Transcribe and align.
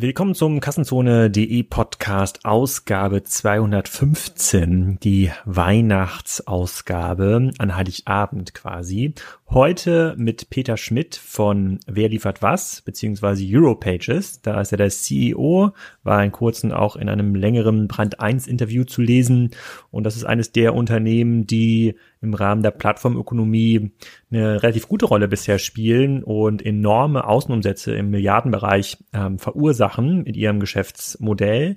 Willkommen 0.00 0.36
zum 0.36 0.60
Kassenzone.de 0.60 1.64
Podcast 1.64 2.44
Ausgabe 2.44 3.24
215, 3.24 5.00
die 5.02 5.32
Weihnachtsausgabe 5.44 7.50
an 7.58 7.76
Heiligabend 7.76 8.54
quasi. 8.54 9.14
Heute 9.50 10.14
mit 10.16 10.50
Peter 10.50 10.76
Schmidt 10.76 11.16
von 11.16 11.80
Wer 11.88 12.10
liefert 12.10 12.42
was, 12.42 12.80
beziehungsweise 12.82 13.44
Europages. 13.44 14.40
Da 14.40 14.60
ist 14.60 14.70
er 14.70 14.78
der 14.78 14.90
CEO, 14.90 15.72
war 16.04 16.22
in 16.22 16.30
kurzem 16.30 16.70
auch 16.70 16.94
in 16.94 17.08
einem 17.08 17.34
längeren 17.34 17.88
Brand 17.88 18.20
1 18.20 18.46
Interview 18.46 18.84
zu 18.84 19.02
lesen. 19.02 19.50
Und 19.90 20.04
das 20.04 20.14
ist 20.14 20.22
eines 20.22 20.52
der 20.52 20.76
Unternehmen, 20.76 21.48
die 21.48 21.96
im 22.20 22.34
Rahmen 22.34 22.62
der 22.62 22.70
Plattformökonomie 22.70 23.92
eine 24.30 24.62
relativ 24.62 24.88
gute 24.88 25.06
Rolle 25.06 25.28
bisher 25.28 25.58
spielen 25.58 26.22
und 26.22 26.64
enorme 26.64 27.26
Außenumsätze 27.26 27.94
im 27.94 28.10
Milliardenbereich 28.10 28.98
ähm, 29.12 29.38
verursachen 29.38 30.24
mit 30.24 30.36
ihrem 30.36 30.60
Geschäftsmodell 30.60 31.76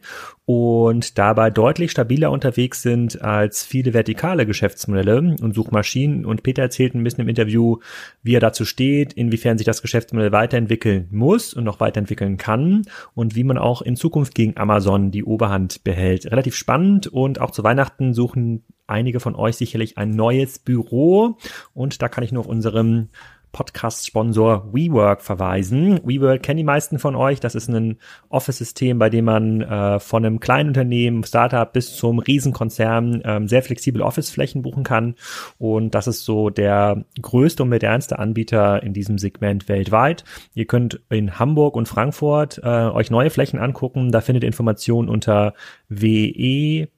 und 0.53 1.17
dabei 1.17 1.49
deutlich 1.49 1.91
stabiler 1.91 2.29
unterwegs 2.29 2.81
sind 2.81 3.21
als 3.21 3.63
viele 3.63 3.93
vertikale 3.93 4.45
Geschäftsmodelle 4.45 5.35
und 5.41 5.55
Suchmaschinen. 5.55 6.25
Und 6.25 6.43
Peter 6.43 6.63
erzählt 6.63 6.93
ein 6.93 7.03
bisschen 7.05 7.21
im 7.21 7.29
Interview, 7.29 7.77
wie 8.21 8.35
er 8.35 8.41
dazu 8.41 8.65
steht, 8.65 9.13
inwiefern 9.13 9.57
sich 9.57 9.65
das 9.65 9.81
Geschäftsmodell 9.81 10.33
weiterentwickeln 10.33 11.07
muss 11.09 11.53
und 11.53 11.63
noch 11.63 11.79
weiterentwickeln 11.79 12.35
kann 12.35 12.81
und 13.13 13.35
wie 13.35 13.45
man 13.45 13.57
auch 13.57 13.81
in 13.81 13.95
Zukunft 13.95 14.35
gegen 14.35 14.57
Amazon 14.57 15.11
die 15.11 15.23
Oberhand 15.23 15.85
behält. 15.85 16.29
Relativ 16.29 16.55
spannend 16.55 17.07
und 17.07 17.39
auch 17.39 17.51
zu 17.51 17.63
Weihnachten 17.63 18.13
suchen 18.13 18.65
einige 18.91 19.19
von 19.19 19.35
euch 19.35 19.55
sicherlich 19.55 19.97
ein 19.97 20.11
neues 20.11 20.59
Büro. 20.59 21.37
Und 21.73 22.01
da 22.01 22.09
kann 22.09 22.23
ich 22.23 22.31
nur 22.31 22.41
auf 22.41 22.49
unserem 22.49 23.09
Podcast-Sponsor 23.51 24.73
WeWork 24.73 25.21
verweisen. 25.21 25.99
WeWork 26.03 26.43
kennen 26.43 26.57
die 26.57 26.63
meisten 26.63 26.99
von 26.99 27.15
euch. 27.15 27.39
Das 27.39 27.55
ist 27.55 27.69
ein 27.69 27.97
Office-System, 28.29 28.99
bei 28.99 29.09
dem 29.09 29.25
man 29.25 29.61
äh, 29.61 29.99
von 29.99 30.25
einem 30.25 30.39
kleinen 30.39 30.69
Unternehmen, 30.69 31.23
Startup 31.23 31.71
bis 31.71 31.95
zum 31.95 32.19
Riesenkonzern 32.19 33.21
ähm, 33.25 33.47
sehr 33.47 33.63
flexible 33.63 34.01
Office-Flächen 34.01 34.61
buchen 34.61 34.83
kann. 34.83 35.15
Und 35.57 35.95
das 35.95 36.07
ist 36.07 36.23
so 36.23 36.49
der 36.49 37.03
größte 37.21 37.63
und 37.63 37.69
modernste 37.69 38.19
Anbieter 38.19 38.83
in 38.83 38.93
diesem 38.93 39.17
Segment 39.17 39.67
weltweit. 39.67 40.23
Ihr 40.53 40.65
könnt 40.65 41.01
in 41.09 41.39
Hamburg 41.39 41.75
und 41.75 41.87
Frankfurt 41.87 42.59
äh, 42.63 42.67
euch 42.67 43.11
neue 43.11 43.29
Flächen 43.29 43.59
angucken. 43.59 44.11
Da 44.11 44.21
findet 44.21 44.43
ihr 44.43 44.47
Informationen 44.47 45.09
unter 45.09 45.53
we.co 45.89 46.91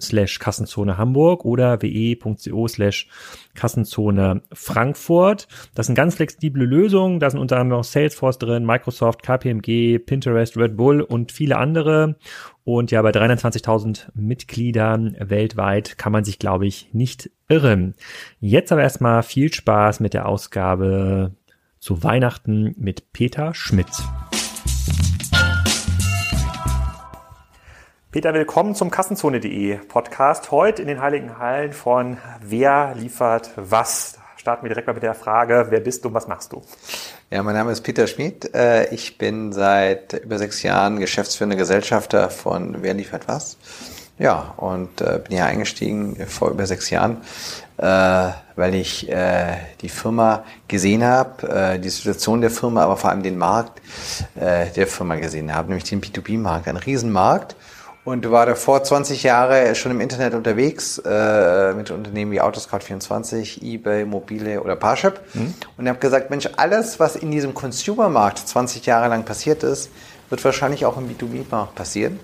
slash 0.00 0.38
Kassenzone 0.38 0.98
Hamburg 0.98 1.44
oder 1.44 1.80
we.co 1.82 2.68
slash 2.68 3.08
Kassenzone 3.56 4.42
Frankfurt. 4.52 5.48
Das 5.74 5.86
sind 5.86 5.96
ganz 5.96 6.14
flexible 6.14 6.64
Lösungen. 6.64 7.18
Da 7.18 7.30
sind 7.30 7.40
unter 7.40 7.56
anderem 7.56 7.78
noch 7.80 7.84
Salesforce 7.84 8.38
drin, 8.38 8.64
Microsoft, 8.64 9.22
KPMG, 9.22 9.98
Pinterest, 9.98 10.56
Red 10.56 10.76
Bull 10.76 11.00
und 11.00 11.32
viele 11.32 11.56
andere. 11.56 12.16
Und 12.64 12.90
ja, 12.90 13.02
bei 13.02 13.10
320.000 13.10 14.08
Mitgliedern 14.14 15.16
weltweit 15.18 15.98
kann 15.98 16.12
man 16.12 16.24
sich, 16.24 16.38
glaube 16.38 16.66
ich, 16.66 16.92
nicht 16.92 17.30
irren. 17.48 17.94
Jetzt 18.40 18.72
aber 18.72 18.82
erstmal 18.82 19.22
viel 19.22 19.52
Spaß 19.52 20.00
mit 20.00 20.14
der 20.14 20.26
Ausgabe 20.26 21.32
zu 21.78 22.02
Weihnachten 22.02 22.74
mit 22.78 23.12
Peter 23.12 23.54
Schmidt. 23.54 23.86
Peter, 28.16 28.32
willkommen 28.32 28.74
zum 28.74 28.90
Kassenzone.de 28.90 29.76
Podcast. 29.88 30.50
Heute 30.50 30.80
in 30.80 30.88
den 30.88 31.02
Heiligen 31.02 31.38
Hallen 31.38 31.74
von 31.74 32.16
Wer 32.40 32.94
liefert 32.94 33.50
was? 33.56 34.18
Starten 34.38 34.64
wir 34.64 34.70
direkt 34.70 34.86
mal 34.86 34.94
mit 34.94 35.02
der 35.02 35.12
Frage, 35.12 35.66
wer 35.68 35.80
bist 35.80 36.02
du 36.02 36.08
und 36.08 36.14
was 36.14 36.26
machst 36.26 36.50
du? 36.54 36.62
Ja, 37.28 37.42
mein 37.42 37.54
Name 37.54 37.72
ist 37.72 37.82
Peter 37.82 38.06
Schmid. 38.06 38.54
Äh, 38.54 38.86
ich 38.94 39.18
bin 39.18 39.52
seit 39.52 40.14
über 40.14 40.38
sechs 40.38 40.62
Jahren 40.62 40.98
geschäftsführender 40.98 41.56
Gesellschafter 41.56 42.30
von 42.30 42.78
Wer 42.80 42.94
liefert 42.94 43.28
was? 43.28 43.58
Ja, 44.18 44.54
und 44.56 45.02
äh, 45.02 45.20
bin 45.22 45.36
hier 45.36 45.44
eingestiegen 45.44 46.16
vor 46.26 46.48
über 46.48 46.64
sechs 46.64 46.88
Jahren, 46.88 47.18
äh, 47.76 47.84
weil 47.84 48.74
ich 48.76 49.10
die 49.82 49.88
Firma 49.90 50.42
gesehen 50.68 51.04
habe, 51.04 51.78
die 51.78 51.90
Situation 51.90 52.40
der 52.40 52.48
Firma, 52.48 52.82
aber 52.82 52.96
vor 52.96 53.10
allem 53.10 53.22
den 53.22 53.36
Markt 53.36 53.82
der 54.34 54.86
Firma 54.86 55.16
gesehen 55.16 55.54
habe, 55.54 55.68
nämlich 55.68 55.84
den 55.84 56.00
B2B-Markt, 56.00 56.66
ein 56.68 56.78
Riesenmarkt 56.78 57.54
und 58.06 58.30
war 58.30 58.46
davor 58.46 58.84
20 58.84 59.24
Jahre 59.24 59.74
schon 59.74 59.90
im 59.90 60.00
Internet 60.00 60.34
unterwegs 60.34 60.98
äh, 61.04 61.74
mit 61.74 61.90
Unternehmen 61.90 62.30
wie 62.30 62.40
Autoscout24, 62.40 63.62
eBay, 63.62 64.04
Mobile 64.04 64.62
oder 64.62 64.76
Parship 64.76 65.20
mhm. 65.34 65.54
und 65.76 65.88
habe 65.88 65.98
gesagt, 65.98 66.30
Mensch, 66.30 66.48
alles, 66.56 67.00
was 67.00 67.16
in 67.16 67.32
diesem 67.32 67.52
Consumer-Markt 67.52 68.38
20 68.38 68.86
Jahre 68.86 69.08
lang 69.08 69.24
passiert 69.24 69.64
ist, 69.64 69.90
wird 70.30 70.44
wahrscheinlich 70.44 70.86
auch 70.86 70.96
im 70.96 71.08
B2B-Markt 71.08 71.74
passieren. 71.74 72.20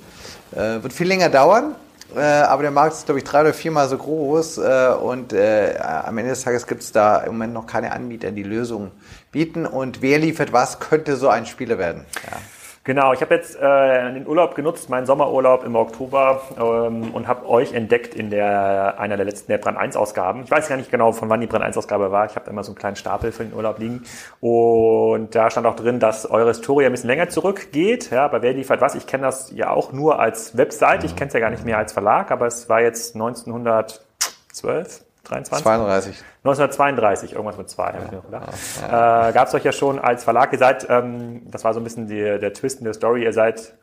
Äh, 0.53 0.85
wird 0.85 0.93
viel 0.93 1.09
länger 1.09 1.31
dauern, 1.31 1.75
äh, 2.15 2.21
aber 2.21 2.63
der 2.63 2.71
Markt 2.71 2.95
ist, 2.95 3.07
glaube 3.07 3.19
ich, 3.19 3.25
drei 3.25 3.41
oder 3.41 3.53
viermal 3.53 3.89
so 3.89 3.99
groß 3.99 4.59
äh, 4.59 4.95
und 5.03 5.33
äh, 5.33 5.79
am 5.81 6.17
Ende 6.17 6.31
des 6.31 6.43
Tages 6.43 6.69
gibt 6.69 6.85
es 6.85 6.93
da 6.93 7.19
im 7.19 7.33
Moment 7.33 7.55
noch 7.55 7.67
keine 7.67 7.91
Anbieter, 7.91 8.31
die 8.31 8.45
Lösungen 8.45 8.93
bieten 9.33 9.67
und 9.67 10.01
wer 10.01 10.21
liefert 10.21 10.53
was, 10.53 10.79
könnte 10.79 11.17
so 11.17 11.29
ein 11.29 11.45
Spieler 11.45 11.79
werden. 11.79 12.05
Ja. 12.31 12.37
Genau, 12.85 13.13
ich 13.13 13.21
habe 13.21 13.33
jetzt 13.37 13.55
äh, 13.55 14.13
den 14.13 14.27
Urlaub 14.27 14.57
genutzt, 14.57 14.91
meinen 14.91 15.07
Sommerurlaub 15.07 15.63
im 15.63 15.77
Oktober 15.77 16.43
ähm, 16.59 17.15
und 17.15 17.29
habe 17.29 17.49
euch 17.49 17.75
entdeckt 17.75 18.13
in 18.13 18.29
der 18.29 18.99
einer 18.99 19.17
der 19.17 19.25
letzten 19.25 19.53
der 19.53 19.59
Brand 19.59 19.79
1 19.79 19.97
Ausgaben. 19.97 20.43
Ich 20.43 20.51
weiß 20.51 20.69
gar 20.69 20.77
nicht 20.77 20.91
genau, 20.91 21.13
von 21.13 21.31
wann 21.31 21.41
die 21.41 21.47
Brand 21.47 21.63
1 21.63 21.77
Ausgabe 21.77 22.11
war. 22.11 22.27
Ich 22.27 22.35
habe 22.35 22.51
immer 22.51 22.65
so 22.65 22.73
einen 22.73 22.79
kleinen 22.79 22.97
Stapel 22.97 23.31
für 23.31 23.45
den 23.45 23.55
Urlaub 23.55 23.79
liegen 23.79 24.03
und 24.41 25.33
da 25.33 25.49
stand 25.49 25.65
auch 25.69 25.77
drin, 25.77 26.01
dass 26.01 26.29
eure 26.29 26.49
Historie 26.49 26.85
ein 26.87 26.91
bisschen 26.91 27.09
länger 27.09 27.29
zurückgeht. 27.29 28.11
Ja, 28.11 28.27
bei 28.27 28.43
wer 28.43 28.53
liefert 28.53 28.81
was? 28.81 28.97
Ich 28.97 29.07
kenne 29.07 29.23
das 29.27 29.53
ja 29.53 29.71
auch 29.71 29.93
nur 29.93 30.19
als 30.19 30.57
Website. 30.57 31.05
Ich 31.05 31.15
kenne 31.15 31.29
es 31.29 31.35
ja 31.35 31.41
gar 31.41 31.51
nicht 31.51 31.65
mehr 31.65 31.79
als 31.79 31.93
Verlag, 31.93 32.33
aber 32.33 32.47
es 32.47 32.69
war 32.69 32.81
jetzt 32.81 33.15
1912, 33.15 35.05
23? 35.25 35.63
32. 35.63 36.25
1932, 36.45 37.33
irgendwas 37.33 37.57
mit 37.57 37.71
zwei. 37.71 37.93
Ja, 37.93 37.99
ja, 38.31 39.29
Äh, 39.29 39.33
Gab 39.33 39.49
es 39.49 39.55
euch 39.55 39.65
ja 39.65 39.73
schon 39.73 39.99
als 39.99 40.25
Verlag. 40.25 40.53
Ihr 40.53 40.59
seid, 40.59 40.89
ähm, 40.91 41.43
das 41.51 41.65
war 41.65 41.75
so 41.75 41.81
ein 41.81 41.85
bisschen 41.85 42.09
die, 42.09 42.21
der 42.21 42.53
Twist 42.53 42.79
in 42.79 42.85
der 42.85 42.95
Story, 42.95 43.23
ihr 43.23 43.33
seid 43.33 43.75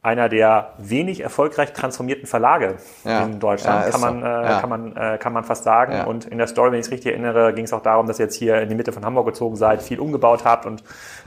einer 0.00 0.28
der 0.28 0.74
wenig 0.78 1.20
erfolgreich 1.20 1.72
transformierten 1.72 2.26
Verlage 2.26 2.76
ja. 3.04 3.24
in 3.24 3.40
Deutschland, 3.40 3.84
ja, 3.84 3.90
kann, 3.90 4.00
man, 4.00 4.20
so. 4.20 4.26
äh, 4.26 4.30
ja. 4.30 4.60
kann, 4.60 4.70
man, 4.70 4.96
äh, 4.96 5.18
kann 5.18 5.32
man 5.32 5.42
fast 5.42 5.64
sagen. 5.64 6.06
Und 6.06 6.24
in 6.24 6.38
der 6.38 6.46
Story, 6.46 6.70
wenn 6.70 6.78
ich 6.78 6.86
es 6.86 6.92
richtig 6.92 7.12
erinnere, 7.12 7.52
ging 7.52 7.64
es 7.64 7.72
auch 7.72 7.82
darum, 7.82 8.06
dass 8.06 8.20
ihr 8.20 8.26
jetzt 8.26 8.36
hier 8.36 8.60
in 8.60 8.68
die 8.68 8.76
Mitte 8.76 8.92
von 8.92 9.04
Hamburg 9.04 9.26
gezogen 9.26 9.56
seid, 9.56 9.82
viel 9.82 9.98
umgebaut 9.98 10.44
habt 10.44 10.66
und, 10.66 10.84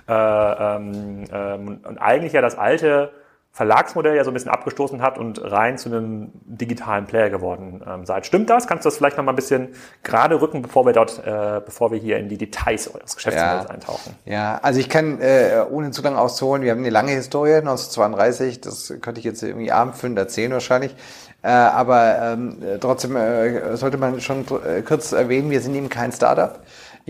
äh, 0.07 0.13
ähm, 0.13 1.25
ähm, 1.33 1.79
und 1.83 1.97
eigentlich 1.97 2.31
ja 2.31 2.41
das 2.41 2.57
alte 2.57 3.11
Verlagsmodell 3.53 4.15
ja 4.15 4.23
so 4.23 4.31
ein 4.31 4.33
bisschen 4.33 4.49
abgestoßen 4.49 5.01
hat 5.01 5.17
und 5.17 5.41
rein 5.43 5.77
zu 5.77 5.89
einem 5.89 6.31
digitalen 6.45 7.05
Player 7.05 7.29
geworden 7.29 7.83
ähm, 7.85 8.05
seid. 8.05 8.25
Stimmt 8.25 8.49
das? 8.49 8.65
Kannst 8.65 8.85
du 8.85 8.87
das 8.87 8.95
vielleicht 8.95 9.17
noch 9.17 9.25
mal 9.25 9.33
ein 9.33 9.35
bisschen 9.35 9.69
gerade 10.03 10.39
rücken, 10.39 10.61
bevor 10.61 10.85
wir 10.85 10.93
dort, 10.93 11.19
äh, 11.25 11.59
bevor 11.65 11.91
wir 11.91 11.99
hier 11.99 12.17
in 12.17 12.29
die 12.29 12.37
Details 12.37 12.87
eures 12.87 13.13
Geschäftsmodells 13.13 13.65
ja. 13.65 13.69
eintauchen? 13.69 14.15
Ja, 14.23 14.59
also 14.61 14.79
ich 14.79 14.87
kann, 14.87 15.19
äh, 15.19 15.65
ohne 15.69 15.91
zu 15.91 16.01
lange 16.01 16.17
auszuholen, 16.17 16.63
wir 16.63 16.71
haben 16.71 16.79
eine 16.79 16.89
lange 16.89 17.11
Historie, 17.11 17.55
1932, 17.55 18.61
das 18.61 18.93
könnte 19.01 19.19
ich 19.19 19.25
jetzt 19.25 19.43
irgendwie 19.43 19.73
abendfüllend 19.73 20.17
erzählen 20.17 20.53
wahrscheinlich. 20.53 20.95
Äh, 21.43 21.49
aber 21.49 22.19
ähm, 22.21 22.57
trotzdem 22.79 23.17
äh, 23.17 23.75
sollte 23.75 23.97
man 23.97 24.21
schon 24.21 24.45
äh, 24.65 24.81
kurz 24.81 25.11
erwähnen, 25.11 25.49
wir 25.49 25.59
sind 25.59 25.75
eben 25.75 25.89
kein 25.89 26.13
Startup. 26.13 26.59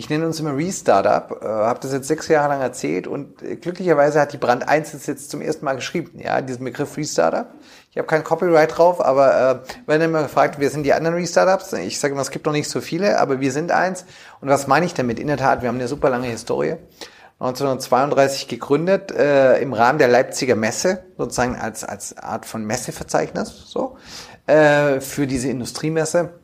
Ich 0.01 0.09
nenne 0.09 0.25
uns 0.25 0.39
immer 0.39 0.57
Restartup, 0.57 1.43
äh, 1.43 1.45
habe 1.45 1.79
das 1.79 1.93
jetzt 1.93 2.07
sechs 2.07 2.27
Jahre 2.27 2.49
lang 2.49 2.61
erzählt 2.61 3.05
und 3.05 3.43
äh, 3.43 3.55
glücklicherweise 3.55 4.19
hat 4.19 4.33
die 4.33 4.37
Brand 4.37 4.67
1 4.67 4.93
das 4.93 5.05
jetzt 5.05 5.29
zum 5.29 5.41
ersten 5.41 5.63
Mal 5.63 5.75
geschrieben, 5.75 6.19
ja, 6.19 6.41
diesen 6.41 6.65
Begriff 6.65 6.97
Restartup. 6.97 7.53
Ich 7.91 7.99
habe 7.99 8.07
kein 8.07 8.23
Copyright 8.23 8.75
drauf, 8.75 8.99
aber 8.99 9.63
äh, 9.63 9.73
wenn 9.85 10.01
immer 10.01 10.23
gefragt, 10.23 10.55
wer 10.57 10.71
sind 10.71 10.85
die 10.85 10.93
anderen 10.93 11.17
Restartups? 11.17 11.73
Ich 11.73 11.99
sage 11.99 12.13
immer, 12.13 12.23
es 12.23 12.31
gibt 12.31 12.47
noch 12.47 12.51
nicht 12.51 12.67
so 12.67 12.81
viele, 12.81 13.19
aber 13.19 13.41
wir 13.41 13.51
sind 13.51 13.71
eins. 13.71 14.05
Und 14.39 14.49
was 14.49 14.65
meine 14.65 14.87
ich 14.87 14.95
damit? 14.95 15.19
In 15.19 15.27
der 15.27 15.37
Tat, 15.37 15.61
wir 15.61 15.69
haben 15.69 15.75
eine 15.75 15.87
super 15.87 16.09
lange 16.09 16.29
Historie. 16.29 16.77
1932 17.37 18.47
gegründet, 18.47 19.11
äh, 19.11 19.59
im 19.59 19.71
Rahmen 19.71 19.99
der 19.99 20.07
Leipziger 20.07 20.55
Messe, 20.55 21.03
sozusagen 21.15 21.55
als, 21.57 21.83
als 21.83 22.17
Art 22.17 22.47
von 22.47 22.65
Messeverzeichnis, 22.65 23.65
so, 23.67 23.97
äh, 24.47 24.99
für 24.99 25.27
diese 25.27 25.49
Industriemesse 25.49 26.40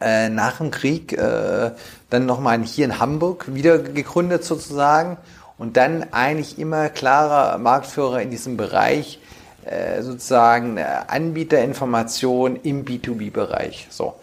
äh, 0.00 0.28
nach 0.28 0.58
dem 0.58 0.70
Krieg 0.70 1.12
äh, 1.12 1.70
dann 2.10 2.26
nochmal 2.26 2.62
hier 2.62 2.84
in 2.84 2.98
Hamburg 2.98 3.54
wieder 3.54 3.78
gegründet 3.78 4.44
sozusagen 4.44 5.16
und 5.58 5.76
dann 5.76 6.12
eigentlich 6.12 6.58
immer 6.58 6.88
klarer 6.88 7.58
Marktführer 7.58 8.20
in 8.20 8.30
diesem 8.30 8.56
Bereich 8.56 9.20
äh, 9.64 10.02
sozusagen 10.02 10.76
äh, 10.76 10.84
Anbieterinformation 11.08 12.56
im 12.62 12.84
B2B-Bereich. 12.84 13.88
So. 13.90 14.14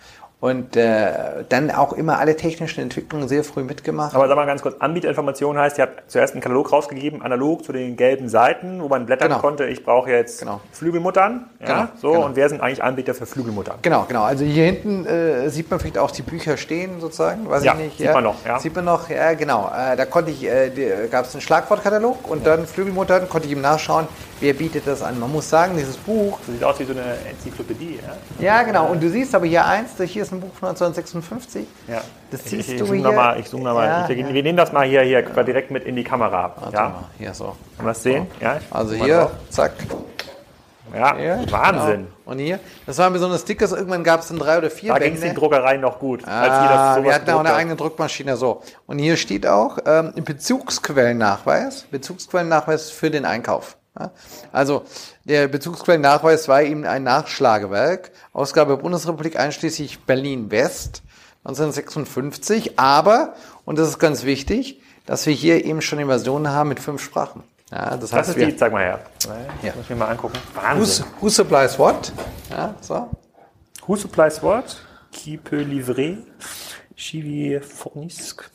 Und 0.44 0.76
äh, 0.76 1.46
dann 1.48 1.72
auch 1.72 1.94
immer 1.94 2.20
alle 2.20 2.36
technischen 2.36 2.82
Entwicklungen 2.82 3.30
sehr 3.30 3.46
früh 3.46 3.64
mitgemacht. 3.64 4.14
Aber 4.14 4.28
sag 4.28 4.36
mal 4.36 4.46
ganz 4.46 4.62
kurz, 4.62 4.76
Anbieterinformation 4.78 5.58
heißt, 5.58 5.78
ihr 5.78 5.84
habt 5.84 6.12
zuerst 6.12 6.34
einen 6.34 6.42
Katalog 6.42 6.70
rausgegeben, 6.74 7.22
analog 7.22 7.64
zu 7.64 7.72
den 7.72 7.96
gelben 7.96 8.28
Seiten, 8.28 8.82
wo 8.82 8.90
man 8.90 9.06
blättern 9.06 9.30
Genau. 9.30 9.40
konnte, 9.40 9.68
ich 9.68 9.86
brauche 9.86 10.12
jetzt 10.12 10.42
Genau. 10.42 10.60
Flügelmuttern. 10.74 11.46
Ja, 11.62 11.66
Genau, 11.66 11.88
so, 11.96 12.12
genau. 12.12 12.26
und 12.26 12.36
wer 12.36 12.50
sind 12.50 12.60
eigentlich 12.60 12.84
Anbieter 12.84 13.14
für 13.14 13.26
Flügelmuttern? 13.26 13.78
Genau, 13.84 14.04
genau. 14.06 14.24
Also 14.24 14.44
hier 14.44 14.66
hinten 14.66 15.06
äh, 15.06 15.50
sieht 15.50 15.72
man 15.72 15.80
vielleicht 15.80 15.98
auch 15.98 16.12
die 16.12 16.24
Bücher 16.24 16.58
stehen, 16.58 17.00
sozusagen. 17.00 17.50
Weiß 17.50 17.64
Ja, 17.64 17.72
ich 17.76 17.80
nicht. 17.80 17.98
sieht 18.00 18.14
man 18.14 18.26
noch, 18.26 18.46
ja. 18.46 18.60
Sieht 18.60 18.76
man 18.76 18.84
noch, 18.84 19.10
ja, 19.10 19.36
genau. 19.36 19.72
Äh, 19.74 19.96
da 19.96 20.04
konnte 20.04 20.32
ich, 20.32 20.44
äh, 20.44 21.08
gab 21.10 21.24
es 21.24 21.34
einen 21.34 21.42
Schlagwortkatalog 21.42 22.30
und 22.30 22.46
dann 22.46 22.68
Flügelmuttern, 22.68 23.30
konnte 23.30 23.48
ich 23.48 23.54
ihm 23.54 23.62
nachschauen, 23.62 24.08
wer 24.44 24.54
bietet 24.54 24.86
das 24.86 25.02
an. 25.02 25.18
Man 25.20 25.32
muss 25.32 25.50
sagen, 25.50 25.78
dieses 25.78 25.96
Buch, 25.96 26.38
Das 26.46 26.54
sieht 26.54 26.64
aus 26.64 26.80
wie 26.80 26.84
so 26.84 26.92
eine 26.92 27.16
Enzyklopädie. 27.30 28.00
Ja, 28.40 28.58
ja 28.58 28.64
genau, 28.64 28.88
und 28.88 29.02
du 29.02 29.10
siehst 29.10 29.34
aber 29.34 29.46
hier 29.46 29.66
eins, 29.66 29.92
hier 29.98 30.22
ist 30.22 30.34
ein 30.34 30.42
Buch 30.42 30.54
von 30.60 30.70
1956. 30.70 31.66
ja. 31.88 32.02
Das 32.30 32.42
ich, 32.42 32.50
siehst 32.50 32.70
ich, 32.70 32.78
du 32.78 32.84
ich 32.86 32.90
zoom 32.90 33.00
hier. 33.00 33.12
Mal, 33.12 33.40
ich 33.40 33.48
zoome 33.50 33.64
nochmal. 33.64 33.88
Ja, 33.88 34.10
ich, 34.10 34.18
ja. 34.18 34.34
Wir 34.34 34.44
nehmen 34.44 34.58
das 34.58 34.74
mal 34.74 34.86
hier, 34.86 35.02
hier 35.02 35.22
direkt 35.22 35.72
mit 35.72 35.86
in 35.86 35.96
die 35.96 36.04
Kamera. 36.04 36.54
Warte 36.60 36.76
Ja, 36.76 36.90
mal, 36.90 37.04
hier 37.18 37.34
so. 37.34 37.46
kann 37.46 37.86
man 37.86 37.88
das 37.88 38.04
sehen? 38.04 38.28
Ja, 38.42 38.58
ich 38.58 38.64
Also 38.76 38.96
hier, 38.96 39.18
drauf. 39.20 39.32
zack. 39.50 39.74
Ja, 40.94 41.16
Hier, 41.16 41.46
Wahnsinn. 41.50 41.92
Genau. 42.06 42.08
Und 42.26 42.40
hier, 42.40 42.60
das 42.86 42.98
waren 43.00 43.14
besonders 43.14 43.42
Stickers, 43.42 43.72
irgendwann 43.72 44.04
gab 44.04 44.20
es 44.22 44.28
dann 44.28 44.38
drei 44.38 44.58
oder 44.60 44.70
vier 44.70 44.94
Da 44.94 45.00
ging 45.00 45.16
es 45.16 45.22
den 45.22 45.34
Druckereien 45.34 45.82
noch 45.82 45.98
gut. 45.98 46.22
Ah, 46.28 47.00
wir 47.02 47.14
hatten 47.16 47.30
auch 47.32 47.40
eine 47.40 47.54
eigene 47.54 47.76
Druckmaschine, 47.76 48.38
so. 48.38 48.62
Und 48.86 49.00
hier 49.00 49.18
steht 49.18 49.48
auch 49.48 49.80
ähm, 49.86 50.14
Bezugsquellennachweis, 50.16 51.88
Bezugsquellennachweis 51.90 52.92
für 52.92 53.10
den 53.10 53.26
Einkauf. 53.26 53.78
Also 54.52 54.86
der 55.24 55.48
Bezugsquellennachweis 55.48 56.48
war 56.48 56.64
eben 56.64 56.86
ein 56.86 57.04
Nachschlagewerk, 57.04 58.12
Ausgabe 58.34 58.78
Bundesrepublik 58.78 59.40
einschließlich 59.40 60.00
Berlin-West 60.06 61.04
1956, 61.46 62.80
aber, 62.80 63.36
und 63.66 63.78
das 63.78 63.90
ist 63.90 64.00
ganz 64.00 64.24
wichtig, 64.24 64.82
dass 65.06 65.26
wir 65.26 65.34
hier 65.34 65.64
eben 65.66 65.82
schon 65.82 66.00
eine 66.00 66.08
Version 66.08 66.48
haben 66.50 66.70
mit 66.70 66.80
fünf 66.80 67.04
Sprachen. 67.04 67.44
Ja, 67.72 67.92
das 67.98 68.12
Das 68.12 68.14
heißt, 68.14 68.30
ist 68.30 68.36
wir, 68.38 68.46
die, 68.48 68.56
zeig 68.56 68.72
mal 68.72 68.84
her. 68.84 69.00
Ja. 69.62 69.74
Muss 69.76 69.84
ich 69.84 69.90
mir 69.90 69.96
mal 69.98 70.08
angucken. 70.10 70.38
who, 70.54 70.62
Wahnsinn. 70.62 71.06
who 71.20 71.30
supplies 71.30 71.78
what? 71.78 72.12
Ja, 72.50 72.76
so. 72.82 73.10
Who 73.88 73.96
supplies 73.96 74.42
what? 74.42 74.78
Qui 75.12 75.38
peut 75.38 75.68
livrer? 75.68 76.18
Chivi 76.96 77.60
fournisque? 77.60 78.46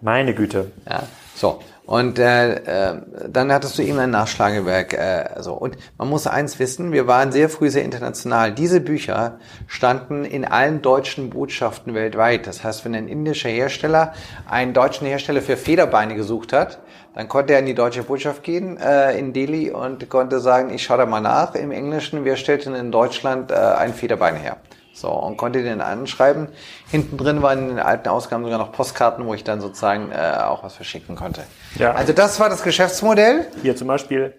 Meine 0.00 0.34
Güte. 0.34 0.72
Ja, 0.88 1.02
so. 1.38 1.60
Und 1.86 2.18
äh, 2.18 2.90
äh, 2.90 3.00
dann 3.28 3.50
hattest 3.50 3.78
du 3.78 3.82
eben 3.82 3.98
ein 3.98 4.10
Nachschlagewerk. 4.10 4.92
Äh, 4.92 5.40
so. 5.40 5.54
Und 5.54 5.78
man 5.96 6.08
muss 6.08 6.26
eins 6.26 6.58
wissen, 6.58 6.92
wir 6.92 7.06
waren 7.06 7.32
sehr 7.32 7.48
früh 7.48 7.70
sehr 7.70 7.84
international. 7.84 8.52
Diese 8.52 8.80
Bücher 8.80 9.38
standen 9.66 10.24
in 10.24 10.44
allen 10.44 10.82
deutschen 10.82 11.30
Botschaften 11.30 11.94
weltweit. 11.94 12.46
Das 12.46 12.62
heißt, 12.62 12.84
wenn 12.84 12.94
ein 12.94 13.08
indischer 13.08 13.48
Hersteller 13.48 14.12
einen 14.46 14.74
deutschen 14.74 15.06
Hersteller 15.06 15.40
für 15.40 15.56
Federbeine 15.56 16.14
gesucht 16.14 16.52
hat, 16.52 16.80
dann 17.14 17.28
konnte 17.28 17.54
er 17.54 17.60
in 17.60 17.66
die 17.66 17.74
deutsche 17.74 18.02
Botschaft 18.02 18.42
gehen 18.42 18.76
äh, 18.76 19.18
in 19.18 19.32
Delhi 19.32 19.70
und 19.70 20.10
konnte 20.10 20.40
sagen, 20.40 20.70
ich 20.70 20.82
schaue 20.82 20.98
da 20.98 21.06
mal 21.06 21.20
nach 21.20 21.54
im 21.54 21.70
Englischen, 21.70 22.24
wer 22.24 22.36
stellt 22.36 22.66
denn 22.66 22.74
in 22.74 22.92
Deutschland 22.92 23.50
äh, 23.50 23.54
ein 23.54 23.94
Federbein 23.94 24.36
her? 24.36 24.58
So, 25.00 25.10
und 25.10 25.36
konnte 25.36 25.62
den 25.62 25.80
anschreiben. 25.80 26.48
Hinten 26.90 27.16
drin 27.16 27.42
waren 27.42 27.58
in 27.60 27.68
den 27.68 27.78
alten 27.78 28.08
Ausgaben 28.08 28.42
sogar 28.44 28.58
noch 28.58 28.72
Postkarten, 28.72 29.24
wo 29.26 29.34
ich 29.34 29.44
dann 29.44 29.60
sozusagen 29.60 30.10
äh, 30.10 30.38
auch 30.42 30.64
was 30.64 30.74
verschicken 30.74 31.14
konnte. 31.14 31.42
Ja. 31.76 31.92
Also 31.92 32.12
das 32.12 32.40
war 32.40 32.48
das 32.48 32.62
Geschäftsmodell. 32.62 33.46
Hier 33.62 33.76
zum 33.76 33.86
Beispiel 33.88 34.34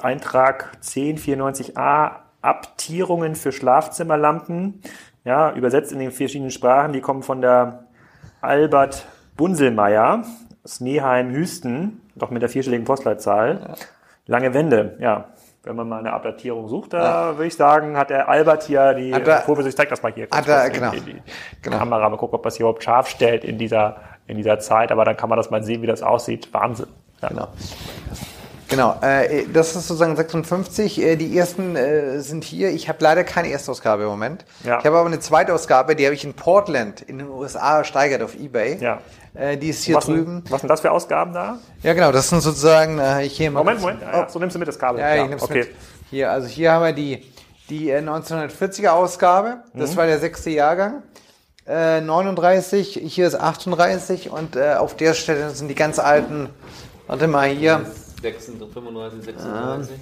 Eintrag 0.00 0.72
1094a, 0.82 2.10
Abtierungen 2.42 3.34
für 3.34 3.52
Schlafzimmerlampen. 3.52 4.82
Ja, 5.24 5.52
übersetzt 5.52 5.92
in 5.92 5.98
den 5.98 6.10
verschiedenen 6.10 6.50
Sprachen. 6.50 6.92
Die 6.92 7.00
kommen 7.00 7.22
von 7.22 7.40
der 7.40 7.84
Albert 8.40 9.06
Bunselmeier 9.36 10.24
aus 10.64 10.80
Neheim-Hüsten, 10.80 12.00
doch 12.16 12.30
mit 12.30 12.42
der 12.42 12.48
vierstelligen 12.48 12.84
Postleitzahl. 12.84 13.74
Lange 14.26 14.52
Wände, 14.52 14.96
ja. 15.00 15.28
Wenn 15.64 15.76
man 15.76 15.88
mal 15.88 15.98
eine 15.98 16.12
Abdatierung 16.12 16.68
sucht, 16.68 16.92
da 16.92 17.36
würde 17.36 17.46
ich 17.46 17.54
sagen, 17.56 17.96
hat 17.96 18.10
der 18.10 18.28
Albert 18.28 18.62
hier 18.62 18.94
die 18.94 19.10
er- 19.10 19.40
Kurve, 19.40 19.68
ich 19.68 19.76
zeig 19.76 19.88
das 19.88 20.02
mal 20.02 20.12
hier. 20.12 20.28
hat 20.32 20.46
er- 20.48 20.70
genau. 20.70 20.90
die, 20.92 21.00
die 21.00 21.16
Genau. 21.62 21.78
Kamera, 21.78 22.08
mal 22.08 22.16
gucken, 22.16 22.36
ob 22.36 22.42
das 22.44 22.56
hier 22.56 22.64
überhaupt 22.64 22.82
scharf 22.84 23.08
stellt 23.08 23.44
in 23.44 23.58
dieser, 23.58 23.96
in 24.26 24.36
dieser 24.36 24.58
Zeit, 24.60 24.92
aber 24.92 25.04
dann 25.04 25.16
kann 25.16 25.28
man 25.28 25.36
das 25.36 25.50
mal 25.50 25.62
sehen, 25.62 25.82
wie 25.82 25.86
das 25.86 26.02
aussieht. 26.02 26.48
Wahnsinn. 26.52 26.86
Ja. 27.20 27.28
Genau. 27.28 27.48
Genau, 28.70 28.96
äh, 29.00 29.46
das 29.50 29.68
ist 29.74 29.88
sozusagen 29.88 30.14
56. 30.14 31.00
Äh, 31.02 31.16
die 31.16 31.36
ersten 31.38 31.74
äh, 31.74 32.20
sind 32.20 32.44
hier. 32.44 32.68
Ich 32.70 32.88
habe 32.90 32.98
leider 33.00 33.24
keine 33.24 33.48
Erstausgabe 33.50 34.02
im 34.02 34.10
Moment. 34.10 34.44
Ja. 34.62 34.78
Ich 34.78 34.84
habe 34.84 34.98
aber 34.98 35.06
eine 35.06 35.18
Zweitausgabe, 35.20 35.96
die 35.96 36.04
habe 36.04 36.14
ich 36.14 36.22
in 36.24 36.34
Portland 36.34 37.00
in 37.00 37.16
den 37.18 37.28
USA 37.30 37.78
ersteigert 37.78 38.20
auf 38.22 38.38
Ebay. 38.38 38.76
Ja. 38.78 38.98
Äh, 39.38 39.56
die 39.56 39.68
ist 39.68 39.84
hier 39.84 39.94
was, 39.94 40.06
drüben. 40.06 40.38
Sind, 40.38 40.50
was 40.50 40.60
sind 40.62 40.68
das 40.68 40.80
für 40.80 40.90
Ausgaben 40.90 41.32
da? 41.32 41.60
Ja, 41.82 41.94
genau, 41.94 42.10
das 42.10 42.28
sind 42.28 42.40
sozusagen 42.40 42.98
äh, 42.98 43.28
hier 43.28 43.50
mal 43.52 43.60
Moment, 43.60 43.80
Moment. 43.80 44.02
Ja, 44.02 44.28
so 44.28 44.38
nimmst 44.40 44.56
du 44.56 44.58
mit 44.58 44.66
das 44.66 44.78
Kabel. 44.78 45.00
Ja, 45.00 45.22
ich 45.22 45.28
nehm's 45.28 45.42
okay. 45.42 45.60
mit. 45.60 45.68
Hier, 46.10 46.32
also 46.32 46.48
hier 46.48 46.72
haben 46.72 46.84
wir 46.84 46.92
die, 46.92 47.24
die 47.70 47.90
äh, 47.90 48.00
1940er 48.00 48.88
Ausgabe. 48.88 49.58
Das 49.74 49.96
war 49.96 50.06
der 50.06 50.18
sechste 50.18 50.50
Jahrgang. 50.50 51.04
Äh, 51.66 52.00
39, 52.00 53.00
hier 53.04 53.28
ist 53.28 53.36
38 53.36 54.30
und 54.30 54.56
äh, 54.56 54.74
auf 54.74 54.96
der 54.96 55.14
Stelle 55.14 55.50
sind 55.50 55.68
die 55.68 55.74
ganz 55.76 56.00
alten. 56.00 56.48
Warte 57.06 57.28
mal 57.28 57.48
hier. 57.48 57.86
36, 58.20 58.72
35, 58.72 59.24
36. 59.24 59.96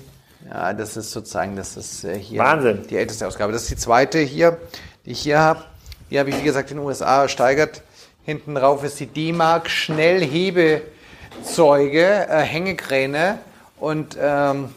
Ja, 0.49 0.73
das 0.73 0.97
ist 0.97 1.11
sozusagen, 1.11 1.57
das 1.57 1.77
ist 1.77 2.05
äh, 2.05 2.19
hier 2.19 2.39
Wahnsinn. 2.39 2.87
die 2.89 2.97
älteste 2.97 3.27
Ausgabe. 3.27 3.53
Das 3.53 3.63
ist 3.63 3.71
die 3.71 3.77
zweite 3.77 4.19
hier, 4.21 4.57
die 5.05 5.11
ich 5.11 5.21
hier 5.21 5.41
habe. 5.41 5.65
Die 6.11 6.19
habe 6.19 6.31
ich, 6.31 6.39
wie 6.39 6.45
gesagt, 6.45 6.71
in 6.71 6.79
den 6.79 6.87
USA 6.87 7.23
ersteigert. 7.23 7.83
Hinten 8.27 8.55
drauf 8.57 8.83
ist 8.83 8.99
die 8.99 9.07
D-Mark 9.07 9.71
Schnellhebezeuge, 9.71 12.27
äh, 12.29 12.41
Hängekräne 12.41 13.39
und 13.79 14.19
ähm, 14.21 14.71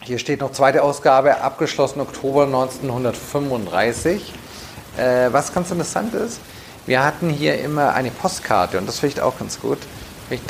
hier 0.00 0.18
steht 0.18 0.40
noch 0.40 0.52
zweite 0.52 0.82
Ausgabe, 0.82 1.42
abgeschlossen 1.42 2.00
Oktober 2.00 2.46
1935. 2.46 4.32
Äh, 4.96 5.30
was 5.30 5.52
ganz 5.52 5.70
interessant 5.70 6.14
ist, 6.14 6.40
wir 6.86 7.04
hatten 7.04 7.28
hier 7.28 7.60
immer 7.60 7.92
eine 7.92 8.10
Postkarte 8.10 8.78
und 8.78 8.88
das 8.88 9.00
finde 9.00 9.16
ich 9.16 9.22
auch 9.22 9.38
ganz 9.38 9.60
gut. 9.60 9.80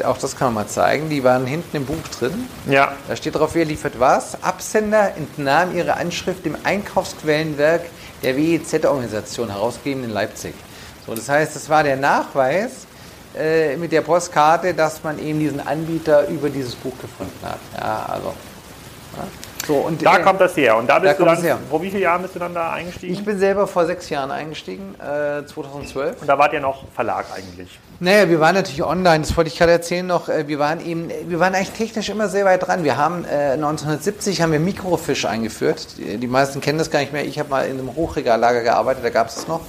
Auch 0.04 0.18
das 0.18 0.36
kann 0.36 0.54
man 0.54 0.66
mal 0.66 0.70
zeigen. 0.70 1.08
Die 1.08 1.24
waren 1.24 1.46
hinten 1.46 1.78
im 1.78 1.84
Buch 1.84 2.06
drin. 2.16 2.48
Ja. 2.70 2.92
Da 3.08 3.16
steht 3.16 3.34
drauf, 3.34 3.56
wer 3.56 3.64
liefert 3.64 3.98
was. 3.98 4.40
Absender 4.44 5.16
entnahm 5.16 5.76
ihre 5.76 5.94
Anschrift 5.94 6.44
dem 6.44 6.56
Einkaufsquellenwerk 6.62 7.86
der 8.22 8.36
WEZ-Organisation, 8.36 9.50
herausgegeben 9.50 10.04
in 10.04 10.10
Leipzig. 10.10 10.54
So, 11.08 11.14
das 11.14 11.26
heißt, 11.26 11.56
es 11.56 11.70
war 11.70 11.82
der 11.82 11.96
Nachweis 11.96 12.86
äh, 13.34 13.78
mit 13.78 13.92
der 13.92 14.02
Postkarte, 14.02 14.74
dass 14.74 15.02
man 15.02 15.18
eben 15.18 15.38
diesen 15.38 15.66
Anbieter 15.66 16.28
über 16.28 16.50
dieses 16.50 16.74
Buch 16.74 16.92
gefunden 17.00 17.38
hat. 17.42 17.58
Ja, 17.80 18.06
also. 18.10 18.34
Ja. 19.16 19.47
So, 19.68 19.74
und 19.76 20.02
Da 20.04 20.16
äh, 20.16 20.22
kommt 20.22 20.40
das 20.40 20.56
her. 20.56 20.78
Und 20.78 20.88
da 20.88 20.98
bist 20.98 21.12
da 21.12 21.18
du 21.18 21.24
dann, 21.26 21.42
her. 21.42 21.58
vor 21.68 21.82
wie 21.82 21.90
vielen 21.90 22.02
Jahren 22.02 22.22
bist 22.22 22.34
du 22.34 22.38
dann 22.38 22.54
da 22.54 22.72
eingestiegen? 22.72 23.12
ich 23.12 23.22
bin 23.22 23.38
selber 23.38 23.66
vor 23.66 23.84
sechs 23.84 24.08
Jahren 24.08 24.30
eingestiegen, 24.30 24.94
äh, 24.94 25.44
2012. 25.44 26.22
und 26.22 26.26
da 26.26 26.38
wart 26.38 26.54
ihr 26.54 26.60
noch 26.60 26.84
Verlag 26.94 27.26
eigentlich. 27.36 27.78
Naja, 28.00 28.30
wir 28.30 28.40
waren 28.40 28.54
natürlich 28.54 28.82
online, 28.82 29.20
das 29.24 29.36
wollte 29.36 29.48
ich 29.48 29.58
gerade 29.58 29.72
erzählen 29.72 30.06
noch. 30.06 30.30
Äh, 30.30 30.48
Wir 30.48 30.58
waren 30.58 30.80
eben, 30.84 31.10
wir 31.26 31.38
waren 31.38 31.54
eigentlich 31.54 31.72
technisch 31.72 32.08
immer 32.08 32.28
sehr 32.30 32.46
weit 32.46 32.66
dran. 32.66 32.82
Wir 32.82 32.96
haben 32.96 33.26
äh, 33.26 33.52
1970 33.52 34.40
haben 34.40 34.52
wir 34.52 34.58
Mikrofisch 34.60 35.26
eingeführt. 35.26 35.98
Die, 35.98 36.16
die 36.16 36.26
meisten 36.28 36.62
kennen 36.62 36.78
das 36.78 36.90
gar 36.90 37.00
nicht 37.00 37.12
mehr. 37.12 37.26
Ich 37.26 37.38
habe 37.38 37.50
mal 37.50 37.66
in 37.66 37.78
einem 37.78 37.94
Hochregallager 37.94 38.62
gearbeitet, 38.62 39.04
da 39.04 39.10
gab 39.10 39.28
es 39.28 39.36
es 39.36 39.48
noch. 39.48 39.60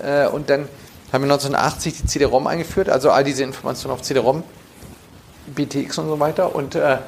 Äh, 0.00 0.28
und 0.28 0.50
dann 0.50 0.68
haben 1.12 1.24
wir 1.24 1.32
1980 1.32 2.02
die 2.02 2.06
CD-ROM 2.06 2.46
eingeführt, 2.46 2.88
also 2.88 3.10
all 3.10 3.24
diese 3.24 3.42
Informationen 3.42 3.92
auf 3.94 4.02
CD-ROM, 4.02 4.44
BTX 5.48 5.98
und 5.98 6.06
so 6.06 6.20
weiter. 6.20 6.54
Und 6.54 6.76
äh, 6.76 6.98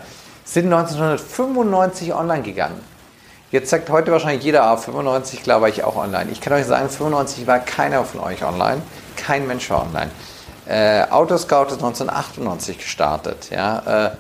sind 0.45 0.73
1995 0.73 2.15
online 2.15 2.43
gegangen. 2.43 2.81
Jetzt 3.51 3.71
sagt 3.71 3.89
heute 3.91 4.11
wahrscheinlich 4.11 4.45
jeder, 4.45 4.65
ah, 4.65 4.77
95, 4.77 5.43
klar 5.43 5.61
war 5.61 5.69
ich 5.69 5.85
auch 5.85 5.97
online. 5.97 6.31
Ich 6.33 6.41
kann 6.41 6.53
euch 6.53 6.67
sagen, 6.67 6.89
95 6.89 7.47
war 7.47 7.61
keiner 7.61 8.05
von 8.05 8.21
euch 8.21 8.45
online. 8.45 8.83
Kein 9.17 9.47
Mensch 9.47 9.71
war 9.71 9.83
online. 9.83 10.11
Äh, 10.67 11.05
Autoscout 11.11 11.67
ist 11.69 11.75
1998 11.83 12.79
gestartet. 12.79 13.51
Ja? 13.51 14.07
Äh, 14.07 14.11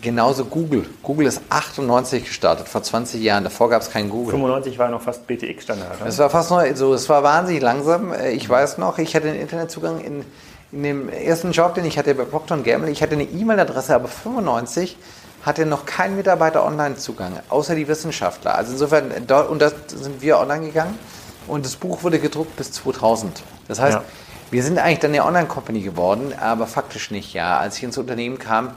genauso 0.00 0.44
Google. 0.46 0.86
Google 1.02 1.26
ist 1.26 1.42
98 1.50 2.24
gestartet, 2.24 2.68
vor 2.68 2.82
20 2.82 3.20
Jahren. 3.20 3.44
Davor 3.44 3.68
gab 3.68 3.82
es 3.82 3.90
kein 3.90 4.08
Google. 4.08 4.30
95 4.32 4.78
war 4.78 4.88
noch 4.88 5.02
fast 5.02 5.26
BTX-Standard. 5.26 5.98
Es 6.06 6.18
war 6.18 6.30
fast 6.30 6.50
neu, 6.50 6.74
so, 6.74 6.94
es 6.94 7.08
war 7.08 7.22
wahnsinnig 7.22 7.62
langsam. 7.62 8.12
Äh, 8.12 8.30
Ich 8.30 8.48
weiß 8.48 8.78
noch, 8.78 8.98
ich 8.98 9.14
hatte 9.14 9.28
einen 9.28 9.40
Internetzugang 9.40 10.00
in, 10.00 10.24
in 10.72 10.82
dem 10.82 11.08
ersten 11.10 11.52
Job, 11.52 11.74
den 11.74 11.84
ich 11.84 11.98
hatte 11.98 12.14
bei 12.14 12.24
Procter 12.24 12.56
Gamble. 12.58 12.90
Ich 12.90 13.02
hatte 13.02 13.14
eine 13.14 13.24
E-Mail-Adresse, 13.24 13.94
aber 13.94 14.08
95 14.08 14.96
hatte 15.42 15.66
noch 15.66 15.86
kein 15.86 16.16
Mitarbeiter 16.16 16.64
Online-Zugang, 16.64 17.40
außer 17.48 17.74
die 17.74 17.88
Wissenschaftler. 17.88 18.54
Also 18.54 18.72
insofern, 18.72 19.10
und 19.12 19.62
da 19.62 19.70
sind 19.86 20.20
wir 20.20 20.38
online 20.38 20.66
gegangen 20.66 20.98
und 21.46 21.64
das 21.64 21.76
Buch 21.76 22.02
wurde 22.02 22.18
gedruckt 22.18 22.56
bis 22.56 22.72
2000. 22.72 23.42
Das 23.68 23.80
heißt, 23.80 23.98
Ja. 23.98 24.04
wir 24.50 24.62
sind 24.62 24.78
eigentlich 24.78 24.98
dann 24.98 25.12
eine 25.12 25.24
Online-Company 25.24 25.80
geworden, 25.80 26.32
aber 26.38 26.66
faktisch 26.66 27.10
nicht, 27.10 27.32
ja. 27.34 27.58
Als 27.58 27.76
ich 27.78 27.84
ins 27.84 27.98
Unternehmen 27.98 28.38
kam, 28.38 28.72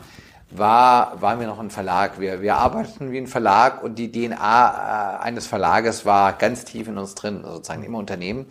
war, 0.51 1.21
waren 1.21 1.39
wir 1.39 1.47
noch 1.47 1.59
ein 1.59 1.69
Verlag. 1.69 2.19
Wir, 2.19 2.41
wir 2.41 2.55
arbeiteten 2.55 3.11
wie 3.11 3.17
ein 3.17 3.27
Verlag 3.27 3.83
und 3.83 3.95
die 3.95 4.11
DNA 4.11 5.17
äh, 5.17 5.23
eines 5.23 5.47
Verlages 5.47 6.05
war 6.05 6.33
ganz 6.33 6.65
tief 6.65 6.87
in 6.87 6.97
uns 6.97 7.15
drin, 7.15 7.43
sozusagen 7.43 7.83
im 7.83 7.95
Unternehmen. 7.95 8.45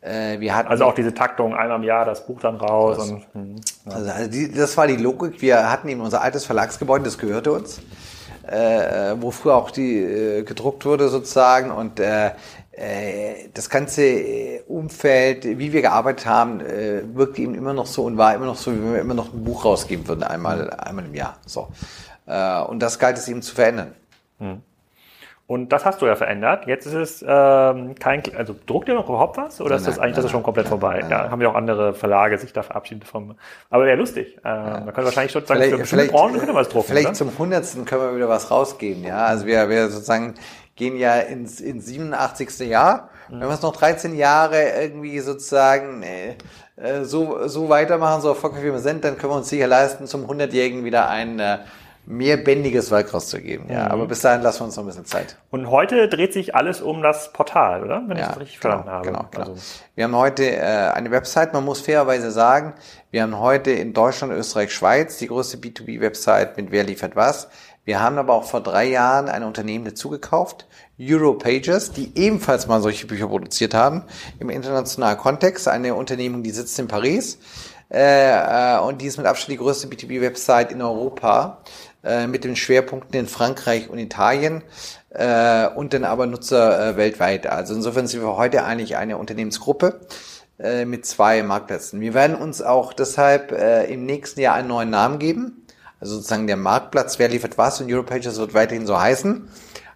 Äh, 0.00 0.38
wir 0.40 0.54
hatten 0.54 0.68
also 0.68 0.84
auch 0.84 0.94
diese 0.94 1.14
Taktung, 1.14 1.54
einmal 1.54 1.78
im 1.78 1.84
Jahr 1.84 2.04
das 2.04 2.26
Buch 2.26 2.40
dann 2.40 2.56
raus. 2.56 2.98
Und, 2.98 3.24
hm, 3.32 3.56
ja. 3.86 3.92
also, 3.92 4.10
also 4.10 4.30
die, 4.30 4.52
das 4.52 4.76
war 4.76 4.86
die 4.86 4.96
Logik. 4.96 5.40
Wir 5.40 5.70
hatten 5.70 5.88
eben 5.88 6.00
unser 6.00 6.22
altes 6.22 6.44
Verlagsgebäude, 6.44 7.04
das 7.04 7.18
gehörte 7.18 7.52
uns, 7.52 7.80
äh, 8.46 9.14
wo 9.18 9.30
früher 9.30 9.56
auch 9.56 9.70
die 9.70 9.98
äh, 9.98 10.42
gedruckt 10.42 10.84
wurde 10.84 11.08
sozusagen 11.08 11.70
und 11.70 11.98
äh, 12.00 12.30
das 13.54 13.70
ganze 13.70 14.02
äh, 14.02 14.62
Umfeld, 14.68 15.44
wie 15.44 15.72
wir 15.72 15.82
gearbeitet 15.82 16.26
haben, 16.26 16.60
äh, 16.60 17.02
wirkte 17.14 17.42
eben 17.42 17.54
immer 17.54 17.72
noch 17.72 17.86
so 17.86 18.04
und 18.04 18.18
war 18.18 18.34
immer 18.34 18.46
noch 18.46 18.56
so, 18.56 18.72
wie 18.72 18.82
wenn 18.82 18.92
wir 18.92 19.00
immer 19.00 19.14
noch 19.14 19.32
ein 19.32 19.44
Buch 19.44 19.64
rausgeben 19.64 20.06
würden, 20.06 20.22
einmal, 20.22 20.70
einmal 20.70 21.04
im 21.04 21.14
Jahr. 21.14 21.38
So. 21.46 21.68
Und 22.26 22.80
das 22.80 22.98
galt 22.98 23.16
es 23.18 23.28
eben 23.28 23.40
zu 23.40 23.54
verändern. 23.54 23.94
Hm. 24.40 24.60
Und 25.48 25.68
das 25.68 25.84
hast 25.84 26.02
du 26.02 26.06
ja 26.06 26.16
verändert. 26.16 26.66
Jetzt 26.66 26.86
ist 26.86 26.94
es 26.94 27.22
ähm, 27.26 27.94
kein, 27.94 28.20
also 28.36 28.56
druckt 28.66 28.88
ihr 28.88 28.94
noch 28.94 29.08
überhaupt 29.08 29.36
was 29.36 29.60
oder 29.60 29.70
nein, 29.70 29.78
ist 29.78 29.86
das 29.86 29.98
eigentlich 30.00 30.10
nein, 30.10 30.14
das 30.16 30.24
ist 30.24 30.30
schon 30.32 30.42
komplett 30.42 30.64
nein, 30.64 30.70
vorbei? 30.70 31.04
ja, 31.08 31.30
haben 31.30 31.40
wir 31.40 31.48
auch 31.48 31.54
andere 31.54 31.94
Verlage 31.94 32.36
sich 32.38 32.52
da 32.52 32.64
verabschiedet 32.64 33.04
vom. 33.04 33.36
Aber 33.70 33.84
wäre 33.86 33.96
lustig. 33.96 34.36
Äh, 34.44 34.48
ja. 34.48 34.64
Man 34.64 34.86
könnte 34.86 35.04
wahrscheinlich 35.04 35.30
schon 35.30 35.46
sagen, 35.46 35.60
vielleicht, 35.60 35.70
für 35.70 35.78
bestimmte 35.78 36.06
Branchen 36.08 36.38
können 36.38 36.48
wir 36.48 36.54
was 36.56 36.68
drucken. 36.68 36.88
Vielleicht 36.88 37.06
oder? 37.06 37.14
zum 37.14 37.38
hundertsten 37.38 37.84
können 37.84 38.02
wir 38.02 38.16
wieder 38.16 38.28
was 38.28 38.50
rausgeben. 38.50 39.04
Ja, 39.04 39.26
also 39.26 39.46
wir, 39.46 39.68
wir 39.68 39.88
sozusagen 39.88 40.34
gehen 40.76 40.96
ja 40.96 41.16
ins, 41.16 41.60
ins 41.60 41.86
87. 41.86 42.60
Jahr. 42.60 43.10
Mhm. 43.28 43.40
Wenn 43.40 43.48
wir 43.48 43.54
es 43.54 43.62
noch 43.62 43.74
13 43.74 44.14
Jahre 44.14 44.62
irgendwie 44.80 45.18
sozusagen 45.20 46.02
äh, 46.02 46.36
so, 47.02 47.48
so 47.48 47.68
weitermachen, 47.68 48.20
so 48.20 48.28
erfolgreich 48.28 48.62
wie 48.62 48.72
wir 48.72 48.78
sind, 48.78 49.04
dann 49.04 49.16
können 49.16 49.32
wir 49.32 49.38
uns 49.38 49.48
sicher 49.48 49.66
leisten, 49.66 50.06
zum 50.06 50.26
100-Jährigen 50.26 50.84
wieder 50.84 51.08
ein 51.08 51.40
äh, 51.40 51.58
mehr 52.06 52.36
bändiges 52.36 52.90
Werk 52.90 53.12
rauszugeben. 53.12 53.66
Ja, 53.68 53.86
mhm. 53.86 53.90
aber 53.90 54.06
bis 54.06 54.20
dahin 54.20 54.42
lassen 54.42 54.60
wir 54.60 54.66
uns 54.66 54.76
noch 54.76 54.84
ein 54.84 54.86
bisschen 54.86 55.06
Zeit. 55.06 55.36
Und 55.50 55.70
heute 55.70 56.08
dreht 56.08 56.32
sich 56.32 56.54
alles 56.54 56.80
um 56.80 57.02
das 57.02 57.32
Portal, 57.32 57.82
oder? 57.82 58.02
Wenn 58.06 58.16
ja, 58.16 58.24
ich 58.24 58.28
das 58.28 58.40
richtig 58.40 58.60
genau, 58.60 58.74
verstanden 58.74 58.90
habe. 58.90 59.06
Genau, 59.06 59.24
genau. 59.30 59.50
Also. 59.50 59.62
Wir 59.94 60.04
haben 60.04 60.16
heute 60.16 60.44
äh, 60.44 60.60
eine 60.60 61.10
Website, 61.10 61.52
man 61.52 61.64
muss 61.64 61.80
fairerweise 61.80 62.30
sagen, 62.30 62.74
wir 63.10 63.22
haben 63.22 63.38
heute 63.38 63.72
in 63.72 63.92
Deutschland, 63.92 64.32
Österreich, 64.32 64.72
Schweiz 64.72 65.18
die 65.18 65.26
größte 65.26 65.56
B2B-Website 65.56 66.56
mit 66.56 66.70
Wer 66.70 66.84
liefert 66.84 67.16
was. 67.16 67.48
Wir 67.86 68.00
haben 68.00 68.18
aber 68.18 68.34
auch 68.34 68.44
vor 68.44 68.60
drei 68.60 68.86
Jahren 68.86 69.28
ein 69.28 69.44
Unternehmen 69.44 69.84
dazugekauft, 69.84 70.66
Europages, 71.00 71.92
die 71.92 72.10
ebenfalls 72.16 72.66
mal 72.66 72.82
solche 72.82 73.06
Bücher 73.06 73.28
produziert 73.28 73.74
haben, 73.74 74.02
im 74.40 74.50
internationalen 74.50 75.16
Kontext. 75.16 75.68
Eine 75.68 75.94
Unternehmung, 75.94 76.42
die 76.42 76.50
sitzt 76.50 76.76
in 76.80 76.88
Paris 76.88 77.38
äh, 77.88 78.74
äh 78.74 78.80
und 78.80 79.00
die 79.00 79.06
ist 79.06 79.18
mit 79.18 79.26
Abstand 79.26 79.52
die 79.52 79.58
größte 79.58 79.86
B2B-Website 79.86 80.72
in 80.72 80.82
Europa 80.82 81.62
äh, 82.02 82.26
mit 82.26 82.42
den 82.42 82.56
Schwerpunkten 82.56 83.20
in 83.20 83.28
Frankreich 83.28 83.88
und 83.88 83.98
Italien 83.98 84.64
äh, 85.10 85.68
und 85.68 85.94
dann 85.94 86.02
aber 86.02 86.26
Nutzer 86.26 86.88
äh, 86.88 86.96
weltweit. 86.96 87.46
Also 87.46 87.72
insofern 87.72 88.08
sind 88.08 88.20
wir 88.20 88.36
heute 88.36 88.64
eigentlich 88.64 88.96
eine 88.96 89.16
Unternehmensgruppe 89.16 90.00
äh, 90.58 90.84
mit 90.86 91.06
zwei 91.06 91.44
Marktplätzen. 91.44 92.00
Wir 92.00 92.14
werden 92.14 92.34
uns 92.34 92.62
auch 92.62 92.92
deshalb 92.92 93.52
äh, 93.52 93.84
im 93.84 94.06
nächsten 94.06 94.40
Jahr 94.40 94.56
einen 94.56 94.66
neuen 94.66 94.90
Namen 94.90 95.20
geben. 95.20 95.65
Also 96.00 96.16
sozusagen 96.16 96.46
der 96.46 96.56
Marktplatz, 96.56 97.18
wer 97.18 97.28
liefert 97.28 97.56
was 97.58 97.80
und 97.80 97.92
Europages 97.92 98.38
wird 98.38 98.54
weiterhin 98.54 98.86
so 98.86 99.00
heißen. 99.00 99.48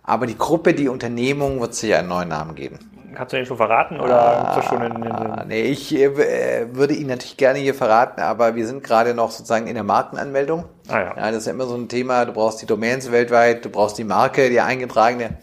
Aber 0.02 0.26
die 0.26 0.38
Gruppe, 0.38 0.74
die 0.74 0.88
Unternehmung 0.88 1.60
wird 1.60 1.74
sich 1.74 1.94
einen 1.94 2.08
neuen 2.08 2.28
Namen 2.28 2.54
geben. 2.54 2.78
Kannst 3.14 3.32
du 3.32 3.36
den 3.36 3.46
schon 3.46 3.56
verraten 3.56 4.00
oder 4.00 4.56
ah, 4.56 4.62
schon 4.62 4.82
in, 4.82 4.94
in, 4.94 5.02
in 5.04 5.48
Nee, 5.48 5.62
ich 5.62 5.94
äh, 5.94 6.74
würde 6.74 6.94
ihn 6.94 7.08
natürlich 7.08 7.36
gerne 7.36 7.58
hier 7.58 7.74
verraten, 7.74 8.20
aber 8.20 8.54
wir 8.54 8.66
sind 8.66 8.84
gerade 8.84 9.14
noch 9.14 9.30
sozusagen 9.30 9.66
in 9.66 9.74
der 9.74 9.84
Markenanmeldung. 9.84 10.64
Ah, 10.88 11.00
ja. 11.00 11.16
ja. 11.16 11.30
Das 11.30 11.38
ist 11.38 11.46
ja 11.46 11.52
immer 11.52 11.66
so 11.66 11.74
ein 11.74 11.88
Thema, 11.88 12.24
du 12.24 12.32
brauchst 12.32 12.62
die 12.62 12.66
Domains 12.66 13.10
weltweit, 13.10 13.64
du 13.64 13.68
brauchst 13.68 13.98
die 13.98 14.04
Marke, 14.04 14.48
die 14.48 14.60
eingetragene. 14.60 15.38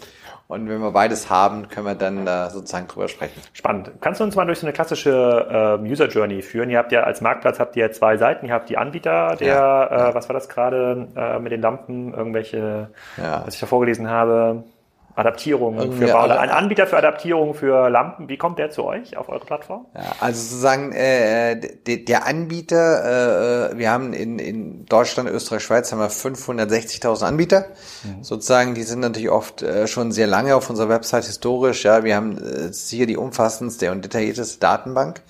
Und 0.47 0.69
wenn 0.69 0.79
wir 0.79 0.91
beides 0.91 1.29
haben, 1.29 1.67
können 1.67 1.85
wir 1.85 1.95
dann 1.95 2.25
da 2.25 2.49
sozusagen 2.49 2.87
drüber 2.87 3.09
sprechen. 3.09 3.41
Spannend. 3.51 3.91
Kannst 3.99 4.21
du 4.21 4.23
uns 4.23 4.35
mal 4.35 4.45
durch 4.45 4.59
so 4.59 4.65
eine 4.65 4.71
klassische 4.71 5.77
äh, 5.81 5.89
User 5.89 6.07
Journey 6.07 6.41
führen? 6.41 6.69
Ihr 6.69 6.77
habt 6.77 6.93
ja 6.93 7.01
als 7.01 7.19
Marktplatz 7.19 7.59
habt 7.59 7.75
ihr 7.75 7.91
zwei 7.91 8.15
Seiten. 8.15 8.45
Ihr 8.45 8.53
habt 8.53 8.69
die 8.69 8.77
Anbieter, 8.77 9.35
der, 9.35 9.47
ja, 9.47 10.09
äh, 10.09 10.15
was 10.15 10.29
war 10.29 10.33
das 10.33 10.47
gerade 10.47 11.07
äh, 11.17 11.39
mit 11.39 11.51
den 11.51 11.61
Lampen, 11.61 12.13
irgendwelche, 12.13 12.89
ja. 13.17 13.43
was 13.45 13.55
ich 13.55 13.59
da 13.59 13.67
vorgelesen 13.67 14.09
habe. 14.09 14.63
Adaptierungen 15.17 15.93
für 15.93 16.07
Bauler. 16.13 16.39
Ein 16.39 16.51
Anbieter 16.51 16.85
für 16.85 16.95
Adaptierungen 16.95 17.55
für 17.55 17.89
Lampen. 17.89 18.29
Wie 18.29 18.37
kommt 18.37 18.59
der 18.59 18.69
zu 18.69 18.83
euch 18.83 19.17
auf 19.17 19.29
eure 19.29 19.43
Plattform? 19.43 19.87
Ja, 19.95 20.03
also 20.19 20.39
sozusagen 20.39 20.91
äh, 20.91 21.59
de, 21.59 22.05
der 22.05 22.27
Anbieter, 22.27 23.71
äh, 23.71 23.77
wir 23.79 23.89
haben 23.89 24.13
in, 24.13 24.37
in 24.37 24.85
Deutschland, 24.85 25.27
Österreich, 25.27 25.63
Schweiz 25.63 25.91
haben 25.91 25.97
wir 25.97 26.11
560.000 26.11 27.25
Anbieter. 27.25 27.65
Mhm. 28.03 28.23
Sozusagen, 28.23 28.75
die 28.75 28.83
sind 28.83 28.99
natürlich 28.99 29.31
oft 29.31 29.63
äh, 29.63 29.87
schon 29.87 30.11
sehr 30.11 30.27
lange 30.27 30.55
auf 30.55 30.69
unserer 30.69 30.89
Website 30.89 31.25
historisch. 31.25 31.83
Ja, 31.83 32.03
wir 32.03 32.15
haben 32.15 32.37
äh, 32.37 32.71
hier 32.71 33.07
die 33.07 33.17
umfassendste 33.17 33.91
und 33.91 34.05
detaillierteste 34.05 34.59
Datenbank. 34.59 35.23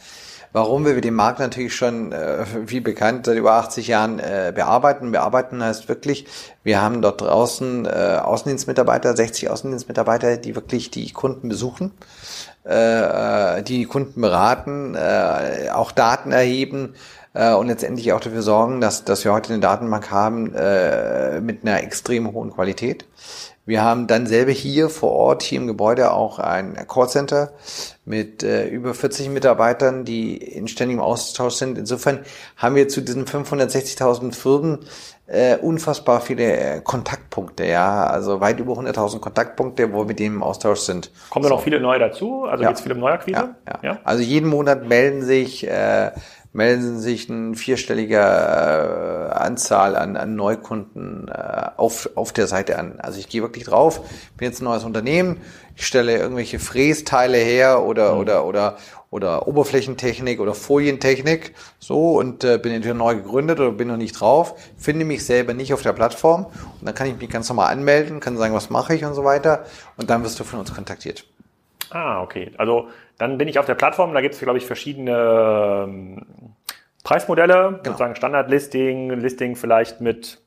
Warum 0.54 0.86
wir 0.86 1.00
den 1.02 1.14
Markt 1.14 1.40
natürlich 1.40 1.76
schon, 1.76 2.12
äh, 2.12 2.46
wie 2.66 2.80
bekannt, 2.80 3.26
seit 3.26 3.38
über 3.38 3.54
80 3.54 3.88
Jahren 3.88 4.20
äh, 4.20 4.52
bearbeiten. 4.56 5.12
Bearbeiten 5.12 5.64
heißt 5.64 5.90
wirklich, 5.90 6.26
wir 6.64 6.82
haben 6.82 7.02
dort 7.02 7.22
draußen 7.22 7.86
äh, 7.86 8.20
Außendienstmitarbeiter, 8.24 9.16
60 9.16 9.50
Außendienstmitarbeiter, 9.50 10.38
die 10.38 10.56
wirklich 10.56 10.90
die 10.90 11.12
Kunden 11.12 11.50
besuchen, 11.50 11.92
äh, 12.64 13.62
die 13.64 13.86
Kunden 13.86 14.22
beraten, 14.22 14.96
äh, 14.96 15.70
auch 15.72 15.92
Daten 15.92 16.32
erheben 16.32 16.96
äh, 17.34 17.54
und 17.54 17.68
letztendlich 17.68 18.14
auch 18.14 18.20
dafür 18.20 18.42
sorgen, 18.42 18.82
dass, 18.82 19.04
dass 19.04 19.24
wir 19.26 19.34
heute 19.34 19.54
eine 19.54 19.62
Datenbank 19.62 20.12
haben 20.12 20.54
äh, 20.56 21.40
mit 21.42 21.64
einer 21.64 21.84
extrem 21.84 22.32
hohen 22.34 22.52
Qualität. 22.52 23.06
Wir 23.68 23.84
haben 23.84 24.08
dann 24.08 24.28
selber 24.28 24.54
hier 24.54 24.90
vor 24.90 25.12
Ort, 25.12 25.44
hier 25.44 25.60
im 25.60 25.68
Gebäude 25.68 26.14
auch 26.14 26.40
ein 26.40 26.88
Callcenter 26.88 27.52
mit 28.06 28.42
äh, 28.42 28.66
über 28.66 28.94
40 28.94 29.30
Mitarbeitern, 29.30 30.06
die 30.06 30.38
in 30.38 30.70
ständigem 30.70 31.02
Austausch 31.02 31.56
sind. 31.56 31.78
Insofern 31.78 32.20
haben 32.56 32.76
wir 32.76 32.88
zu 32.88 33.02
diesen 33.02 33.26
560.000 33.26 34.34
Firmen 34.34 34.80
äh, 35.28 35.58
unfassbar 35.58 36.22
viele 36.22 36.58
äh, 36.58 36.82
Kontaktpunkte, 36.82 37.66
ja, 37.66 38.08
also 38.08 38.40
weit 38.40 38.62
über 38.62 38.72
100.000 38.72 39.20
Kontaktpunkte, 39.20 39.92
wo 39.92 40.04
wir 40.04 40.06
mit 40.06 40.20
dem 40.20 40.36
im 40.36 40.44
Austausch 40.44 40.80
sind. 40.80 41.12
Kommen 41.30 41.44
da 41.44 41.50
so. 41.50 41.56
noch 41.56 41.64
viele 41.64 41.82
neue 41.82 42.00
dazu? 42.00 42.46
Also 42.46 42.64
ja. 42.64 42.70
jetzt 42.70 42.80
viele 42.80 42.96
Neuakquise? 42.96 43.38
Ja, 43.38 43.56
ja. 43.68 43.80
ja, 43.84 44.00
Also 44.06 44.24
jeden 44.24 44.50
Monat 44.50 44.88
melden 44.88 45.24
sich 45.24 45.68
äh, 45.68 46.12
melden 46.58 47.00
sich 47.00 47.30
ein 47.30 47.54
vierstelliger 47.54 49.30
äh, 49.30 49.32
Anzahl 49.32 49.96
an, 49.96 50.18
an 50.18 50.36
Neukunden 50.36 51.28
äh, 51.28 51.70
auf, 51.78 52.10
auf 52.16 52.34
der 52.34 52.48
Seite 52.48 52.80
an. 52.80 53.00
Also 53.00 53.20
ich 53.20 53.30
gehe 53.30 53.44
wirklich 53.44 53.66
drauf, 53.66 54.02
bin 54.38 54.48
jetzt 54.48 54.60
ein 54.60 54.64
neues 54.64 54.84
Unternehmen, 54.84 55.40
ich 55.76 55.86
stelle 55.86 56.18
irgendwelche 56.18 56.58
Frästeile 56.58 57.38
her 57.38 57.84
oder, 57.84 58.16
mhm. 58.16 58.22
oder, 58.22 58.46
oder, 58.46 58.78
oder 59.12 59.48
Oberflächentechnik 59.48 60.40
oder 60.40 60.56
Folientechnik, 60.56 61.54
so, 61.78 62.18
und 62.18 62.44
äh, 62.44 62.58
bin 62.58 62.74
entweder 62.74 62.96
neu 62.96 63.18
gegründet 63.18 63.60
oder 63.60 63.72
bin 63.72 63.90
noch 63.90 63.98
nicht 63.98 64.20
drauf, 64.20 64.56
finde 64.78 65.06
mich 65.06 65.24
selber 65.24 65.54
nicht 65.54 65.76
auf 65.76 65.84
der 65.84 65.94
Plattform 65.94 66.46
und 66.46 66.86
dann 66.88 66.96
kann 66.96 67.06
ich 67.06 67.16
mich 67.18 67.30
ganz 67.30 67.48
normal 67.50 67.72
anmelden, 67.72 68.20
kann 68.20 68.36
sagen, 68.36 68.56
was 68.56 68.72
mache 68.72 68.96
ich 68.96 69.06
und 69.06 69.14
so 69.14 69.24
weiter 69.24 69.66
und 69.96 70.10
dann 70.10 70.24
wirst 70.24 70.40
du 70.40 70.44
von 70.44 70.60
uns 70.60 70.74
kontaktiert. 70.74 71.24
Ah, 71.90 72.22
okay. 72.22 72.52
Also 72.58 72.90
dann 73.18 73.38
bin 73.38 73.48
ich 73.48 73.60
auf 73.60 73.66
der 73.66 73.76
Plattform, 73.76 74.14
da 74.14 74.22
gibt 74.22 74.36
es, 74.36 74.40
glaube 74.40 74.58
ich, 74.58 74.66
verschiedene 74.66 75.86
ähm, 75.86 76.26
Preismodelle, 77.04 77.70
genau. 77.70 77.84
sozusagen 77.84 78.16
Standard-Listing, 78.16 79.12
Listing 79.12 79.56
vielleicht 79.56 80.02
mit 80.02 80.42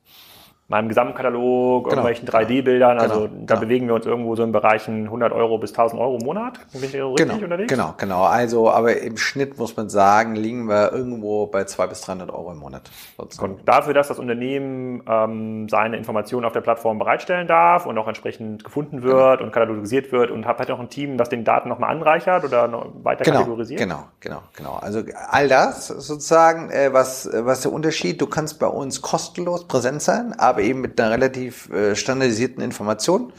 meinem 0.70 0.88
Gesamtkatalog, 0.88 1.84
genau. 1.84 2.06
irgendwelchen 2.06 2.28
3D-Bildern. 2.28 2.98
Genau. 2.98 3.02
Also 3.02 3.26
da 3.26 3.54
genau. 3.54 3.60
bewegen 3.60 3.86
wir 3.88 3.94
uns 3.94 4.06
irgendwo 4.06 4.36
so 4.36 4.44
in 4.44 4.52
Bereichen 4.52 5.04
100 5.06 5.32
Euro 5.32 5.58
bis 5.58 5.72
1000 5.72 6.00
Euro 6.00 6.16
im 6.16 6.24
Monat. 6.24 6.60
Bin 6.72 6.84
ich 6.84 6.94
richtig 6.94 7.16
genau. 7.16 7.34
unterwegs? 7.34 7.68
Genau, 7.68 7.94
genau. 7.98 8.22
Also, 8.22 8.70
aber 8.70 8.96
im 8.98 9.16
Schnitt 9.16 9.58
muss 9.58 9.76
man 9.76 9.90
sagen, 9.90 10.36
liegen 10.36 10.68
wir 10.68 10.92
irgendwo 10.92 11.46
bei 11.46 11.64
200 11.64 11.90
bis 11.90 12.00
300 12.02 12.30
Euro 12.30 12.52
im 12.52 12.58
Monat. 12.58 12.88
Sozusagen. 13.16 13.54
Und 13.54 13.68
dafür, 13.68 13.94
dass 13.94 14.06
das 14.08 14.20
Unternehmen 14.20 15.02
ähm, 15.08 15.68
seine 15.68 15.96
Informationen 15.96 16.46
auf 16.46 16.52
der 16.52 16.60
Plattform 16.60 17.00
bereitstellen 17.00 17.48
darf 17.48 17.86
und 17.86 17.98
auch 17.98 18.06
entsprechend 18.06 18.62
gefunden 18.62 19.02
wird 19.02 19.38
genau. 19.38 19.46
und 19.46 19.52
katalogisiert 19.52 20.12
wird 20.12 20.30
und 20.30 20.46
hat 20.46 20.60
halt 20.60 20.70
auch 20.70 20.78
ein 20.78 20.88
Team, 20.88 21.16
das 21.16 21.28
den 21.30 21.42
Daten 21.42 21.68
nochmal 21.68 21.90
anreichert 21.90 22.44
oder 22.44 22.68
noch 22.68 22.86
weiter 23.02 23.24
genau, 23.24 23.38
kategorisiert? 23.38 23.80
Genau, 23.80 24.04
genau, 24.20 24.42
genau. 24.56 24.76
Also 24.80 25.02
all 25.30 25.48
das 25.48 25.88
sozusagen, 25.88 26.70
äh, 26.70 26.92
was, 26.92 27.28
was 27.32 27.62
der 27.62 27.72
Unterschied, 27.72 28.20
du 28.20 28.28
kannst 28.28 28.60
bei 28.60 28.68
uns 28.68 29.02
kostenlos 29.02 29.66
präsent 29.66 30.00
sein, 30.02 30.32
aber 30.38 30.59
aber 30.60 30.68
eben 30.68 30.80
mit 30.82 31.00
einer 31.00 31.10
relativ 31.10 31.70
äh, 31.70 31.96
standardisierten 31.96 32.62
Information. 32.62 33.32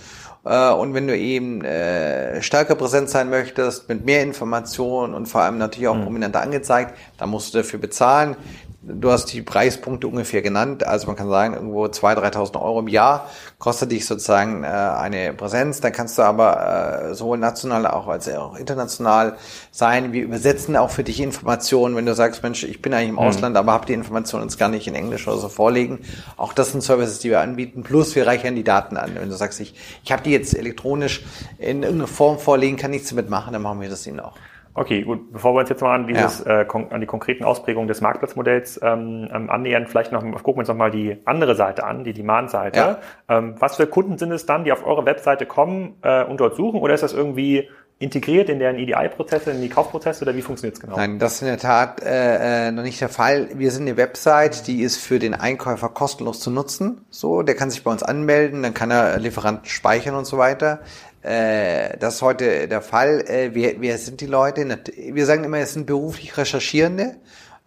Äh, 0.44 0.72
und 0.72 0.94
wenn 0.94 1.08
du 1.08 1.16
eben 1.16 1.64
äh, 1.64 2.42
stärker 2.42 2.76
präsent 2.76 3.10
sein 3.10 3.30
möchtest, 3.30 3.88
mit 3.90 4.06
mehr 4.06 4.24
Informationen 4.24 5.14
und 5.14 5.28
vor 5.28 5.42
allem 5.42 5.58
natürlich 5.58 5.88
auch 5.88 5.96
mhm. 5.96 6.04
prominenter 6.04 6.42
angezeigt, 6.42 6.98
dann 7.18 7.30
musst 7.30 7.54
du 7.54 7.60
dafür 7.60 7.80
bezahlen. 7.80 8.36
Du 8.84 9.12
hast 9.12 9.28
die 9.28 9.42
Preispunkte 9.42 10.08
ungefähr 10.08 10.42
genannt. 10.42 10.86
Also 10.86 11.08
man 11.08 11.16
kann 11.16 11.30
sagen, 11.30 11.54
irgendwo 11.54 11.86
2.000, 11.86 12.34
3.000 12.34 12.62
Euro 12.62 12.80
im 12.80 12.88
Jahr 12.88 13.30
kostet 13.60 13.92
dich 13.92 14.06
sozusagen 14.06 14.64
äh, 14.64 14.68
eine 14.68 15.34
Präsenz. 15.34 15.82
Dann 15.82 15.92
kannst 15.92 16.18
du 16.18 16.24
aber 16.24 17.10
äh, 17.10 17.16
sowohl 17.16 17.38
national 17.38 17.86
auch 17.86 18.08
als 18.08 18.28
auch 18.30 18.56
international 18.56 19.36
sein. 19.72 20.14
Wir 20.14 20.24
übersetzen 20.24 20.76
auch 20.76 20.90
für 20.90 21.04
dich 21.04 21.20
Informationen, 21.20 21.96
wenn 21.96 22.06
du 22.06 22.16
sagst, 22.16 22.42
Mensch, 22.42 22.64
ich 22.64 22.82
bin 22.82 22.94
eigentlich 22.94 23.10
im 23.10 23.16
mhm. 23.16 23.20
Ausland, 23.20 23.56
aber 23.56 23.72
habe 23.72 23.86
die 23.86 23.94
Informationen 23.94 24.46
jetzt 24.46 24.58
gar 24.58 24.70
nicht 24.70 24.88
in 24.88 24.96
Englisch 24.96 25.28
oder 25.28 25.38
so 25.38 25.50
vorlegen. 25.50 26.00
Auch 26.38 26.54
das 26.54 26.72
sind 26.72 26.82
Services, 26.82 27.20
die 27.20 27.30
wir 27.30 27.42
anbieten. 27.42 27.84
Plus 27.84 28.16
wir 28.16 28.26
reichern 28.26 28.56
die 28.56 28.64
Daten 28.64 28.98
an. 28.98 29.12
Wenn 29.16 29.30
du 29.30 29.36
sagst, 29.36 29.60
ich, 29.60 29.76
ich 30.04 30.12
habe 30.12 30.24
die 30.24 30.32
jetzt 30.32 30.58
elektronisch 30.58 31.24
in 31.60 31.84
irgendeiner 31.84 32.08
Form 32.08 32.40
vorlegen, 32.40 32.78
kann 32.78 32.92
nichts 32.92 33.10
damit 33.10 33.30
machen, 33.30 33.54
dann 33.54 33.62
machen 33.62 33.80
wir 33.80 33.90
das 33.90 34.08
ihnen 34.08 34.20
auch. 34.20 34.34
Okay, 34.74 35.04
gut. 35.04 35.32
Bevor 35.34 35.54
wir 35.54 35.60
uns 35.60 35.70
jetzt 35.70 35.82
mal 35.82 35.96
an 35.96 36.08
dieses, 36.08 36.44
ja. 36.46 36.62
äh, 36.62 36.68
an 36.90 37.02
die 37.02 37.08
konkreten 37.08 37.44
Ausprägungen 37.44 37.88
des 37.88 38.02
Marktplatzmodells 38.02 38.80
ähm, 38.82 39.28
ähm, 39.34 39.50
annähern, 39.50 39.86
vielleicht 39.88 40.12
noch 40.12 40.22
gucken 40.22 40.56
wir 40.56 40.60
uns 40.60 40.70
noch 40.70 40.76
mal 40.76 40.92
die 40.92 41.18
andere 41.26 41.56
Seite 41.56 41.84
an, 41.84 42.04
die 42.04 42.14
Demand-Seite. 42.14 42.80
Ja. 42.80 43.00
Ähm, 43.28 43.56
was 43.60 43.76
für 43.76 43.88
Kunden 43.88 44.18
sind 44.18 44.32
es 44.32 44.46
dann, 44.46 44.64
die 44.64 44.72
auf 44.72 44.86
eure 44.86 45.06
Webseite 45.06 45.46
kommen 45.46 45.96
äh, 46.04 46.24
und 46.24 46.40
dort 46.40 46.56
suchen? 46.56 46.80
Oder 46.80 46.94
ist 46.94 47.04
das 47.04 47.14
irgendwie 47.14 47.68
integriert 48.02 48.50
in 48.50 48.58
deren 48.58 48.78
EDI-Prozesse, 48.78 49.52
in 49.52 49.62
die 49.62 49.70
Kaufprozesse 49.70 50.24
oder 50.24 50.36
wie 50.36 50.42
funktioniert 50.42 50.76
es 50.76 50.82
genau? 50.82 50.96
Nein, 50.96 51.20
das 51.20 51.36
ist 51.36 51.42
in 51.44 51.48
der 51.50 51.60
Tat 51.60 52.02
äh, 52.02 52.68
äh, 52.68 52.72
noch 52.72 52.82
nicht 52.82 53.00
der 53.00 53.10
Fall. 53.10 53.50
Wir 53.54 53.70
sind 53.70 53.84
eine 53.84 53.96
Website, 53.96 54.66
die 54.66 54.82
ist 54.82 54.98
für 54.98 55.20
den 55.20 55.36
Einkäufer 55.36 55.88
kostenlos 55.90 56.40
zu 56.40 56.50
nutzen. 56.50 57.06
So, 57.12 57.44
der 57.44 57.56
kann 57.56 57.70
sich 57.70 57.84
bei 57.84 57.92
uns 57.92 58.02
anmelden, 58.02 58.64
dann 58.64 58.74
kann 58.74 58.90
er 58.90 59.20
Lieferanten 59.20 59.66
speichern 59.66 60.16
und 60.16 60.26
so 60.26 60.40
weiter. 60.40 60.80
Äh, 61.22 61.98
das 61.98 62.16
ist 62.16 62.22
heute 62.22 62.68
der 62.68 62.82
Fall. 62.82 63.22
Äh, 63.28 63.52
wer, 63.54 63.76
wer 63.80 63.98
sind 63.98 64.22
die 64.22 64.26
Leute? 64.26 64.80
Wir 64.96 65.26
sagen 65.26 65.44
immer, 65.44 65.60
es 65.60 65.74
sind 65.74 65.86
beruflich 65.86 66.38
Recherchierende. 66.38 67.18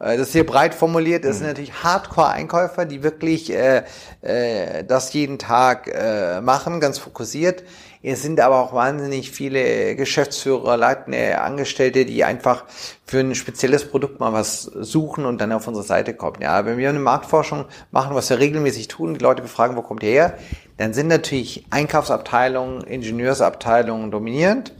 Äh, 0.00 0.16
das 0.16 0.28
ist 0.28 0.32
hier 0.32 0.46
breit 0.46 0.74
formuliert. 0.74 1.24
Das 1.24 1.36
sind 1.36 1.44
mhm. 1.44 1.50
natürlich 1.50 1.84
Hardcore-Einkäufer, 1.84 2.84
die 2.84 3.02
wirklich 3.02 3.52
äh, 3.52 3.84
äh, 4.22 4.84
das 4.84 5.12
jeden 5.12 5.38
Tag 5.38 5.88
äh, 5.88 6.40
machen, 6.40 6.80
ganz 6.80 6.98
fokussiert. 6.98 7.62
Es 8.06 8.20
sind 8.20 8.38
aber 8.40 8.60
auch 8.60 8.74
wahnsinnig 8.74 9.30
viele 9.30 9.96
Geschäftsführer, 9.96 10.76
leitende 10.76 11.40
Angestellte, 11.40 12.04
die 12.04 12.22
einfach 12.22 12.64
für 13.06 13.20
ein 13.20 13.34
spezielles 13.34 13.88
Produkt 13.88 14.20
mal 14.20 14.34
was 14.34 14.62
suchen 14.62 15.24
und 15.24 15.40
dann 15.40 15.52
auf 15.52 15.66
unsere 15.66 15.86
Seite 15.86 16.12
kommen. 16.12 16.42
Ja, 16.42 16.66
wenn 16.66 16.76
wir 16.76 16.90
eine 16.90 16.98
Marktforschung 16.98 17.64
machen, 17.92 18.14
was 18.14 18.28
wir 18.28 18.38
regelmäßig 18.38 18.88
tun, 18.88 19.14
die 19.14 19.20
Leute 19.20 19.40
befragen, 19.40 19.74
wo 19.76 19.80
kommt 19.80 20.02
ihr 20.02 20.10
her, 20.10 20.38
dann 20.76 20.92
sind 20.92 21.08
natürlich 21.08 21.64
Einkaufsabteilungen, 21.70 22.82
Ingenieursabteilungen 22.82 24.10
dominierend 24.10 24.72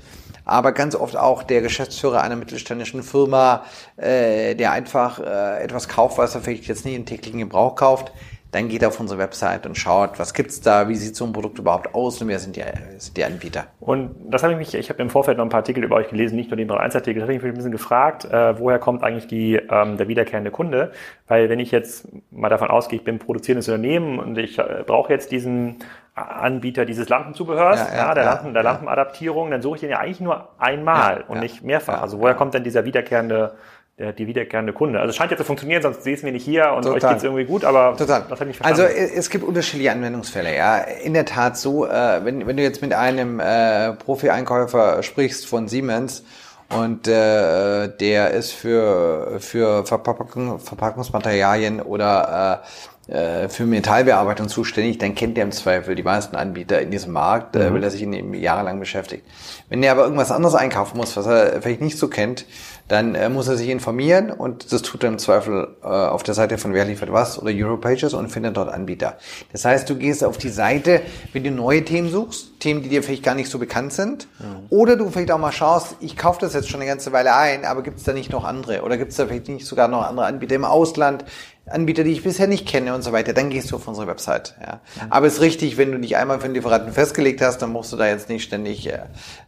aber 0.45 0.73
ganz 0.73 0.95
oft 0.95 1.17
auch 1.17 1.43
der 1.43 1.63
Geschäftsführer 1.63 2.21
einer 2.21 2.37
mittelständischen 2.37 3.03
Firma, 3.03 3.65
äh, 3.97 4.55
der 4.55 4.73
einfach 4.73 5.19
äh, 5.19 5.63
etwas 5.63 5.89
kauft, 5.89 6.19
was 6.19 6.35
er 6.35 6.43
vielleicht 6.43 6.67
jetzt 6.67 6.85
nicht 6.85 6.97
im 6.97 7.07
täglichen 7.07 7.41
Gebrauch 7.41 7.77
kauft, 7.77 8.13
dann 8.55 8.69
geht 8.69 8.83
er 8.83 8.89
auf 8.89 9.01
unsere 9.01 9.19
Website 9.19 9.67
und 9.67 9.77
schaut, 9.77 10.21
was 10.21 10.33
gibt's 10.33 10.61
da, 10.61 10.89
wie 10.89 10.95
sieht 10.95 11.17
so 11.17 11.25
ein 11.25 11.33
Produkt 11.33 11.59
überhaupt 11.59 11.93
aus 11.93 12.23
und 12.23 12.29
wer 12.29 12.39
sind 12.39 12.55
die, 12.55 12.63
sind 12.99 13.17
die 13.17 13.25
Anbieter. 13.25 13.65
Und 13.81 14.15
das 14.31 14.45
habe 14.45 14.53
ich 14.53 14.59
mich, 14.59 14.75
ich 14.75 14.91
habe 14.91 15.03
im 15.03 15.11
Vorfeld 15.11 15.39
noch 15.39 15.45
ein 15.45 15.49
paar 15.49 15.61
Artikel 15.61 15.83
über 15.83 15.97
euch 15.97 16.09
gelesen, 16.09 16.37
nicht 16.37 16.51
nur 16.51 16.57
den 16.57 16.71
3.1-Artikel, 16.71 17.19
das 17.19 17.23
habe 17.25 17.35
ich 17.35 17.43
mich 17.43 17.51
ein 17.51 17.57
bisschen 17.57 17.73
gefragt, 17.73 18.25
äh, 18.27 18.57
woher 18.61 18.79
kommt 18.79 19.03
eigentlich 19.03 19.27
die, 19.27 19.57
ähm, 19.57 19.97
der 19.97 20.07
wiederkehrende 20.07 20.53
Kunde? 20.53 20.93
Weil 21.27 21.49
wenn 21.49 21.59
ich 21.59 21.73
jetzt 21.73 22.07
mal 22.31 22.49
davon 22.49 22.69
ausgehe, 22.69 23.01
ich 23.01 23.05
bin 23.05 23.17
ein 23.17 23.19
produzierendes 23.19 23.69
Unternehmen 23.69 24.21
und 24.21 24.39
ich 24.39 24.57
äh, 24.61 24.85
brauche 24.87 25.13
jetzt 25.13 25.33
diesen 25.33 25.79
Anbieter 26.15 26.85
dieses 26.85 27.09
Lampenzubehörs, 27.09 27.81
ja, 27.81 27.89
ja, 27.89 27.97
ja 27.97 28.15
der, 28.15 28.23
ja, 28.23 28.35
Lampen, 28.35 28.55
der 28.55 28.63
Lampenadaptierung, 28.63 29.51
dann 29.51 29.63
suche 29.63 29.75
ich 29.77 29.81
den 29.81 29.91
ja 29.91 29.99
eigentlich 29.99 30.21
nur 30.21 30.49
einmal 30.59 31.25
und 31.27 31.41
nicht 31.41 31.65
mehrfach. 31.65 32.01
also 32.01 32.21
woher 32.21 32.35
kommt 32.35 32.55
denn 32.55 32.63
dieser 32.63 32.85
wiederkehrende 32.85 33.57
der, 33.99 34.13
die 34.13 34.27
wiederkehrende 34.27 34.73
Kunde. 34.73 34.99
Also 34.99 35.11
es 35.11 35.17
scheint 35.17 35.31
jetzt 35.31 35.39
zu 35.39 35.45
funktionieren, 35.45 35.83
sonst 35.83 36.03
seht 36.03 36.23
ihr 36.23 36.33
nicht 36.33 36.45
hier 36.45 36.73
und 36.73 36.83
Total. 36.83 36.97
euch 36.97 37.11
geht's 37.11 37.25
irgendwie 37.25 37.45
gut, 37.45 37.65
aber 37.65 37.97
Total. 37.97 38.25
das 38.29 38.41
habe 38.41 38.51
ich 38.51 38.57
verstanden. 38.57 38.93
Also 38.93 39.15
es 39.17 39.31
gibt 39.31 39.45
unterschiedliche 39.45 39.93
Anwendungsfälle. 39.93 40.55
Ja, 40.55 40.79
in 40.79 41.15
der 41.15 41.25
Tat 41.25 41.57
so, 41.57 41.87
äh, 41.87 42.25
wenn, 42.25 42.47
wenn 42.47 42.57
du 42.57 42.63
jetzt 42.63 42.83
mit 42.83 42.93
einem 42.93 43.39
äh, 43.39 43.93
Profi-Einkäufer 43.93 45.03
sprichst 45.03 45.47
von 45.47 45.69
Siemens 45.69 46.25
und 46.71 47.07
äh, 47.07 47.89
der 47.89 48.31
ist 48.31 48.53
für 48.53 49.37
für 49.39 49.87
Verpackung, 49.87 50.59
Verpackungsmaterialien 50.59 51.81
oder 51.81 52.63
äh, 52.63 52.67
äh, 52.67 52.94
für 53.07 53.67
Metallbearbeitung 53.67 54.49
zuständig, 54.49 54.97
dann 54.97 55.15
kennt 55.15 55.37
der 55.37 55.45
im 55.45 55.53
Zweifel 55.53 55.95
die 55.95 56.03
meisten 56.03 56.37
Anbieter 56.37 56.81
in 56.81 56.91
diesem 56.91 57.13
Markt, 57.13 57.55
äh, 57.55 57.69
mhm. 57.69 57.75
weil 57.75 57.85
er 57.85 57.91
sich 57.91 58.03
in 58.03 58.13
dem 58.13 58.33
jahrelang 58.33 58.81
beschäftigt. 58.81 59.25
Wenn 59.69 59.83
er 59.83 59.93
aber 59.93 60.05
irgendwas 60.05 60.31
anderes 60.31 60.55
einkaufen 60.55 60.97
muss, 60.97 61.15
was 61.17 61.27
er 61.27 61.61
vielleicht 61.61 61.83
nicht 61.83 61.99
so 61.99 62.09
kennt, 62.09 62.47
dann 62.89 63.15
äh, 63.15 63.29
muss 63.29 63.49
er 63.49 63.57
sich 63.57 63.69
informieren 63.69 64.31
und 64.31 64.73
das 64.73 64.83
tut 64.83 65.03
er 65.03 65.09
im 65.09 65.19
Zweifel 65.19 65.77
äh, 65.83 65.87
auf 65.87 66.23
der 66.23 66.35
Seite 66.35 66.59
von 66.59 66.75
Wer 66.75 66.85
liefert 66.85 67.13
was 67.13 67.39
oder 67.39 67.51
Europages 67.51 68.15
und 68.15 68.29
findet 68.29 68.57
dort 68.57 68.69
Anbieter. 68.69 69.19
Das 69.53 69.65
heißt, 69.65 69.89
du 69.89 69.97
gehst 69.97 70.23
auf 70.23 70.37
die 70.39 70.51
Seite, 70.51 71.01
wenn 71.33 71.45
du 71.45 71.51
neue 71.51 71.85
Themen 71.85 72.11
suchst, 72.11 72.61
Themen, 72.61 72.83
die 72.83 72.89
dir 72.89 73.03
vielleicht 73.03 73.23
gar 73.23 73.35
nicht 73.35 73.51
so 73.51 73.59
bekannt 73.59 73.93
sind, 73.93 74.29
mhm. 74.39 74.67
oder 74.71 74.97
du 74.97 75.11
vielleicht 75.11 75.31
auch 75.31 75.39
mal 75.39 75.53
schaust, 75.53 75.97
ich 76.01 76.17
kaufe 76.17 76.41
das 76.41 76.55
jetzt 76.55 76.69
schon 76.69 76.81
eine 76.81 76.89
ganze 76.89 77.13
Weile 77.13 77.35
ein, 77.35 77.65
aber 77.65 77.83
gibt 77.83 77.99
es 77.99 78.05
da 78.05 78.13
nicht 78.13 78.33
noch 78.33 78.45
andere 78.45 78.83
oder 78.83 78.97
gibt 78.97 79.11
es 79.11 79.17
da 79.17 79.27
vielleicht 79.27 79.49
nicht 79.49 79.67
sogar 79.67 79.89
noch 79.89 80.03
andere 80.03 80.27
Anbieter 80.27 80.55
im 80.55 80.65
Ausland, 80.65 81.25
Anbieter, 81.66 82.04
die 82.04 82.12
ich 82.12 82.23
bisher 82.23 82.47
nicht 82.47 82.66
kenne 82.66 82.94
und 82.94 83.02
so 83.02 83.12
weiter, 83.12 83.33
dann 83.33 83.49
gehst 83.49 83.71
du 83.71 83.76
auf 83.76 83.88
unsere 83.88 84.06
Website. 84.06 84.54
Ja. 84.61 84.75
Mhm. 84.75 85.12
Aber 85.12 85.27
es 85.27 85.35
ist 85.35 85.40
richtig, 85.40 85.77
wenn 85.79 85.92
du 85.92 85.98
dich 85.98 86.16
einmal 86.16 86.38
für 86.38 86.48
den 86.48 86.55
Lieferanten 86.55 86.92
festgelegt 86.92 87.40
hast, 87.40 87.59
dann 87.59 87.70
musst 87.70 87.92
du 87.92 87.96
da 87.96 88.07
jetzt 88.07 88.29
nicht 88.29 88.44
ständig 88.44 88.87
äh, 88.87 89.00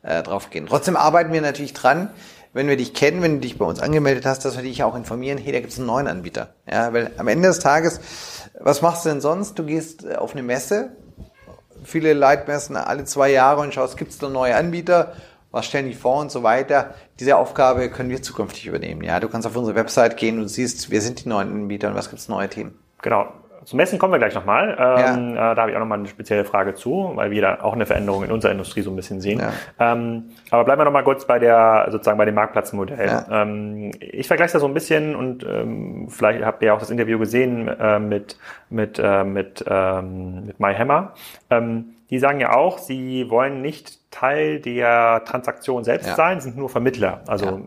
äh 0.03 0.23
drauf 0.23 0.51
gehen. 0.51 0.67
Trotzdem 0.67 0.97
arbeiten 0.97 1.33
wir 1.33 1.43
natürlich 1.43 1.75
dran, 1.75 2.11
wenn 2.55 2.69
wir 2.69 2.79
dich 2.79 2.95
kennen, 2.95 3.21
wenn 3.21 3.35
du 3.35 3.41
dich 3.41 3.59
bei 3.59 3.67
uns 3.67 3.81
angemeldet 3.81 4.25
hast, 4.25 4.47
dass 4.47 4.57
wir 4.57 4.63
dich 4.63 4.83
auch 4.83 4.97
informieren, 4.97 5.37
hey, 5.37 5.53
da 5.53 5.61
gibt 5.61 5.73
es 5.73 5.79
einen 5.79 5.89
neuen 5.89 6.07
Anbieter. 6.07 6.55
Ja, 6.71 6.95
weil 6.95 7.11
am 7.19 7.29
Ende 7.29 7.49
des 7.49 7.59
Tages, 7.59 8.01
was 8.59 8.81
machst 8.81 9.05
du 9.05 9.11
denn 9.11 9.21
sonst? 9.21 9.59
Du 9.59 9.65
gehst 9.65 10.17
auf 10.17 10.33
eine 10.33 10.43
Messe, 10.43 10.97
viele 11.85 12.15
Leitmessen 12.15 12.77
alle 12.77 13.05
zwei 13.05 13.31
Jahre 13.31 13.61
und 13.61 13.75
schaust, 13.75 13.99
gibt 13.99 14.13
es 14.13 14.19
da 14.19 14.31
neue 14.31 14.57
Anbieter? 14.57 15.13
Was 15.57 15.65
stellen 15.65 15.87
die 15.87 15.95
vor 15.95 16.21
und 16.21 16.31
so 16.31 16.43
weiter? 16.43 16.91
Diese 17.19 17.35
Aufgabe 17.39 17.89
können 17.89 18.11
wir 18.11 18.21
zukünftig 18.21 18.67
übernehmen. 18.67 19.03
Ja, 19.03 19.21
du 19.21 19.29
kannst 19.31 19.47
auf 19.47 19.57
unsere 19.57 19.75
Website 19.75 20.19
gehen 20.19 20.39
und 20.39 20.49
siehst, 20.49 20.91
wer 20.91 21.01
sind 21.01 21.25
die 21.25 21.31
neuen 21.31 21.51
Anbieter 21.51 21.89
und 21.89 21.95
was 21.95 22.11
gibt 22.11 22.21
es 22.21 22.29
neue 22.29 22.51
Themen. 22.51 22.79
Genau. 23.01 23.29
Zum 23.65 23.79
Messen 23.79 23.99
kommen 23.99 24.13
wir 24.13 24.19
gleich 24.19 24.35
nochmal. 24.35 24.77
Ähm, 24.79 25.35
ja. 25.35 25.53
äh, 25.53 25.55
da 25.55 25.63
habe 25.63 25.71
ich 25.71 25.77
auch 25.77 25.81
nochmal 25.81 25.99
eine 25.99 26.09
spezielle 26.09 26.45
Frage 26.45 26.75
zu, 26.75 27.13
weil 27.15 27.31
wir 27.31 27.41
da 27.41 27.61
auch 27.63 27.73
eine 27.73 27.87
Veränderung 27.87 28.23
in 28.23 28.33
unserer 28.33 28.53
Industrie 28.53 28.83
so 28.83 28.91
ein 28.91 28.97
bisschen 28.97 29.23
sehen. 29.23 29.41
Ja. 29.41 29.93
Ähm, 29.93 30.25
aber 30.51 30.65
bleiben 30.65 30.79
wir 30.79 30.85
nochmal 30.85 31.05
kurz 31.05 31.27
bei 31.27 31.39
der, 31.39 31.89
sozusagen 31.91 32.19
bei 32.19 32.27
dem 32.27 32.35
Marktplatzmodell. 32.35 33.07
Ja. 33.07 33.27
Ähm, 33.31 33.93
ich 33.99 34.29
vergleiche 34.29 34.53
das 34.53 34.61
so 34.61 34.69
ein 34.69 34.75
bisschen 34.75 35.17
und 35.17 35.43
ähm, 35.43 36.09
vielleicht 36.11 36.45
habt 36.45 36.63
ihr 36.63 36.75
auch 36.75 36.81
das 36.81 36.91
Interview 36.91 37.19
gesehen 37.19 37.67
äh, 37.67 37.99
mit, 37.99 38.39
mit, 38.69 39.01
äh, 39.03 39.25
mit, 39.25 39.65
ähm, 39.67 40.45
mit 40.49 40.61
MyHammer. 40.61 41.15
Ähm, 41.49 41.96
die 42.11 42.19
sagen 42.19 42.41
ja 42.41 42.55
auch, 42.55 42.79
sie 42.79 43.31
wollen 43.31 43.63
nicht 43.63 44.11
Teil 44.11 44.61
der 44.61 45.25
Transaktion 45.25 45.85
selbst 45.85 46.15
sein, 46.17 46.41
sind 46.41 46.57
nur 46.57 46.69
Vermittler. 46.69 47.23
Also 47.27 47.61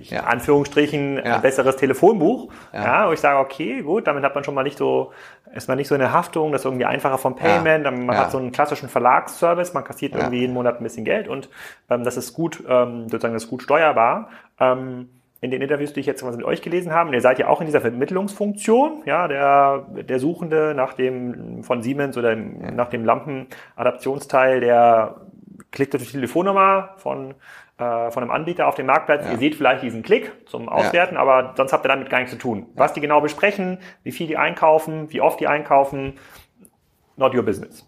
ja. 0.00 0.20
in 0.20 0.24
Anführungsstrichen 0.24 1.18
ja. 1.18 1.36
ein 1.36 1.42
besseres 1.42 1.76
Telefonbuch. 1.76 2.50
Ja. 2.72 2.84
ja, 2.84 3.08
wo 3.08 3.12
ich 3.12 3.20
sage, 3.20 3.38
okay, 3.38 3.82
gut, 3.82 4.06
damit 4.06 4.24
hat 4.24 4.34
man 4.34 4.44
schon 4.44 4.54
mal 4.54 4.62
nicht 4.62 4.78
so, 4.78 5.12
ist 5.54 5.68
man 5.68 5.76
nicht 5.76 5.88
so 5.88 5.94
eine 5.94 6.12
Haftung, 6.12 6.52
das 6.52 6.62
ist 6.62 6.64
irgendwie 6.64 6.86
einfacher 6.86 7.18
vom 7.18 7.36
Payment, 7.36 7.84
man 7.84 8.16
hat 8.16 8.30
so 8.30 8.38
einen 8.38 8.52
klassischen 8.52 8.88
Verlagsservice, 8.88 9.74
man 9.74 9.84
kassiert 9.84 10.14
irgendwie 10.14 10.38
jeden 10.40 10.54
Monat 10.54 10.78
ein 10.78 10.82
bisschen 10.82 11.04
Geld 11.04 11.28
und 11.28 11.50
ähm, 11.90 12.04
das 12.04 12.16
ist 12.16 12.32
gut, 12.32 12.64
ähm, 12.66 13.08
sozusagen 13.08 13.34
das 13.34 13.44
ist 13.44 13.50
gut 13.50 13.62
steuerbar. 13.62 14.30
Ähm, 14.58 15.08
in 15.42 15.50
den 15.50 15.60
Interviews, 15.60 15.92
die 15.92 16.00
ich 16.00 16.06
jetzt 16.06 16.24
mit 16.24 16.44
euch 16.44 16.62
gelesen 16.62 16.92
habe, 16.92 17.12
ihr 17.12 17.20
seid 17.20 17.38
ja 17.40 17.48
auch 17.48 17.60
in 17.60 17.66
dieser 17.66 17.80
Vermittlungsfunktion, 17.80 19.02
ja, 19.06 19.26
der, 19.26 19.86
der 20.08 20.18
Suchende 20.20 20.72
nach 20.74 20.94
dem 20.94 21.64
von 21.64 21.82
Siemens 21.82 22.16
oder 22.16 22.36
nach 22.36 22.88
dem 22.88 23.04
Lampenadaptionsteil, 23.04 24.60
der 24.60 25.16
klickt 25.72 25.94
auf 25.96 26.02
die 26.02 26.08
Telefonnummer 26.08 26.90
von 26.96 27.34
äh, 27.78 28.10
von 28.10 28.22
einem 28.22 28.30
Anbieter 28.30 28.68
auf 28.68 28.76
dem 28.76 28.86
Marktplatz. 28.86 29.24
Ja. 29.24 29.32
Ihr 29.32 29.38
seht 29.38 29.54
vielleicht 29.56 29.82
diesen 29.82 30.02
Klick 30.02 30.30
zum 30.46 30.68
Auswerten, 30.68 31.16
ja. 31.16 31.20
aber 31.20 31.54
sonst 31.56 31.72
habt 31.72 31.84
ihr 31.84 31.88
damit 31.88 32.10
gar 32.10 32.18
nichts 32.18 32.32
zu 32.32 32.38
tun. 32.38 32.66
Was 32.74 32.92
die 32.92 33.00
genau 33.00 33.20
besprechen, 33.20 33.78
wie 34.04 34.12
viel 34.12 34.26
die 34.26 34.36
einkaufen, 34.36 35.10
wie 35.12 35.20
oft 35.20 35.40
die 35.40 35.48
einkaufen, 35.48 36.14
not 37.22 37.34
your 37.34 37.42
business. 37.42 37.86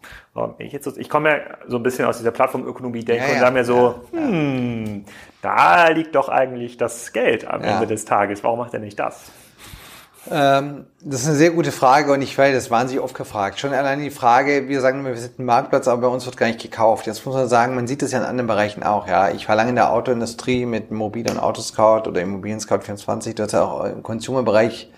Ich, 0.59 0.73
jetzt, 0.73 0.87
ich 0.97 1.09
komme 1.09 1.31
ja 1.31 1.37
so 1.69 1.77
ein 1.77 1.83
bisschen 1.83 2.07
aus 2.07 2.19
dieser 2.19 2.31
Plattformökonomie 2.31 3.05
denke 3.05 3.33
und 3.33 3.39
sage 3.39 3.53
mir 3.53 3.65
so, 3.65 3.97
hm, 4.13 5.05
da 5.43 5.89
liegt 5.89 6.15
doch 6.15 6.29
eigentlich 6.29 6.77
das 6.77 7.13
Geld 7.13 7.47
am 7.47 7.63
Ende 7.63 7.87
des 7.87 8.05
Tages. 8.05 8.43
Warum 8.43 8.61
macht 8.61 8.75
er 8.75 8.81
nicht 8.81 8.99
das? 8.99 9.31
Ähm, 10.31 10.87
das 11.03 11.21
ist 11.21 11.27
eine 11.27 11.37
sehr 11.37 11.51
gute 11.51 11.71
Frage 11.71 12.11
und 12.13 12.23
ich 12.23 12.39
werde 12.39 12.55
das 12.55 12.71
wahnsinnig 12.71 13.03
oft 13.05 13.15
gefragt. 13.15 13.59
Schon 13.59 13.75
allein 13.75 14.01
die 14.01 14.11
Frage, 14.11 14.69
wir 14.69 14.81
sagen 14.81 15.01
immer, 15.01 15.11
wir 15.11 15.19
sind 15.19 15.39
ein 15.39 15.45
Marktplatz, 15.45 15.87
aber 15.87 16.03
bei 16.03 16.09
uns 16.09 16.25
wird 16.25 16.39
gar 16.39 16.47
nicht 16.47 16.63
gekauft. 16.63 17.07
Jetzt 17.07 17.27
muss 17.27 17.35
man 17.35 17.47
sagen, 17.47 17.75
man 17.75 17.87
sieht 17.87 18.01
das 18.01 18.13
ja 18.13 18.21
in 18.21 18.25
anderen 18.25 18.47
Bereichen 18.47 18.83
auch. 18.83 19.07
Ja, 19.07 19.31
Ich 19.31 19.49
war 19.49 19.57
lange 19.57 19.71
in 19.71 19.77
der 19.77 19.93
Autoindustrie 19.93 20.65
mit 20.65 20.91
Mobil 20.91 21.31
und 21.31 21.39
Autoscout 21.39 22.09
oder 22.09 22.23
Immobilien 22.23 22.59
Scout 22.59 22.81
24. 22.81 23.35
Du 23.35 23.43
hast 23.43 23.53
ja 23.53 23.65
auch 23.65 23.85
im 23.85 24.03
Consumer-Bereich 24.03 24.91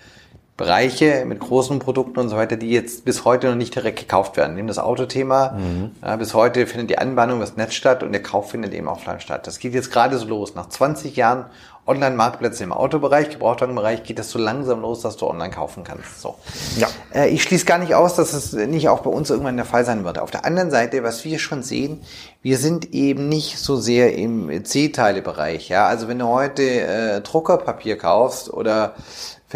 Bereiche 0.57 1.27
mit 1.27 1.41
großen 1.41 1.79
Produkten 1.81 2.19
und 2.19 2.31
so 2.31 2.37
weiter, 2.37 2.57
die 2.57 2.71
jetzt 2.71 3.05
bis 3.05 3.27
heute 3.27 3.49
noch 3.49 3.57
nicht 3.57 3.75
direkt 3.75 3.99
gekauft 3.99 4.39
werden. 4.39 4.55
Nehmen 4.55 4.69
das 4.69 4.79
Autothema. 4.79 5.51
Mhm. 5.51 5.91
Ja, 6.03 6.17
bis 6.17 6.33
heute 6.33 6.67
findet 6.67 6.89
die 6.89 6.99
Anbahnung 6.99 7.41
das 7.41 7.57
Netz 7.57 7.75
statt 7.75 8.03
und 8.03 8.13
der 8.13 8.23
Kauf 8.23 8.51
findet 8.51 8.73
eben 8.73 8.89
offline 8.89 9.21
statt. 9.21 9.47
Das 9.47 9.59
geht 9.59 9.75
jetzt 9.75 9.93
gerade 9.93 10.17
so 10.17 10.27
los. 10.27 10.55
Nach 10.55 10.69
20 10.69 11.15
Jahren 11.15 11.45
Online-Marktplätze 11.87 12.65
im 12.65 12.73
Autobereich, 12.73 13.31
Gebrauchtwagenbereich 13.31 14.03
geht 14.03 14.19
das 14.19 14.31
so 14.31 14.39
langsam 14.39 14.81
los, 14.81 15.03
dass 15.03 15.17
du 15.17 15.27
online 15.29 15.51
kaufen 15.51 15.85
kannst. 15.85 16.21
So. 16.21 16.37
Ja. 16.79 16.89
Äh, 17.15 17.29
ich 17.29 17.43
schließe 17.43 17.65
gar 17.65 17.79
nicht 17.79 17.95
aus, 17.95 18.17
dass 18.17 18.33
es 18.33 18.55
nicht 18.55 18.89
auch 18.89 19.01
bei 19.01 19.11
uns 19.11 19.31
irgendwann 19.31 19.57
der 19.57 19.67
Fall 19.67 19.85
sein 19.85 20.05
wird. 20.05 20.19
Auf 20.19 20.31
der 20.31 20.45
anderen 20.45 20.71
Seite, 20.71 21.05
was 21.05 21.25
wir 21.25 21.39
schon 21.39 21.63
sehen, 21.63 22.01
wir 22.43 22.59
sind 22.59 22.93
eben 22.93 23.29
nicht 23.29 23.59
so 23.59 23.77
sehr 23.77 24.15
im 24.17 24.65
C-Teile-Bereich. 24.65 25.69
Ja, 25.69 25.87
also 25.87 26.09
wenn 26.09 26.19
du 26.19 26.27
heute 26.27 26.63
äh, 26.63 27.21
Druckerpapier 27.21 27.99
kaufst 27.99 28.53
oder 28.53 28.95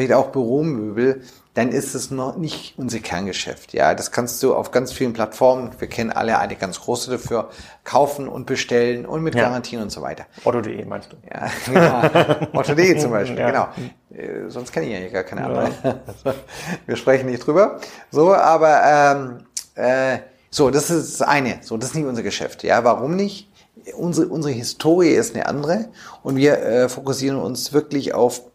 vielleicht 0.01 0.15
auch 0.15 0.33
Büromöbel, 0.33 1.23
dann 1.55 1.73
ist 1.73 1.95
es 1.95 2.11
noch 2.11 2.37
nicht 2.37 2.75
unser 2.79 3.01
Kerngeschäft. 3.01 3.73
Ja, 3.73 3.95
das 3.95 4.13
kannst 4.13 4.43
du 4.43 4.55
auf 4.55 4.71
ganz 4.71 4.93
vielen 4.93 5.13
Plattformen, 5.13 5.73
wir 5.79 5.89
kennen 5.89 6.11
alle 6.11 6.39
eine 6.39 6.57
ganz 6.57 6.81
große 6.81 7.11
dafür, 7.11 7.51
kaufen 7.85 8.29
und 8.29 8.47
bestellen 8.47 9.05
und 9.05 9.23
mit 9.23 9.35
ja. 9.35 9.43
Garantien 9.43 9.83
und 9.83 9.91
so 9.91 10.01
weiter. 10.01 10.25
Otto.de 10.45 10.85
meinst 10.85 11.13
du? 11.13 11.17
Ja, 11.29 11.51
genau. 11.67 12.47
Otto.de 12.59 12.99
zum 12.99 13.11
Beispiel, 13.11 13.39
ja. 13.39 13.51
genau. 13.51 13.69
Äh, 14.11 14.49
sonst 14.49 14.73
kenne 14.73 14.87
ich 14.87 14.93
ja 14.93 15.09
gar 15.09 15.25
keine 15.25 15.45
andere. 15.45 15.71
Ja. 15.85 16.35
wir 16.87 16.97
sprechen 16.97 17.27
nicht 17.27 17.47
drüber. 17.47 17.81
So, 18.11 18.33
aber 18.33 18.83
ähm, 18.87 19.45
äh, 19.75 20.19
so, 20.51 20.71
das 20.71 20.91
ist 20.91 21.21
das 21.21 21.29
eine. 21.29 21.59
So, 21.63 21.77
das 21.77 21.91
ist 21.91 21.97
nicht 21.97 22.07
unser 22.07 22.23
Geschäft. 22.23 22.63
Ja, 22.63 22.85
warum 22.85 23.17
nicht? 23.17 23.51
Unsere, 23.97 24.29
unsere 24.29 24.53
Historie 24.53 25.11
ist 25.11 25.35
eine 25.35 25.47
andere 25.47 25.89
und 26.23 26.37
wir 26.37 26.59
äh, 26.63 26.89
fokussieren 26.89 27.39
uns 27.39 27.73
wirklich 27.73 28.15
auf 28.15 28.50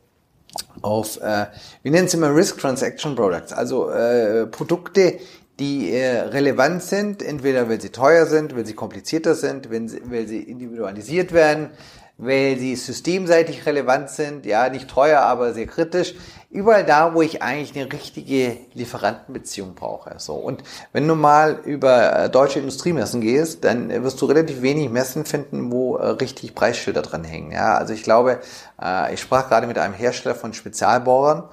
auf, 0.86 1.18
äh, 1.18 1.48
wir 1.82 1.92
nennen 1.92 2.06
es 2.06 2.14
immer 2.14 2.34
Risk 2.34 2.60
Transaction 2.60 3.16
Products, 3.16 3.52
also 3.52 3.90
äh, 3.90 4.46
Produkte, 4.46 5.20
die 5.60 5.92
äh, 5.92 6.20
relevant 6.20 6.84
sind, 6.84 7.24
entweder 7.24 7.68
weil 7.70 7.82
sie 7.82 7.90
teuer 7.90 8.26
sind, 8.26 8.56
weil 8.56 8.66
sie 8.66 8.74
komplizierter 8.74 9.36
sind, 9.36 9.70
wenn 9.70 9.88
sie, 9.88 10.02
weil 10.06 10.28
sie 10.28 10.40
individualisiert 10.40 11.34
werden, 11.34 11.72
weil 12.18 12.58
sie 12.58 12.76
systemseitig 12.76 13.66
relevant 13.66 14.10
sind, 14.10 14.46
ja, 14.46 14.70
nicht 14.70 14.90
teuer, 14.90 15.22
aber 15.22 15.54
sehr 15.54 15.68
kritisch. 15.68 16.16
Überall 16.50 16.86
da, 16.86 17.14
wo 17.14 17.22
ich 17.22 17.42
eigentlich 17.42 17.78
eine 17.78 17.92
richtige 17.92 18.56
Lieferantenbeziehung 18.74 19.76
brauche. 19.76 20.16
So. 20.20 20.36
Und 20.36 20.64
wenn 20.94 21.06
du 21.06 21.16
mal 21.16 21.60
über 21.66 22.18
äh, 22.18 22.30
deutsche 22.30 22.60
Industriemessen 22.60 23.20
gehst, 23.20 23.66
dann 23.66 23.90
wirst 24.04 24.22
du 24.22 24.26
relativ 24.26 24.62
wenig 24.62 24.90
Messen 24.90 25.26
finden, 25.26 25.70
wo 25.70 25.98
äh, 25.98 26.08
richtig 26.12 26.56
Preisschilder 26.56 27.02
dran 27.02 27.26
hängen. 27.26 27.52
Ja, 27.52 27.76
also 27.76 27.94
ich 27.94 28.04
glaube, 28.04 28.40
äh, 28.82 29.14
ich 29.14 29.20
sprach 29.20 29.50
gerade 29.50 29.68
mit 29.68 29.78
einem 29.78 29.94
Hersteller 29.94 30.36
von 30.36 30.54
Spezialbohrern, 30.54 31.44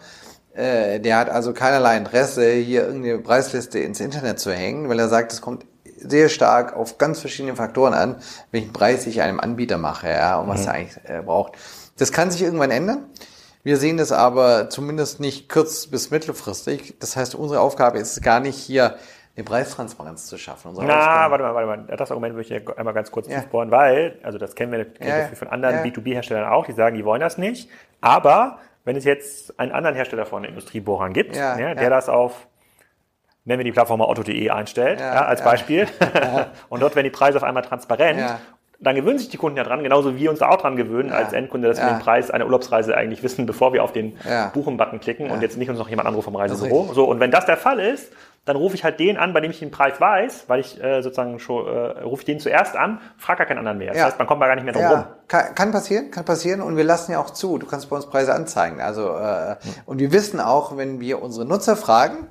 der 0.55 1.17
hat 1.17 1.31
also 1.31 1.55
keinerlei 1.55 1.97
Interesse, 1.97 2.53
hier 2.53 2.85
irgendeine 2.85 3.21
Preisliste 3.21 3.79
ins 3.79 4.01
Internet 4.01 4.39
zu 4.39 4.53
hängen, 4.53 4.87
weil 4.91 4.99
er 4.99 5.09
sagt, 5.09 5.33
es 5.33 5.41
kommt 5.41 5.65
sehr 6.09 6.29
stark 6.29 6.77
auf 6.77 6.99
ganz 6.99 7.21
verschiedene 7.21 7.57
Faktoren 7.57 7.95
an, 7.95 8.17
welchen 8.51 8.73
Preis 8.73 9.07
ich 9.07 9.23
einem 9.23 9.41
Anbieter 9.41 9.79
mache, 9.79 10.09
ja, 10.09 10.39
und 10.39 10.49
was 10.49 10.63
mhm. 10.63 10.67
er 10.67 10.75
eigentlich 10.75 10.99
äh, 11.05 11.23
braucht. 11.23 11.53
Das 11.99 12.13
kann 12.13 12.31
sich 12.31 12.43
irgendwann 12.43 12.71
ändern. 12.71 13.07
Wir 13.65 13.77
sehen 13.77 13.97
das 13.97 14.11
aber 14.11 14.71
zumindest 14.71 15.21
nicht 15.21 15.49
kurz- 15.49 15.87
bis 15.87 16.11
mittelfristig. 16.11 16.97
Das 16.99 17.17
heißt, 17.17 17.35
unsere 17.35 17.61
Aufgabe 17.61 17.99
ist 17.99 18.17
es 18.17 18.23
gar 18.23 18.41
nicht 18.41 18.57
hier 18.57 18.97
eine 19.37 19.45
Preistransparenz 19.45 20.27
zu 20.27 20.37
schaffen. 20.37 20.71
Unsere 20.71 20.87
Na, 20.87 21.31
warte 21.31 21.45
mal, 21.45 21.55
warte 21.55 21.67
mal. 21.67 21.97
Das 21.97 22.11
Argument 22.11 22.35
möchte 22.35 22.57
ich 22.57 22.79
einmal 22.79 22.93
ganz 22.93 23.11
kurz 23.11 23.29
ja. 23.29 23.39
aufbauen, 23.39 23.71
weil, 23.71 24.19
also 24.23 24.39
das 24.39 24.55
kennen 24.55 24.73
wir, 24.73 24.85
kennen 24.85 25.09
ja, 25.09 25.31
wir 25.31 25.37
von 25.37 25.49
anderen 25.49 25.77
ja. 25.77 25.83
B2B-Herstellern 25.83 26.49
auch, 26.51 26.67
die 26.67 26.73
sagen, 26.73 26.97
die 26.97 27.05
wollen 27.05 27.21
das 27.21 27.39
nicht. 27.39 27.71
Aber 28.01 28.59
wenn 28.85 28.97
es 28.97 29.05
jetzt 29.05 29.59
einen 29.59 29.73
anderen 29.73 29.95
Hersteller 29.95 30.27
von 30.27 30.45
Industriebohrern 30.45 31.13
gibt, 31.13 31.37
ja, 31.37 31.59
ja, 31.59 31.75
der 31.75 31.89
das 31.89 32.09
auf 32.09 32.47
nennen 33.45 33.61
wir 33.61 33.65
die 33.65 33.73
Plattform 33.73 33.99
mal 33.99 34.09
otto.de 34.09 34.51
einstellt, 34.51 35.01
ja, 35.01 35.15
ja, 35.15 35.25
als 35.25 35.41
ja. 35.41 35.47
Beispiel. 35.47 35.87
und 36.69 36.81
dort 36.81 36.95
werden 36.95 37.05
die 37.05 37.11
Preise 37.11 37.39
auf 37.39 37.45
einmal 37.45 37.63
transparent. 37.63 38.21
Dann 38.81 38.97
gewöhnen 38.97 39.19
sich 39.19 39.29
die 39.29 39.37
Kunden 39.37 39.57
ja 39.57 39.63
dran, 39.63 39.85
genauso 39.85 40.17
wie 40.17 40.21
wir 40.21 40.31
uns 40.31 40.41
da 40.41 40.49
auch 40.49 40.57
dran 40.57 40.75
gewöhnen 40.75 41.13
als 41.13 41.33
Endkunde, 41.33 41.69
dass 41.69 41.79
wir 41.79 41.87
den 41.87 42.01
Preis 42.01 42.33
einer 42.33 42.47
Urlaubsreise 42.47 42.97
eigentlich 42.97 43.23
wissen, 43.23 43.47
bevor 43.47 43.73
wir 43.73 43.85
auf 43.85 43.93
den 43.93 44.17
Buchen-Button 44.55 44.99
klicken 44.99 45.31
und 45.31 45.41
jetzt 45.41 45.57
nicht 45.57 45.71
uns 45.71 45.79
noch 45.79 45.89
jemand 45.89 46.09
anruft 46.09 46.25
vom 46.25 46.35
Reisebüro. 46.35 46.93
So, 46.93 47.05
und 47.05 47.21
wenn 47.21 47.31
das 47.31 47.47
der 47.47 47.57
Fall 47.57 47.79
ist, 47.79 48.13
dann 48.45 48.57
rufe 48.57 48.75
ich 48.75 48.83
halt 48.83 48.99
den 48.99 49.19
an, 49.19 49.33
bei 49.33 49.41
dem 49.41 49.53
ich 49.53 49.61
den 49.61 49.71
Preis 49.71 50.01
weiß, 50.01 50.45
weil 50.49 50.61
ich 50.61 50.83
äh, 50.83 51.01
sozusagen 51.01 51.39
schon, 51.39 51.65
äh, 51.67 52.01
rufe 52.03 52.23
ich 52.23 52.27
den 52.27 52.41
zuerst 52.41 52.77
an, 52.77 53.01
frage 53.17 53.39
gar 53.39 53.47
keinen 53.47 53.59
anderen 53.59 53.79
mehr. 53.79 53.89
Das 53.89 53.99
ja. 53.99 54.05
heißt, 54.07 54.19
man 54.19 54.27
kommt 54.27 54.43
da 54.43 54.47
gar 54.49 54.57
nicht 54.57 54.65
mehr 54.65 54.73
drum 54.73 54.83
ja. 54.83 54.91
rum. 54.91 55.05
Kann, 55.29 55.55
kann 55.55 55.71
passieren, 55.71 56.11
kann 56.11 56.25
passieren 56.25 56.61
und 56.61 56.77
wir 56.77 56.83
lassen 56.83 57.13
ja 57.13 57.21
auch 57.21 57.31
zu. 57.31 57.59
Du 57.59 57.67
kannst 57.67 57.89
bei 57.89 57.95
uns 57.95 58.07
Preise 58.07 58.35
anzeigen. 58.35 58.81
Also 58.81 59.17
äh, 59.17 59.57
hm. 59.63 59.75
und 59.87 60.01
wir 60.01 60.13
wissen 60.13 60.41
auch, 60.41 60.77
wenn 60.77 60.99
wir 60.99 61.23
unsere 61.23 61.47
Nutzer 61.47 61.77
fragen, 61.77 62.27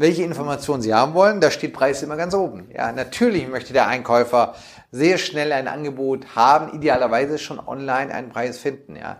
welche 0.00 0.22
Informationen 0.22 0.80
Sie 0.80 0.94
haben 0.94 1.12
wollen. 1.12 1.42
Da 1.42 1.50
steht 1.50 1.74
Preis 1.74 2.02
immer 2.02 2.16
ganz 2.16 2.32
oben. 2.32 2.68
Ja, 2.74 2.90
natürlich 2.90 3.46
möchte 3.48 3.74
der 3.74 3.86
Einkäufer 3.86 4.54
sehr 4.92 5.18
schnell 5.18 5.52
ein 5.52 5.68
Angebot 5.68 6.34
haben, 6.34 6.74
idealerweise 6.74 7.38
schon 7.38 7.60
online 7.60 8.12
einen 8.12 8.30
Preis 8.30 8.58
finden. 8.58 8.96
Ja, 8.96 9.18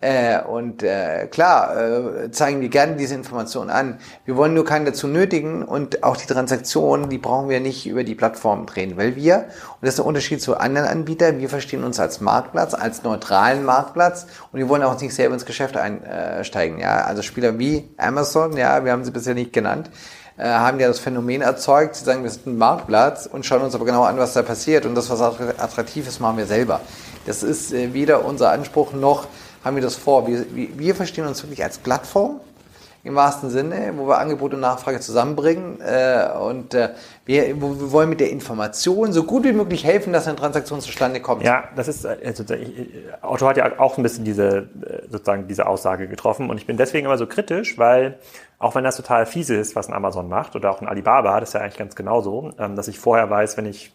äh, 0.00 0.42
und 0.42 0.82
äh, 0.82 1.26
klar 1.26 1.76
äh, 1.76 2.30
zeigen 2.30 2.62
wir 2.62 2.70
gerne 2.70 2.96
diese 2.96 3.14
Informationen 3.14 3.68
an. 3.68 3.98
Wir 4.24 4.34
wollen 4.34 4.54
nur 4.54 4.64
keinen 4.64 4.86
dazu 4.86 5.06
nötigen 5.06 5.64
und 5.64 6.02
auch 6.02 6.16
die 6.16 6.26
Transaktionen, 6.26 7.10
die 7.10 7.18
brauchen 7.18 7.50
wir 7.50 7.60
nicht 7.60 7.86
über 7.86 8.02
die 8.02 8.14
Plattform 8.14 8.64
drehen, 8.64 8.96
weil 8.96 9.14
wir 9.14 9.36
und 9.36 9.82
das 9.82 9.90
ist 9.90 9.98
der 9.98 10.06
Unterschied 10.06 10.40
zu 10.40 10.56
anderen 10.56 10.88
Anbietern. 10.88 11.40
Wir 11.40 11.50
verstehen 11.50 11.84
uns 11.84 12.00
als 12.00 12.22
Marktplatz, 12.22 12.72
als 12.72 13.02
neutralen 13.02 13.64
Marktplatz 13.66 14.26
und 14.50 14.58
wir 14.58 14.68
wollen 14.70 14.82
auch 14.82 14.98
nicht 14.98 15.14
selber 15.14 15.34
ins 15.34 15.44
Geschäft 15.44 15.76
einsteigen. 15.76 16.78
Ja, 16.78 17.04
also 17.04 17.20
Spieler 17.20 17.58
wie 17.58 17.90
Amazon, 17.98 18.56
ja, 18.56 18.82
wir 18.82 18.92
haben 18.92 19.04
sie 19.04 19.10
bisher 19.10 19.34
nicht 19.34 19.52
genannt 19.52 19.90
äh, 20.36 20.44
haben 20.44 20.80
ja 20.80 20.88
das 20.88 20.98
Phänomen 20.98 21.42
erzeugt, 21.42 21.96
sie 21.96 22.04
sagen, 22.04 22.22
wir 22.22 22.30
sind 22.30 22.46
ein 22.46 22.58
Marktplatz 22.58 23.26
und 23.26 23.44
schauen 23.46 23.62
uns 23.62 23.74
aber 23.74 23.84
genau 23.84 24.04
an, 24.04 24.18
was 24.18 24.32
da 24.32 24.42
passiert 24.42 24.86
und 24.86 24.94
das, 24.94 25.10
was 25.10 25.20
attraktiv 25.20 26.08
ist, 26.08 26.20
machen 26.20 26.38
wir 26.38 26.46
selber. 26.46 26.80
Das 27.26 27.42
ist 27.42 27.72
äh, 27.72 27.92
weder 27.92 28.24
unser 28.24 28.50
Anspruch 28.50 28.92
noch 28.92 29.26
haben 29.64 29.76
wir 29.76 29.82
das 29.82 29.94
vor. 29.94 30.26
Wir, 30.26 30.44
wir 30.52 30.94
verstehen 30.94 31.26
uns 31.26 31.42
wirklich 31.42 31.62
als 31.62 31.78
Plattform 31.78 32.40
im 33.04 33.16
wahrsten 33.16 33.50
Sinne, 33.50 33.92
wo 33.96 34.06
wir 34.06 34.18
Angebot 34.18 34.54
und 34.54 34.60
Nachfrage 34.60 35.00
zusammenbringen 35.00 35.80
äh, 35.80 36.28
und 36.38 36.72
äh, 36.72 36.90
wir, 37.24 37.60
wir 37.60 37.92
wollen 37.92 38.08
mit 38.08 38.20
der 38.20 38.30
Information 38.30 39.12
so 39.12 39.24
gut 39.24 39.42
wie 39.42 39.52
möglich 39.52 39.84
helfen, 39.84 40.12
dass 40.12 40.28
eine 40.28 40.36
Transaktion 40.36 40.80
zustande 40.80 41.20
kommt. 41.20 41.42
Ja, 41.42 41.64
das 41.74 41.88
ist 41.88 42.06
also, 42.06 42.44
Otto 43.22 43.48
hat 43.48 43.56
ja 43.56 43.78
auch 43.80 43.96
ein 43.96 44.04
bisschen 44.04 44.24
diese 44.24 44.68
äh, 44.86 45.08
sozusagen 45.10 45.48
diese 45.48 45.66
Aussage 45.66 46.06
getroffen 46.06 46.48
und 46.48 46.58
ich 46.58 46.66
bin 46.66 46.76
deswegen 46.76 47.06
immer 47.06 47.18
so 47.18 47.26
kritisch, 47.26 47.76
weil 47.76 48.18
auch 48.62 48.74
wenn 48.74 48.84
das 48.84 48.96
total 48.96 49.26
fiese 49.26 49.56
ist, 49.56 49.74
was 49.74 49.88
ein 49.88 49.94
Amazon 49.94 50.28
macht 50.28 50.54
oder 50.54 50.70
auch 50.70 50.80
ein 50.80 50.88
Alibaba, 50.88 51.40
das 51.40 51.50
ist 51.50 51.54
ja 51.54 51.60
eigentlich 51.60 51.78
ganz 51.78 51.96
genauso, 51.96 52.52
ähm, 52.58 52.76
dass 52.76 52.88
ich 52.88 52.98
vorher 52.98 53.28
weiß, 53.28 53.56
wenn 53.56 53.66
ich 53.66 53.92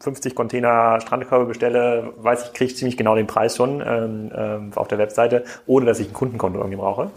50 0.00 0.34
Container 0.34 1.00
Strandkörbe 1.00 1.46
bestelle, 1.46 2.12
weiß 2.18 2.44
ich, 2.44 2.52
kriege 2.52 2.70
ich 2.70 2.76
ziemlich 2.76 2.96
genau 2.96 3.14
den 3.14 3.26
Preis 3.26 3.56
schon 3.56 3.80
ähm, 3.84 4.30
ähm, 4.34 4.72
auf 4.74 4.88
der 4.88 4.98
Webseite, 4.98 5.44
ohne 5.66 5.86
dass 5.86 6.00
ich 6.00 6.08
ein 6.08 6.12
Kundenkonto 6.12 6.58
irgendwie 6.58 6.76
brauche. 6.76 7.10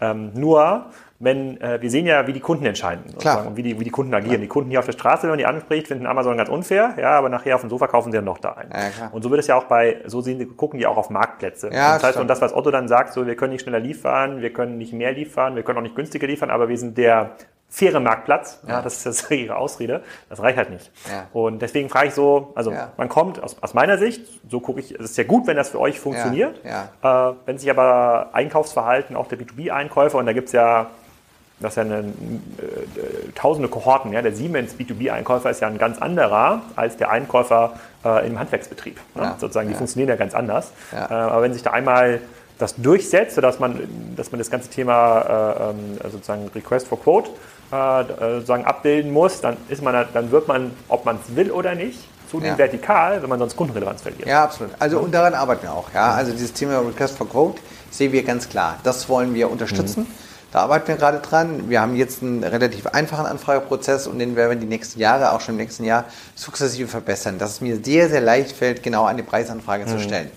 Ähm, 0.00 0.32
nur 0.34 0.86
wenn 1.20 1.60
äh, 1.60 1.82
wir 1.82 1.90
sehen 1.90 2.06
ja, 2.06 2.26
wie 2.26 2.32
die 2.32 2.40
Kunden 2.40 2.64
entscheiden 2.64 3.02
und 3.46 3.56
wie 3.56 3.62
die, 3.62 3.80
wie 3.80 3.84
die 3.84 3.90
Kunden 3.90 4.14
agieren. 4.14 4.34
Klar. 4.34 4.42
Die 4.42 4.48
Kunden 4.48 4.70
hier 4.70 4.78
auf 4.78 4.86
der 4.86 4.92
Straße, 4.92 5.22
wenn 5.22 5.30
man 5.30 5.38
die 5.38 5.46
anspricht, 5.46 5.88
finden 5.88 6.06
Amazon 6.06 6.36
ganz 6.36 6.48
unfair, 6.48 6.94
ja, 6.96 7.10
aber 7.10 7.28
nachher 7.28 7.56
auf 7.56 7.62
dem 7.62 7.70
Sofa 7.70 7.88
kaufen 7.88 8.12
sie 8.12 8.18
dann 8.18 8.24
noch 8.24 8.38
da 8.38 8.52
ein. 8.52 8.70
Ja, 8.72 9.08
und 9.10 9.22
so 9.22 9.30
wird 9.30 9.40
es 9.40 9.48
ja 9.48 9.56
auch 9.56 9.64
bei, 9.64 10.00
so 10.06 10.20
sehen, 10.20 10.56
gucken 10.56 10.78
die 10.78 10.86
auch 10.86 10.96
auf 10.96 11.10
Marktplätze. 11.10 11.70
Ja, 11.72 11.94
das 11.94 12.04
heißt, 12.04 12.18
und 12.18 12.28
das, 12.28 12.40
was 12.40 12.54
Otto 12.54 12.70
dann 12.70 12.86
sagt, 12.86 13.12
so 13.12 13.26
wir 13.26 13.34
können 13.34 13.52
nicht 13.52 13.62
schneller 13.62 13.80
liefern, 13.80 14.40
wir 14.42 14.52
können 14.52 14.78
nicht 14.78 14.92
mehr 14.92 15.12
liefern, 15.12 15.56
wir 15.56 15.64
können 15.64 15.78
auch 15.78 15.82
nicht 15.82 15.96
günstiger 15.96 16.26
liefern, 16.26 16.50
aber 16.50 16.68
wir 16.68 16.78
sind 16.78 16.96
der 16.96 17.32
faire 17.68 18.00
Marktplatz. 18.00 18.60
Ja. 18.66 18.74
ja, 18.74 18.82
das 18.82 19.04
ist 19.04 19.06
das 19.06 19.30
ihre 19.30 19.56
Ausrede. 19.56 20.02
Das 20.28 20.40
reicht 20.40 20.56
halt 20.56 20.70
nicht. 20.70 20.90
Ja. 21.10 21.26
Und 21.32 21.60
deswegen 21.60 21.88
frage 21.88 22.08
ich 22.08 22.14
so, 22.14 22.52
also 22.54 22.70
ja. 22.72 22.92
man 22.96 23.08
kommt 23.08 23.42
aus, 23.42 23.56
aus 23.60 23.74
meiner 23.74 23.98
Sicht, 23.98 24.26
so 24.48 24.60
gucke 24.60 24.80
ich, 24.80 24.92
es 24.92 25.10
ist 25.10 25.18
ja 25.18 25.24
gut, 25.24 25.46
wenn 25.46 25.56
das 25.56 25.70
für 25.70 25.80
euch 25.80 26.00
funktioniert. 26.00 26.60
Ja. 26.64 26.88
Ja. 27.02 27.30
Äh, 27.30 27.34
wenn 27.46 27.58
sich 27.58 27.70
aber 27.70 28.30
Einkaufsverhalten 28.32 29.16
auch 29.16 29.26
der 29.26 29.38
B2B-Einkäufer, 29.38 30.18
und 30.18 30.26
da 30.26 30.32
gibt's 30.32 30.52
ja 30.52 30.90
das 31.60 31.72
ist 31.72 31.76
ja 31.76 31.82
eine, 31.82 31.98
äh, 31.98 33.32
tausende 33.34 33.68
Kohorten. 33.68 34.12
Ja? 34.12 34.22
Der 34.22 34.32
Siemens 34.32 34.74
B2B-Einkäufer 34.74 35.50
ist 35.50 35.60
ja 35.60 35.68
ein 35.68 35.78
ganz 35.78 35.98
anderer 35.98 36.62
als 36.76 36.96
der 36.96 37.10
Einkäufer 37.10 37.74
äh, 38.04 38.26
im 38.26 38.38
Handwerksbetrieb. 38.38 39.00
Ne? 39.14 39.22
Ja, 39.22 39.36
Sozusagen, 39.38 39.68
die 39.68 39.74
funktionieren 39.74 40.08
ja 40.08 40.16
ganz 40.16 40.34
anders. 40.34 40.72
Ja. 40.92 41.06
Äh, 41.10 41.14
aber 41.14 41.42
wenn 41.42 41.52
sich 41.52 41.62
da 41.62 41.72
einmal 41.72 42.20
das 42.58 42.74
durchsetzt, 42.76 43.38
dass 43.38 43.58
man, 43.58 43.80
dass 44.16 44.32
man 44.32 44.38
das 44.38 44.50
ganze 44.50 44.68
Thema 44.68 45.20
äh, 45.20 45.70
ähm, 45.70 46.10
sozusagen 46.10 46.48
Request 46.54 46.88
for 46.88 47.00
Quote 47.00 47.30
äh, 47.70 48.04
sozusagen 48.34 48.64
abbilden 48.64 49.12
muss, 49.12 49.40
dann 49.40 49.56
ist 49.68 49.82
man, 49.82 50.06
dann 50.12 50.30
wird 50.30 50.48
man, 50.48 50.72
ob 50.88 51.04
man 51.04 51.18
es 51.22 51.36
will 51.36 51.50
oder 51.50 51.74
nicht, 51.74 51.98
zunehmend 52.30 52.58
ja. 52.58 52.64
vertikal, 52.64 53.22
wenn 53.22 53.28
man 53.28 53.38
sonst 53.38 53.56
Kundenrelevanz 53.56 54.02
verliert. 54.02 54.26
Ja, 54.26 54.44
absolut. 54.44 54.72
Also 54.78 54.98
und 54.98 55.12
daran 55.12 55.34
arbeiten 55.34 55.62
wir 55.62 55.72
auch. 55.72 55.92
Ja, 55.94 56.12
also 56.12 56.32
dieses 56.32 56.52
Thema 56.52 56.80
Request 56.80 57.16
for 57.16 57.28
Quote 57.28 57.60
sehen 57.90 58.12
wir 58.12 58.22
ganz 58.22 58.48
klar. 58.48 58.78
Das 58.82 59.08
wollen 59.08 59.34
wir 59.34 59.50
unterstützen. 59.50 60.02
Mhm. 60.02 60.27
Da 60.50 60.60
arbeiten 60.60 60.88
wir 60.88 60.96
gerade 60.96 61.18
dran. 61.18 61.68
Wir 61.68 61.80
haben 61.80 61.94
jetzt 61.94 62.22
einen 62.22 62.42
relativ 62.42 62.86
einfachen 62.86 63.26
Anfrageprozess 63.26 64.06
und 64.06 64.18
den 64.18 64.34
werden 64.34 64.50
wir 64.50 64.56
die 64.56 64.66
nächsten 64.66 64.98
Jahre, 64.98 65.32
auch 65.32 65.40
schon 65.40 65.54
im 65.54 65.60
nächsten 65.60 65.84
Jahr, 65.84 66.04
sukzessive 66.34 66.88
verbessern. 66.88 67.38
Dass 67.38 67.52
es 67.52 67.60
mir 67.60 67.80
sehr, 67.82 68.08
sehr 68.08 68.22
leicht 68.22 68.52
fällt, 68.52 68.82
genau 68.82 69.04
eine 69.04 69.22
Preisanfrage 69.22 69.84
mhm. 69.84 69.88
zu 69.88 70.00
stellen. 70.00 70.30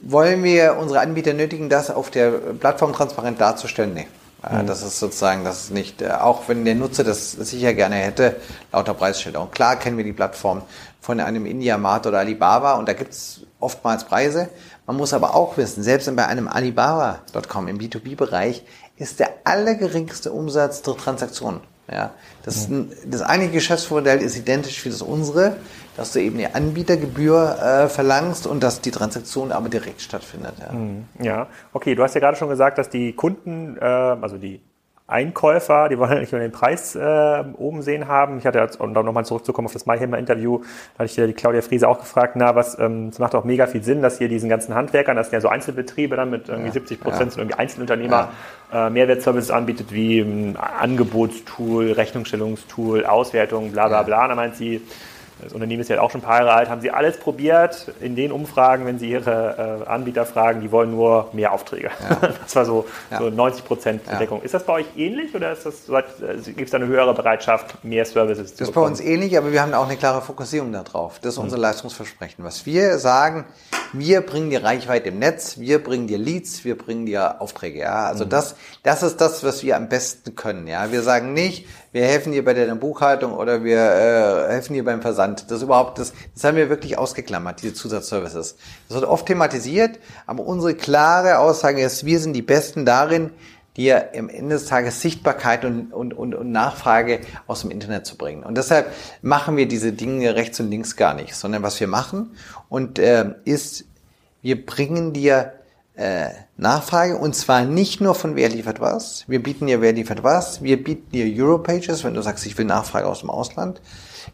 Wollen 0.00 0.42
wir 0.44 0.76
unsere 0.78 1.00
Anbieter 1.00 1.34
nötigen, 1.34 1.68
das 1.68 1.90
auf 1.90 2.10
der 2.10 2.30
Plattform 2.30 2.92
transparent 2.92 3.40
darzustellen? 3.40 3.92
Nee. 3.94 4.06
Mhm. 4.48 4.66
Das 4.66 4.82
ist 4.82 4.98
sozusagen, 4.98 5.44
das 5.44 5.64
ist 5.64 5.70
nicht, 5.72 6.00
äh, 6.00 6.10
auch 6.10 6.48
wenn 6.48 6.64
der 6.64 6.76
Nutzer 6.76 7.04
das 7.04 7.32
sicher 7.32 7.74
gerne 7.74 7.96
hätte, 7.96 8.36
lauter 8.72 8.94
Preisschilder. 8.94 9.42
Und 9.42 9.52
klar 9.52 9.76
kennen 9.76 9.96
wir 9.96 10.04
die 10.04 10.12
Plattform 10.12 10.62
von 11.00 11.20
einem 11.20 11.44
Indiamart 11.44 12.06
oder 12.06 12.18
Alibaba 12.18 12.74
und 12.74 12.88
da 12.88 12.92
gibt's 12.92 13.40
oftmals 13.60 14.04
Preise. 14.04 14.48
Man 14.86 14.96
muss 14.96 15.12
aber 15.12 15.34
auch 15.34 15.56
wissen, 15.56 15.82
selbst 15.82 16.14
bei 16.14 16.26
einem 16.26 16.48
Alibaba.com 16.48 17.68
im 17.68 17.78
B2B-Bereich 17.78 18.62
ist 18.98 19.20
der 19.20 19.30
allergeringste 19.44 20.32
Umsatz 20.32 20.82
der 20.82 20.96
Transaktionen. 20.96 21.60
Ja, 21.90 22.10
das, 22.44 22.68
mhm. 22.68 22.90
das 23.06 23.22
eine 23.22 23.48
Geschäftsmodell 23.48 24.20
ist 24.20 24.36
identisch 24.36 24.84
wie 24.84 24.90
das 24.90 25.00
unsere, 25.00 25.56
dass 25.96 26.12
du 26.12 26.20
eben 26.20 26.36
die 26.36 26.46
Anbietergebühr 26.46 27.58
äh, 27.58 27.88
verlangst 27.88 28.46
und 28.46 28.62
dass 28.62 28.82
die 28.82 28.90
Transaktion 28.90 29.52
aber 29.52 29.70
direkt 29.70 30.02
stattfindet. 30.02 30.54
Ja. 30.60 30.72
Mhm. 30.72 31.04
ja, 31.18 31.46
okay. 31.72 31.94
Du 31.94 32.02
hast 32.02 32.14
ja 32.14 32.20
gerade 32.20 32.36
schon 32.36 32.50
gesagt, 32.50 32.76
dass 32.76 32.90
die 32.90 33.14
Kunden, 33.14 33.78
äh, 33.78 33.84
also 33.84 34.36
die 34.36 34.60
Einkäufer, 35.08 35.88
die 35.88 35.98
wollen 35.98 36.12
ja 36.12 36.20
nicht 36.20 36.32
nur 36.32 36.40
den 36.40 36.52
Preis 36.52 36.94
äh, 36.94 37.44
oben 37.56 37.80
sehen 37.80 38.08
haben. 38.08 38.36
Ich 38.38 38.46
hatte, 38.46 38.58
jetzt, 38.58 38.78
um 38.78 38.92
nochmal 38.92 39.24
zurückzukommen 39.24 39.64
auf 39.64 39.72
das 39.72 39.86
MyHammer-Interview, 39.86 40.58
da 40.58 40.98
hatte 40.98 41.06
ich 41.06 41.14
die 41.14 41.32
Claudia 41.32 41.62
Friese 41.62 41.88
auch 41.88 41.98
gefragt, 41.98 42.36
na, 42.36 42.54
was, 42.54 42.78
ähm, 42.78 43.08
es 43.08 43.18
macht 43.18 43.34
auch 43.34 43.44
mega 43.44 43.66
viel 43.66 43.82
Sinn, 43.82 44.02
dass 44.02 44.18
hier 44.18 44.28
diesen 44.28 44.50
ganzen 44.50 44.74
Handwerkern, 44.74 45.16
das 45.16 45.28
sind 45.28 45.34
ja 45.34 45.40
so 45.40 45.48
Einzelbetriebe 45.48 46.14
dann 46.14 46.28
mit 46.28 46.50
irgendwie 46.50 46.68
ja, 46.68 46.74
70 46.74 47.00
Prozent 47.00 47.20
ja. 47.20 47.30
sind 47.30 47.40
irgendwie 47.40 47.58
Einzelunternehmer, 47.58 48.28
ja. 48.70 48.86
äh, 48.86 48.90
Mehrwertservices 48.90 49.50
anbietet 49.50 49.92
wie 49.92 50.20
ein 50.20 50.58
Angebotstool, 50.58 51.92
Rechnungsstellungstool, 51.92 53.06
Auswertung, 53.06 53.72
bla 53.72 53.88
bla 53.88 54.02
bla. 54.02 54.28
Da 54.28 54.34
meint 54.34 54.56
sie, 54.56 54.82
das 55.42 55.52
Unternehmen 55.52 55.80
ist 55.80 55.88
ja 55.88 56.00
auch 56.00 56.10
schon 56.10 56.20
ein 56.20 56.24
paar 56.24 56.38
Jahre 56.38 56.52
alt, 56.52 56.68
haben 56.68 56.80
sie 56.80 56.90
alles 56.90 57.18
probiert 57.18 57.92
in 58.00 58.16
den 58.16 58.32
Umfragen, 58.32 58.86
wenn 58.86 58.98
sie 58.98 59.10
ihre 59.10 59.84
äh, 59.86 59.88
Anbieter 59.88 60.26
fragen, 60.26 60.60
die 60.60 60.72
wollen 60.72 60.90
nur 60.90 61.28
mehr 61.32 61.52
Aufträge. 61.52 61.90
Ja. 62.08 62.28
Das 62.48 62.56
war 62.56 62.64
so, 62.64 62.86
ja. 63.10 63.18
so 63.18 63.28
90 63.28 63.64
Prozent 63.64 64.02
Deckung. 64.18 64.38
Ja. 64.38 64.44
Ist 64.44 64.54
das 64.54 64.64
bei 64.64 64.74
euch 64.74 64.86
ähnlich 64.96 65.34
oder 65.34 65.52
ist 65.52 65.66
das, 65.66 65.88
äh, 65.88 66.36
gibt 66.46 66.62
es 66.62 66.70
da 66.70 66.78
eine 66.78 66.86
höhere 66.86 67.14
Bereitschaft, 67.14 67.84
mehr 67.84 68.04
Services 68.04 68.52
zu 68.52 68.58
Das 68.58 68.68
ist 68.68 68.74
bei 68.74 68.80
uns 68.80 69.00
ähnlich, 69.00 69.36
aber 69.36 69.52
wir 69.52 69.60
haben 69.60 69.74
auch 69.74 69.86
eine 69.86 69.96
klare 69.96 70.22
Fokussierung 70.22 70.72
darauf. 70.72 71.18
Das 71.20 71.34
ist 71.34 71.38
unser 71.38 71.56
mhm. 71.56 71.62
Leistungsversprechen. 71.62 72.44
Was 72.44 72.64
wir 72.64 72.98
sagen, 72.98 73.44
wir 73.92 74.20
bringen 74.22 74.50
dir 74.50 74.64
Reichweite 74.64 75.08
im 75.08 75.18
Netz, 75.18 75.58
wir 75.58 75.82
bringen 75.82 76.06
dir 76.06 76.18
Leads, 76.18 76.64
wir 76.64 76.76
bringen 76.76 77.06
dir 77.06 77.40
Aufträge. 77.40 77.80
Ja, 77.80 78.06
also 78.06 78.24
mhm. 78.24 78.30
das, 78.30 78.56
das 78.82 79.02
ist 79.02 79.20
das, 79.20 79.44
was 79.44 79.62
wir 79.62 79.76
am 79.76 79.88
besten 79.88 80.34
können. 80.34 80.66
Ja, 80.66 80.90
wir 80.92 81.02
sagen 81.02 81.32
nicht, 81.32 81.66
wir 81.92 82.02
helfen 82.02 82.32
dir 82.32 82.44
bei 82.44 82.54
der 82.54 82.74
Buchhaltung 82.74 83.32
oder 83.32 83.64
wir 83.64 83.78
äh, 83.78 84.52
helfen 84.52 84.74
dir 84.74 84.84
beim 84.84 85.00
Versand. 85.00 85.50
Das 85.50 85.62
überhaupt, 85.62 85.98
das, 85.98 86.12
das 86.34 86.44
haben 86.44 86.56
wir 86.56 86.68
wirklich 86.68 86.98
ausgeklammert, 86.98 87.62
diese 87.62 87.74
Zusatzservices. 87.74 88.56
Das 88.88 89.00
wird 89.00 89.08
oft 89.08 89.26
thematisiert, 89.26 89.98
aber 90.26 90.44
unsere 90.44 90.74
klare 90.74 91.38
Aussage 91.38 91.82
ist, 91.82 92.04
wir 92.04 92.20
sind 92.20 92.34
die 92.34 92.42
Besten 92.42 92.84
darin, 92.84 93.30
dir 93.76 94.10
am 94.16 94.28
Ende 94.28 94.56
des 94.56 94.66
Tages 94.66 95.00
Sichtbarkeit 95.00 95.64
und, 95.64 95.92
und, 95.92 96.12
und, 96.12 96.34
und 96.34 96.50
Nachfrage 96.50 97.20
aus 97.46 97.62
dem 97.62 97.70
Internet 97.70 98.06
zu 98.06 98.16
bringen. 98.16 98.42
Und 98.42 98.58
deshalb 98.58 98.92
machen 99.22 99.56
wir 99.56 99.68
diese 99.68 99.92
Dinge 99.92 100.34
rechts 100.34 100.58
und 100.58 100.68
links 100.68 100.96
gar 100.96 101.14
nicht, 101.14 101.34
sondern 101.34 101.62
was 101.62 101.78
wir 101.78 101.86
machen 101.86 102.32
und 102.68 102.98
äh, 102.98 103.34
ist, 103.44 103.84
wir 104.42 104.66
bringen 104.66 105.12
dir 105.12 105.52
äh, 105.98 106.30
Nachfrage 106.56 107.16
und 107.16 107.34
zwar 107.34 107.64
nicht 107.64 108.00
nur 108.00 108.14
von 108.14 108.36
wer 108.36 108.48
liefert 108.48 108.80
was. 108.80 109.24
Wir 109.26 109.42
bieten 109.42 109.66
dir 109.66 109.80
wer 109.80 109.92
liefert 109.92 110.22
was. 110.22 110.62
Wir 110.62 110.82
bieten 110.82 111.10
dir 111.10 111.44
Europages, 111.44 112.04
wenn 112.04 112.14
du 112.14 112.22
sagst, 112.22 112.46
ich 112.46 112.56
will 112.56 112.66
Nachfrage 112.66 113.06
aus 113.06 113.20
dem 113.20 113.30
Ausland. 113.30 113.80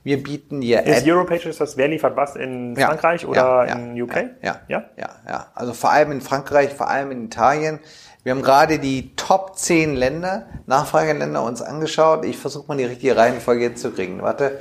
Wir 0.02 0.22
bieten 0.22 0.60
dir 0.60 0.84
Ist 0.84 1.06
Europages 1.06 1.56
das 1.56 1.78
wer 1.78 1.88
liefert 1.88 2.16
was 2.16 2.36
in 2.36 2.76
Frankreich 2.76 3.22
ja, 3.22 3.28
oder 3.28 3.66
ja, 3.66 3.74
in 3.76 4.00
UK? 4.00 4.14
Ja, 4.42 4.60
ja, 4.68 4.84
ja, 4.98 5.08
ja. 5.26 5.46
Also 5.54 5.72
vor 5.72 5.90
allem 5.90 6.12
in 6.12 6.20
Frankreich, 6.20 6.74
vor 6.74 6.88
allem 6.88 7.10
in 7.10 7.24
Italien. 7.24 7.80
Wir 8.24 8.32
haben 8.32 8.42
gerade 8.42 8.78
die 8.78 9.16
Top 9.16 9.56
10 9.56 9.96
Länder, 9.96 10.46
Nachfrageländer 10.66 11.42
uns 11.42 11.62
angeschaut. 11.62 12.26
Ich 12.26 12.36
versuche 12.36 12.68
mal 12.68 12.76
die 12.76 12.84
richtige 12.84 13.16
Reihenfolge 13.16 13.64
jetzt 13.64 13.80
zu 13.80 13.90
kriegen. 13.90 14.20
Warte, 14.20 14.60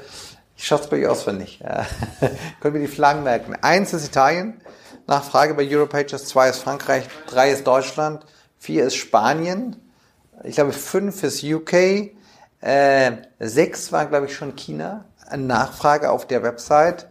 ich 0.55 0.65
schaue 0.65 0.79
es 0.79 0.87
bei 0.87 0.99
euch 0.99 1.07
auswendig. 1.07 1.59
Ja. 1.61 1.85
Können 2.61 2.75
wir 2.75 2.81
die 2.81 2.87
Flaggen 2.87 3.23
merken? 3.23 3.57
Eins 3.61 3.93
ist 3.93 4.07
Italien. 4.07 4.61
Nachfrage 5.07 5.53
bei 5.53 5.67
Europages, 5.69 6.25
zwei 6.25 6.49
ist 6.49 6.59
Frankreich, 6.59 7.07
drei 7.27 7.51
ist 7.51 7.65
Deutschland, 7.67 8.25
vier 8.57 8.85
ist 8.85 8.95
Spanien, 8.95 9.75
ich 10.43 10.55
glaube 10.55 10.73
fünf 10.73 11.23
ist 11.23 11.43
UK, 11.43 11.73
äh, 12.61 13.11
sechs 13.39 13.91
war 13.91 14.05
glaube 14.05 14.27
ich 14.27 14.35
schon 14.35 14.55
China, 14.55 15.05
eine 15.29 15.43
Nachfrage 15.43 16.09
auf 16.11 16.27
der 16.27 16.43
Website. 16.43 17.07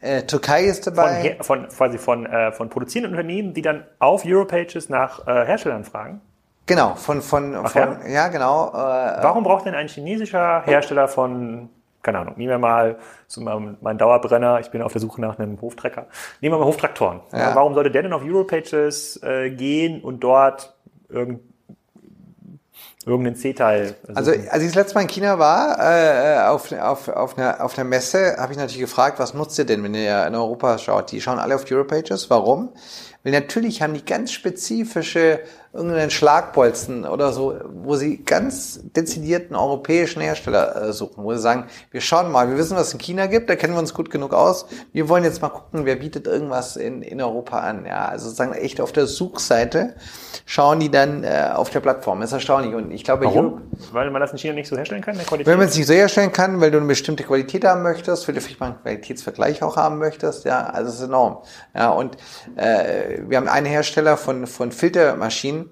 Äh, 0.00 0.22
Türkei 0.24 0.64
ist 0.64 0.86
dabei. 0.86 1.36
Von, 1.40 1.62
von 1.62 1.68
quasi 1.68 1.98
von, 1.98 2.26
äh, 2.26 2.52
von 2.52 2.68
produzierenden 2.68 3.12
Unternehmen, 3.12 3.54
die 3.54 3.62
dann 3.62 3.84
auf 3.98 4.24
Europages 4.24 4.88
nach 4.88 5.26
äh, 5.26 5.46
Herstellern 5.46 5.84
fragen. 5.84 6.20
Genau, 6.66 6.94
von, 6.96 7.22
von, 7.22 7.54
Ach, 7.54 7.70
von 7.70 8.00
ja? 8.02 8.08
ja 8.08 8.28
genau. 8.28 8.68
Äh, 8.68 8.74
Warum 8.74 9.44
braucht 9.44 9.66
denn 9.66 9.74
ein 9.74 9.88
chinesischer 9.88 10.62
Hersteller 10.64 11.08
von 11.08 11.70
keine 12.06 12.20
Ahnung, 12.20 12.34
nehmen 12.36 12.50
wir 12.50 12.58
mal 12.58 12.98
so 13.26 13.40
meinen 13.40 13.98
Dauerbrenner, 13.98 14.60
ich 14.60 14.70
bin 14.70 14.80
auf 14.80 14.92
der 14.92 15.00
Suche 15.00 15.20
nach 15.20 15.38
einem 15.38 15.60
Hoftrecker. 15.60 16.06
Nehmen 16.40 16.54
wir 16.54 16.60
mal 16.60 16.66
Hoftraktoren. 16.66 17.20
Ja. 17.32 17.54
Warum 17.54 17.74
sollte 17.74 17.90
der 17.90 18.02
denn 18.02 18.12
auf 18.12 18.22
Europages 18.22 19.20
äh, 19.24 19.50
gehen 19.50 20.00
und 20.02 20.20
dort 20.20 20.72
irgend, 21.08 21.40
irgendeinen 23.04 23.34
C-Teil? 23.34 23.96
Also 24.14 24.30
als 24.30 24.62
ich 24.62 24.68
das 24.68 24.74
letzte 24.76 24.94
Mal 24.94 25.02
in 25.02 25.08
China 25.08 25.40
war, 25.40 25.78
äh, 25.80 26.46
auf, 26.46 26.70
auf, 26.70 27.08
auf, 27.08 27.36
einer, 27.36 27.64
auf 27.64 27.76
einer 27.76 27.88
Messe, 27.88 28.36
habe 28.38 28.52
ich 28.52 28.58
natürlich 28.58 28.80
gefragt, 28.80 29.18
was 29.18 29.34
nutzt 29.34 29.58
ihr 29.58 29.66
denn, 29.66 29.82
wenn 29.82 29.94
ihr 29.94 30.28
in 30.28 30.36
Europa 30.36 30.78
schaut? 30.78 31.10
Die 31.10 31.20
schauen 31.20 31.40
alle 31.40 31.56
auf 31.56 31.68
Europages. 31.68 32.30
Warum? 32.30 32.68
Weil 33.24 33.32
natürlich 33.32 33.82
haben 33.82 33.94
die 33.94 34.04
ganz 34.04 34.30
spezifische 34.30 35.40
irgendeinen 35.76 36.10
Schlagbolzen 36.10 37.04
oder 37.04 37.32
so, 37.32 37.54
wo 37.68 37.96
sie 37.96 38.24
ganz 38.24 38.80
dezidierten 38.82 39.54
europäischen 39.54 40.20
Hersteller 40.22 40.88
äh, 40.88 40.92
suchen, 40.92 41.22
wo 41.24 41.32
sie 41.32 41.40
sagen, 41.40 41.66
wir 41.90 42.00
schauen 42.00 42.32
mal, 42.32 42.48
wir 42.48 42.56
wissen, 42.56 42.76
was 42.76 42.88
es 42.88 42.94
in 42.94 42.98
China 42.98 43.26
gibt, 43.26 43.48
da 43.50 43.56
kennen 43.56 43.74
wir 43.74 43.80
uns 43.80 43.94
gut 43.94 44.10
genug 44.10 44.32
aus. 44.32 44.66
Wir 44.92 45.08
wollen 45.08 45.24
jetzt 45.24 45.42
mal 45.42 45.48
gucken, 45.48 45.84
wer 45.84 45.96
bietet 45.96 46.26
irgendwas 46.26 46.76
in, 46.76 47.02
in 47.02 47.20
Europa 47.20 47.60
an. 47.60 47.86
Ja, 47.86 48.06
also 48.06 48.24
sozusagen 48.24 48.52
echt 48.52 48.80
auf 48.80 48.92
der 48.92 49.06
Suchseite 49.06 49.94
schauen 50.46 50.80
die 50.80 50.90
dann 50.90 51.24
äh, 51.24 51.50
auf 51.54 51.70
der 51.70 51.80
Plattform. 51.80 52.20
Das 52.20 52.30
ist 52.30 52.34
erstaunlich. 52.34 52.74
Und 52.74 52.90
ich 52.90 53.04
glaube, 53.04 53.26
Warum? 53.26 53.62
weil 53.92 54.10
man 54.10 54.20
das 54.20 54.32
in 54.32 54.38
China 54.38 54.54
nicht 54.54 54.68
so 54.68 54.76
herstellen 54.76 55.02
kann, 55.02 55.16
der 55.16 55.24
Qualität? 55.24 55.46
Wenn 55.46 55.58
man 55.58 55.68
es 55.68 55.76
nicht 55.76 55.86
so 55.86 55.92
herstellen 55.92 56.32
kann, 56.32 56.60
weil 56.60 56.70
du 56.70 56.78
eine 56.78 56.86
bestimmte 56.86 57.24
Qualität 57.24 57.64
haben 57.64 57.82
möchtest, 57.82 58.26
weil 58.26 58.34
du 58.34 58.40
vielleicht 58.40 58.60
mal 58.60 58.66
einen 58.66 58.82
Qualitätsvergleich 58.82 59.62
auch 59.62 59.76
haben 59.76 59.98
möchtest, 59.98 60.44
ja, 60.44 60.66
also 60.66 60.90
es 60.90 60.96
ist 60.96 61.02
enorm. 61.02 61.38
Ja, 61.74 61.90
und 61.90 62.16
äh, 62.56 63.18
wir 63.26 63.36
haben 63.36 63.48
einen 63.48 63.66
Hersteller 63.66 64.16
von, 64.16 64.46
von 64.46 64.72
Filtermaschinen, 64.72 65.65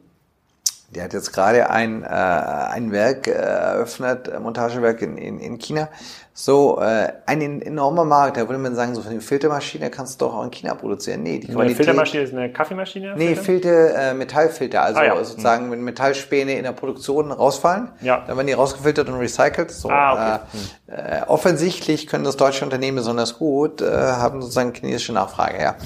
der 0.94 1.04
hat 1.04 1.12
jetzt 1.12 1.32
gerade 1.32 1.70
ein, 1.70 2.02
äh, 2.02 2.06
ein 2.06 2.92
Werk 2.92 3.26
äh, 3.26 3.32
eröffnet, 3.32 4.40
Montagewerk 4.40 5.02
in, 5.02 5.16
in, 5.16 5.40
in 5.40 5.58
China, 5.58 5.88
so 6.36 6.80
äh, 6.80 7.12
ein 7.26 7.62
enormer 7.62 8.04
Markt. 8.04 8.36
Da 8.36 8.48
würde 8.48 8.58
man 8.58 8.74
sagen, 8.74 8.92
so 8.96 9.02
für 9.02 9.10
eine 9.10 9.20
Filtermaschine 9.20 9.88
kannst 9.88 10.20
du 10.20 10.26
doch 10.26 10.34
auch 10.34 10.44
in 10.44 10.50
China 10.50 10.74
produzieren. 10.74 11.22
Nee, 11.22 11.38
die 11.38 11.46
Qualität. 11.46 11.60
Eine 11.60 11.74
Filtermaschine 11.76 12.22
ist 12.24 12.32
eine 12.34 12.52
Kaffeemaschine? 12.52 13.14
Nee, 13.16 13.36
Filter, 13.36 14.10
äh, 14.10 14.14
Metallfilter. 14.14 14.82
Also 14.82 14.98
ah, 14.98 15.04
ja. 15.04 15.24
sozusagen, 15.24 15.70
wenn 15.70 15.82
Metallspäne 15.82 16.54
in 16.58 16.64
der 16.64 16.72
Produktion 16.72 17.30
rausfallen, 17.30 17.92
ja. 18.00 18.24
dann 18.26 18.36
werden 18.36 18.48
die 18.48 18.52
rausgefiltert 18.52 19.08
und 19.08 19.14
recycelt. 19.14 19.70
So, 19.70 19.88
ah, 19.90 20.12
okay. 20.12 20.58
äh, 20.88 21.20
äh, 21.20 21.22
offensichtlich 21.28 22.08
können 22.08 22.24
das 22.24 22.36
deutsche 22.36 22.64
Unternehmen 22.64 22.96
besonders 22.96 23.38
gut, 23.38 23.80
äh, 23.80 23.86
haben 23.86 24.42
sozusagen 24.42 24.74
chinesische 24.74 25.12
Nachfrage. 25.12 25.62
Ja. 25.62 25.76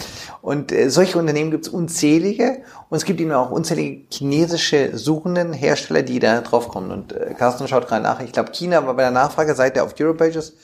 Und 0.40 0.72
äh, 0.72 0.88
solche 0.88 1.18
Unternehmen 1.18 1.50
gibt 1.50 1.66
es 1.66 1.72
unzählige 1.72 2.62
und 2.88 2.96
es 2.96 3.04
gibt 3.04 3.20
eben 3.20 3.32
auch 3.32 3.50
unzählige 3.50 4.06
chinesische 4.10 4.96
suchenden 4.96 5.52
Hersteller, 5.52 6.02
die 6.02 6.20
da 6.20 6.40
drauf 6.40 6.68
kommen. 6.68 6.90
Und 6.90 7.12
äh, 7.12 7.34
Carsten 7.38 7.68
schaut 7.68 7.86
gerade 7.86 8.02
nach. 8.02 8.20
Ich 8.20 8.32
glaube, 8.32 8.50
China 8.52 8.86
war 8.86 8.94
bei 8.94 9.02
der 9.02 9.10
Nachfrageseite 9.10 9.82
auf 9.82 9.94
Europages 10.38 10.56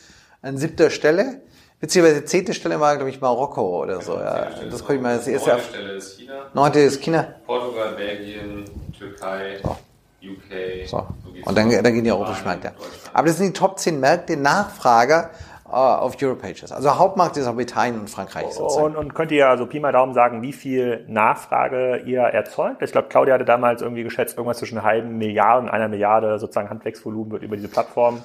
an 0.43 0.57
siebter 0.57 0.91
Stelle. 0.91 1.41
Beziehungsweise 1.81 2.25
zehnte 2.25 2.55
Stelle 2.55 2.81
war, 2.81 2.97
glaube 2.97 3.11
ich, 3.11 3.21
Marokko 3.21 3.83
oder 3.83 4.01
so. 4.01 4.15
Ja. 4.15 4.49
Das 4.71 4.81
konnte 4.81 4.95
ich 4.95 5.01
mal 5.01 5.17
das 5.17 5.27
erste. 5.27 5.51
Neunte 5.51 5.65
Stelle 5.65 5.93
ist 5.93 6.19
China. 6.19 6.35
Neunte 6.55 6.79
ist 6.81 7.03
China. 7.03 7.35
Portugal, 7.47 7.93
Belgien, 7.95 8.65
Türkei. 8.97 9.59
So. 9.63 9.77
UK. 10.23 10.89
So. 10.89 11.07
Und 11.45 11.59
dann, 11.59 11.69
dann 11.71 11.93
gehen 11.93 12.05
die 12.05 12.13
europäischen 12.13 12.45
Märkte. 12.45 12.73
Aber 13.13 13.27
das 13.27 13.37
sind 13.37 13.49
die 13.49 13.53
Top 13.53 13.79
10 13.79 14.01
Märkte 14.01 14.39
Nachfrager 14.39 15.31
äh, 15.67 15.71
auf 15.73 16.17
Europages. 16.23 16.73
Also 16.73 16.99
Hauptmarkt 16.99 17.37
ist 17.37 17.47
auch 17.47 17.59
Italien 17.59 18.01
und 18.01 18.09
Frankreich. 18.09 18.59
Und, 18.59 18.97
und 18.97 19.15
könnt 19.15 19.33
ihr 19.33 19.49
also 19.49 19.67
Pi 19.67 19.81
mal 19.81 19.93
Daumen 19.93 20.15
sagen, 20.15 20.41
wie 20.41 20.55
viel 20.55 21.05
Nachfrage 21.09 21.99
ihr 22.07 22.21
erzeugt? 22.21 22.81
Ich 22.81 22.93
glaube, 22.93 23.09
Claudia 23.09 23.35
hatte 23.35 23.45
damals 23.45 23.83
irgendwie 23.83 24.05
geschätzt, 24.05 24.39
irgendwas 24.39 24.57
zwischen 24.59 24.79
einer 24.79 24.87
halben 24.87 25.19
Milliarde 25.19 25.67
und 25.67 25.69
einer 25.69 25.89
Milliarde 25.89 26.39
sozusagen 26.39 26.71
Handwerksvolumen 26.71 27.33
wird 27.33 27.43
über 27.43 27.57
diese 27.57 27.69
Plattform 27.69 28.23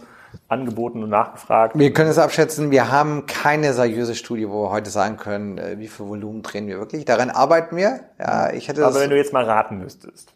angeboten 0.48 1.04
und 1.04 1.10
nachgefragt. 1.10 1.78
Wir 1.78 1.94
können 1.94 2.10
es 2.10 2.18
abschätzen, 2.18 2.72
wir 2.72 2.92
haben 2.92 3.26
keine 3.26 3.74
seriöse 3.74 4.16
Studie, 4.16 4.50
wo 4.50 4.64
wir 4.64 4.72
heute 4.72 4.90
sagen 4.90 5.18
können, 5.18 5.58
äh, 5.58 5.80
wie 5.80 5.88
viel 5.88 6.08
Volumen 6.08 6.42
drehen 6.42 6.68
wir 6.68 6.80
wirklich. 6.80 7.06
Daran 7.06 7.30
arbeiten 7.30 7.76
wir. 7.76 8.02
Ja, 8.20 8.52
ich 8.52 8.68
hätte 8.68 8.86
Aber 8.86 9.00
wenn 9.00 9.10
du 9.10 9.18
jetzt 9.18 9.34
mal 9.34 9.46
raten 9.46 9.78
müsstest. 9.80 10.34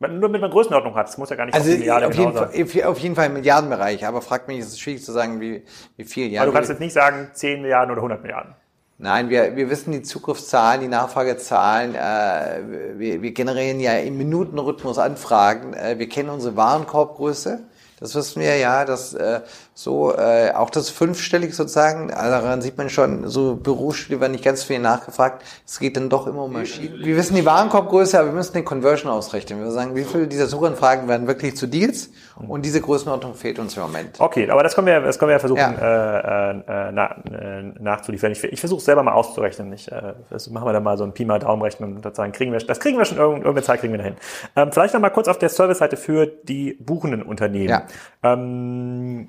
Nur 0.00 0.28
mit 0.28 0.42
einer 0.42 0.50
Größenordnung 0.50 0.94
hat. 0.94 1.08
Es 1.08 1.18
muss 1.18 1.28
ja 1.28 1.34
gar 1.34 1.46
nicht 1.46 1.54
also 1.56 1.72
auf 1.72 1.78
Milliarde 1.78 2.06
auf 2.06 2.14
jeden, 2.14 2.32
Fall, 2.32 2.84
auf 2.84 2.98
jeden 2.98 3.14
Fall 3.16 3.26
im 3.26 3.32
Milliardenbereich. 3.32 4.06
Aber 4.06 4.22
fragt 4.22 4.46
mich, 4.46 4.60
ist 4.60 4.68
es 4.68 4.78
schwierig 4.78 5.04
zu 5.04 5.10
sagen, 5.10 5.40
wie, 5.40 5.64
wie 5.96 6.04
viel. 6.04 6.30
Ja, 6.30 6.42
aber 6.42 6.52
du 6.52 6.54
kannst 6.54 6.70
jetzt 6.70 6.78
nicht 6.78 6.92
sagen 6.92 7.30
10 7.32 7.62
Milliarden 7.62 7.90
oder 7.90 7.98
100 8.00 8.22
Milliarden. 8.22 8.54
Nein, 8.98 9.28
wir, 9.28 9.56
wir 9.56 9.70
wissen 9.70 9.92
die 9.92 10.02
Zugriffszahlen, 10.02 10.80
die 10.80 10.88
Nachfragezahlen. 10.88 11.94
Äh, 11.96 12.98
wir, 12.98 13.22
wir 13.22 13.32
generieren 13.32 13.80
ja 13.80 13.96
im 13.98 14.18
Minutenrhythmus 14.18 14.98
Anfragen. 14.98 15.72
Äh, 15.72 15.98
wir 15.98 16.08
kennen 16.08 16.30
unsere 16.30 16.56
Warenkorbgröße. 16.56 17.64
Das 18.00 18.14
wissen 18.14 18.40
wir 18.40 18.56
ja, 18.56 18.84
dass 18.84 19.14
äh, 19.14 19.40
so 19.74 20.14
äh, 20.14 20.52
auch 20.52 20.70
das 20.70 20.90
fünfstellig 20.90 21.54
sozusagen, 21.54 22.12
also 22.12 22.30
daran 22.30 22.62
sieht 22.62 22.78
man 22.78 22.90
schon, 22.90 23.28
so 23.28 23.56
Berufsstudie 23.56 24.20
werden 24.20 24.32
nicht 24.32 24.44
ganz 24.44 24.64
viel 24.64 24.78
nachgefragt. 24.78 25.44
Es 25.66 25.78
geht 25.78 25.96
dann 25.96 26.08
doch 26.08 26.26
immer 26.26 26.44
um 26.44 26.52
Maschinen. 26.52 26.98
Wir 27.04 27.16
wissen 27.16 27.34
die 27.34 27.44
Warenkorbgröße, 27.44 28.18
aber 28.18 28.28
wir 28.28 28.34
müssen 28.34 28.54
den 28.54 28.64
Conversion 28.64 29.10
ausrechnen. 29.10 29.62
Wir 29.62 29.70
sagen, 29.70 29.94
wie 29.94 30.04
viele 30.04 30.26
dieser 30.26 30.46
Suchanfragen 30.46 31.08
werden 31.08 31.26
wirklich 31.26 31.56
zu 31.56 31.66
Deals 31.66 32.10
und 32.36 32.64
diese 32.64 32.80
Größenordnung 32.80 33.34
fehlt 33.34 33.58
uns 33.58 33.76
im 33.76 33.82
Moment. 33.82 34.20
Okay, 34.20 34.48
aber 34.48 34.62
das 34.62 34.74
können 34.74 34.86
wir, 34.86 35.00
das 35.00 35.18
können 35.18 35.30
wir 35.30 35.34
ja 35.34 35.38
versuchen 35.38 35.58
ja. 35.58 36.50
Äh, 36.50 36.50
äh, 36.50 36.92
na, 36.92 37.16
äh, 37.30 37.62
nachzuliefern. 37.80 38.32
Ich, 38.32 38.44
ich 38.44 38.60
versuche 38.60 38.78
es 38.78 38.84
selber 38.84 39.02
mal 39.02 39.12
auszurechnen. 39.12 39.72
Ich, 39.72 39.90
äh, 39.90 40.14
das 40.30 40.48
machen 40.50 40.66
wir 40.66 40.72
dann 40.72 40.84
mal 40.84 40.96
so 40.96 41.04
ein 41.04 41.12
Pi 41.12 41.24
mal 41.24 41.38
Daumen 41.38 41.62
rechnen 41.62 41.96
und 41.96 42.02
sozusagen 42.02 42.32
kriegen 42.32 42.52
wir, 42.52 42.58
das 42.58 42.80
kriegen 42.80 42.98
wir 42.98 43.04
schon 43.04 43.18
irgendeine 43.18 43.62
Zeit 43.62 43.80
kriegen 43.80 43.92
wir 43.92 43.98
dahin. 43.98 44.16
Ähm, 44.56 44.72
vielleicht 44.72 44.94
noch 44.94 45.00
mal 45.00 45.10
kurz 45.10 45.28
auf 45.28 45.38
der 45.38 45.48
Service-Seite 45.48 45.96
für 45.96 46.26
die 46.26 46.74
buchenden 46.74 47.22
Unternehmen. 47.22 47.68
Ja. 47.68 47.82
Ähm, 48.22 49.28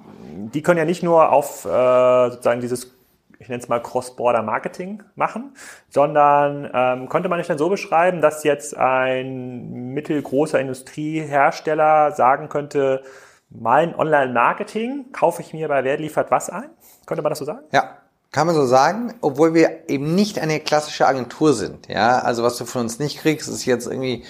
die 0.53 0.61
können 0.61 0.77
ja 0.77 0.85
nicht 0.85 1.03
nur 1.03 1.31
auf 1.31 1.65
äh, 1.65 2.29
sozusagen 2.31 2.61
dieses 2.61 2.91
ich 3.39 3.47
nenne 3.47 3.61
es 3.61 3.69
mal 3.69 3.81
Cross-Border-Marketing 3.81 5.01
machen, 5.15 5.55
sondern 5.89 6.69
ähm, 6.73 7.07
könnte 7.07 7.29
man 7.29 7.37
nicht 7.37 7.49
dann 7.49 7.57
so 7.57 7.69
beschreiben, 7.69 8.21
dass 8.21 8.43
jetzt 8.43 8.75
ein 8.75 9.93
mittelgroßer 9.93 10.59
Industriehersteller 10.59 12.11
sagen 12.11 12.49
könnte, 12.49 13.01
mein 13.49 13.95
Online-Marketing 13.95 15.11
kaufe 15.13 15.41
ich 15.41 15.53
mir 15.53 15.69
bei 15.69 15.83
Wer 15.83 15.97
liefert 15.97 16.29
was 16.31 16.49
ein? 16.49 16.69
Könnte 17.05 17.23
man 17.23 17.31
das 17.31 17.39
so 17.39 17.45
sagen? 17.45 17.61
Ja, 17.71 17.97
kann 18.31 18.45
man 18.45 18.55
so 18.55 18.65
sagen, 18.65 19.15
obwohl 19.21 19.53
wir 19.53 19.89
eben 19.89 20.13
nicht 20.13 20.37
eine 20.37 20.59
klassische 20.59 21.07
Agentur 21.07 21.53
sind. 21.53 21.87
Ja, 21.87 22.19
also 22.19 22.43
was 22.43 22.57
du 22.57 22.65
von 22.65 22.81
uns 22.81 22.99
nicht 22.99 23.19
kriegst, 23.19 23.47
ist 23.47 23.65
jetzt 23.65 23.87
irgendwie 23.87 24.23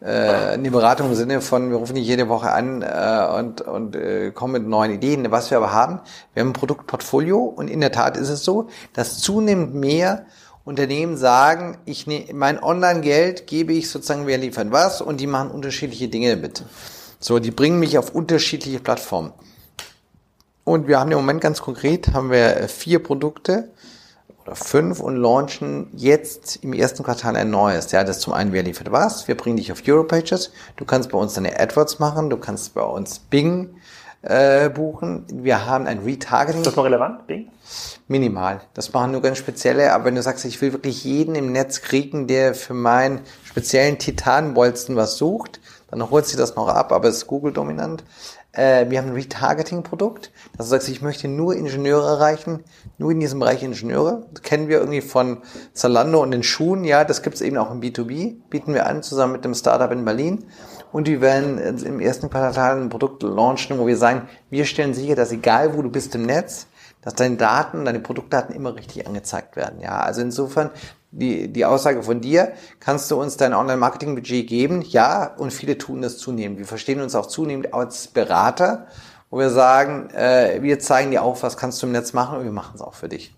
äh, 0.00 0.06
eine 0.06 0.70
Beratung 0.70 1.08
im 1.08 1.14
Sinne 1.14 1.40
von, 1.40 1.70
wir 1.70 1.76
rufen 1.76 1.96
dich 1.96 2.06
jede 2.06 2.28
Woche 2.28 2.52
an 2.52 2.82
äh, 2.82 3.38
und, 3.38 3.62
und 3.62 3.96
äh, 3.96 4.30
kommen 4.30 4.52
mit 4.52 4.66
neuen 4.66 4.92
Ideen. 4.92 5.30
Was 5.30 5.50
wir 5.50 5.58
aber 5.58 5.72
haben, 5.72 6.00
wir 6.34 6.42
haben 6.42 6.50
ein 6.50 6.52
Produktportfolio 6.52 7.38
und 7.38 7.68
in 7.68 7.80
der 7.80 7.90
Tat 7.90 8.16
ist 8.16 8.28
es 8.28 8.44
so, 8.44 8.68
dass 8.92 9.18
zunehmend 9.18 9.74
mehr 9.74 10.26
Unternehmen 10.64 11.16
sagen, 11.16 11.78
ich 11.84 12.06
ne, 12.06 12.26
mein 12.32 12.62
Online-Geld 12.62 13.46
gebe 13.46 13.72
ich 13.72 13.90
sozusagen, 13.90 14.26
wer 14.26 14.38
liefern 14.38 14.70
was 14.70 15.00
und 15.00 15.18
die 15.18 15.26
machen 15.26 15.50
unterschiedliche 15.50 16.08
Dinge 16.08 16.36
damit. 16.36 16.62
So, 17.18 17.38
die 17.38 17.50
bringen 17.50 17.80
mich 17.80 17.98
auf 17.98 18.14
unterschiedliche 18.14 18.78
Plattformen. 18.78 19.32
Und 20.62 20.86
wir 20.86 21.00
haben 21.00 21.10
im 21.10 21.16
Moment 21.16 21.40
ganz 21.40 21.60
konkret, 21.62 22.12
haben 22.12 22.30
wir 22.30 22.68
vier 22.68 23.02
Produkte, 23.02 23.70
oder 24.48 24.56
fünf 24.56 25.00
und 25.00 25.16
launchen 25.16 25.88
jetzt 25.94 26.56
im 26.62 26.72
ersten 26.72 27.02
Quartal 27.02 27.36
ein 27.36 27.50
neues. 27.50 27.92
Ja, 27.92 28.02
das 28.02 28.20
zum 28.20 28.32
einen, 28.32 28.52
wer 28.52 28.62
liefert 28.62 28.90
was? 28.90 29.28
Wir 29.28 29.36
bringen 29.36 29.58
dich 29.58 29.70
auf 29.70 29.82
Europages. 29.86 30.52
Du 30.76 30.84
kannst 30.84 31.10
bei 31.10 31.18
uns 31.18 31.34
deine 31.34 31.60
AdWords 31.60 31.98
machen. 31.98 32.30
Du 32.30 32.38
kannst 32.38 32.72
bei 32.74 32.82
uns 32.82 33.18
Bing 33.18 33.76
äh, 34.22 34.70
buchen. 34.70 35.26
Wir 35.30 35.66
haben 35.66 35.86
ein 35.86 35.98
Retargeting. 35.98 36.62
Ist 36.62 36.66
das 36.66 36.76
noch 36.76 36.84
relevant, 36.84 37.26
Bing? 37.26 37.50
Minimal. 38.08 38.62
Das 38.72 38.92
machen 38.94 39.12
nur 39.12 39.20
ganz 39.20 39.36
spezielle. 39.36 39.92
Aber 39.92 40.06
wenn 40.06 40.14
du 40.14 40.22
sagst, 40.22 40.46
ich 40.46 40.60
will 40.62 40.72
wirklich 40.72 41.04
jeden 41.04 41.34
im 41.34 41.52
Netz 41.52 41.82
kriegen, 41.82 42.26
der 42.26 42.54
für 42.54 42.74
meinen 42.74 43.20
speziellen 43.44 43.98
Titanbolzen 43.98 44.96
was 44.96 45.18
sucht, 45.18 45.60
dann 45.90 46.10
holt 46.10 46.26
sie 46.26 46.36
das 46.36 46.54
noch 46.54 46.68
ab, 46.68 46.92
aber 46.92 47.08
es 47.08 47.18
ist 47.18 47.26
Google 47.26 47.52
dominant. 47.52 48.04
Äh, 48.52 48.88
wir 48.88 48.98
haben 48.98 49.08
ein 49.08 49.14
Retargeting-Produkt. 49.14 50.32
Das 50.56 50.72
heißt, 50.72 50.88
ich 50.88 51.02
möchte 51.02 51.28
nur 51.28 51.54
Ingenieure 51.54 52.08
erreichen, 52.08 52.64
nur 52.96 53.10
in 53.10 53.20
diesem 53.20 53.40
Bereich 53.40 53.62
Ingenieure. 53.62 54.26
Das 54.32 54.42
kennen 54.42 54.68
wir 54.68 54.78
irgendwie 54.78 55.00
von 55.00 55.42
Zalando 55.74 56.22
und 56.22 56.30
den 56.30 56.42
Schuhen. 56.42 56.84
Ja, 56.84 57.04
das 57.04 57.22
gibt 57.22 57.36
es 57.36 57.42
eben 57.42 57.58
auch 57.58 57.70
im 57.70 57.80
B2B. 57.80 58.36
Bieten 58.48 58.74
wir 58.74 58.86
an, 58.86 59.02
zusammen 59.02 59.34
mit 59.34 59.44
dem 59.44 59.54
Startup 59.54 59.90
in 59.92 60.04
Berlin. 60.04 60.46
Und 60.90 61.06
wir 61.06 61.20
werden 61.20 61.58
im 61.84 62.00
ersten 62.00 62.30
Quartal 62.30 62.80
ein 62.80 62.88
Produkt 62.88 63.22
launchen, 63.22 63.78
wo 63.78 63.86
wir 63.86 63.96
sagen, 63.96 64.28
wir 64.48 64.64
stellen 64.64 64.94
sicher, 64.94 65.14
dass 65.14 65.32
egal 65.32 65.76
wo 65.76 65.82
du 65.82 65.90
bist 65.90 66.14
im 66.14 66.22
Netz, 66.22 66.66
dass 67.02 67.14
deine 67.14 67.36
Daten, 67.36 67.84
deine 67.84 68.00
Produktdaten 68.00 68.54
immer 68.54 68.74
richtig 68.74 69.06
angezeigt 69.06 69.56
werden. 69.56 69.80
Ja, 69.80 70.00
also 70.00 70.22
insofern 70.22 70.70
die, 71.10 71.48
die 71.48 71.64
Aussage 71.64 72.02
von 72.02 72.20
dir, 72.20 72.52
kannst 72.80 73.10
du 73.10 73.20
uns 73.20 73.36
dein 73.36 73.54
Online-Marketing-Budget 73.54 74.46
geben? 74.46 74.82
Ja, 74.82 75.34
und 75.36 75.52
viele 75.52 75.78
tun 75.78 76.02
das 76.02 76.18
zunehmend. 76.18 76.58
Wir 76.58 76.66
verstehen 76.66 77.00
uns 77.00 77.14
auch 77.14 77.26
zunehmend 77.26 77.72
als 77.72 78.08
Berater, 78.08 78.86
wo 79.30 79.38
wir 79.38 79.50
sagen, 79.50 80.10
äh, 80.10 80.58
wir 80.62 80.78
zeigen 80.78 81.10
dir 81.10 81.22
auch, 81.22 81.42
was 81.42 81.56
kannst 81.56 81.82
du 81.82 81.86
im 81.86 81.92
Netz 81.92 82.12
machen 82.12 82.38
und 82.38 82.44
wir 82.44 82.52
machen 82.52 82.72
es 82.74 82.82
auch 82.82 82.94
für 82.94 83.08
dich. 83.08 83.34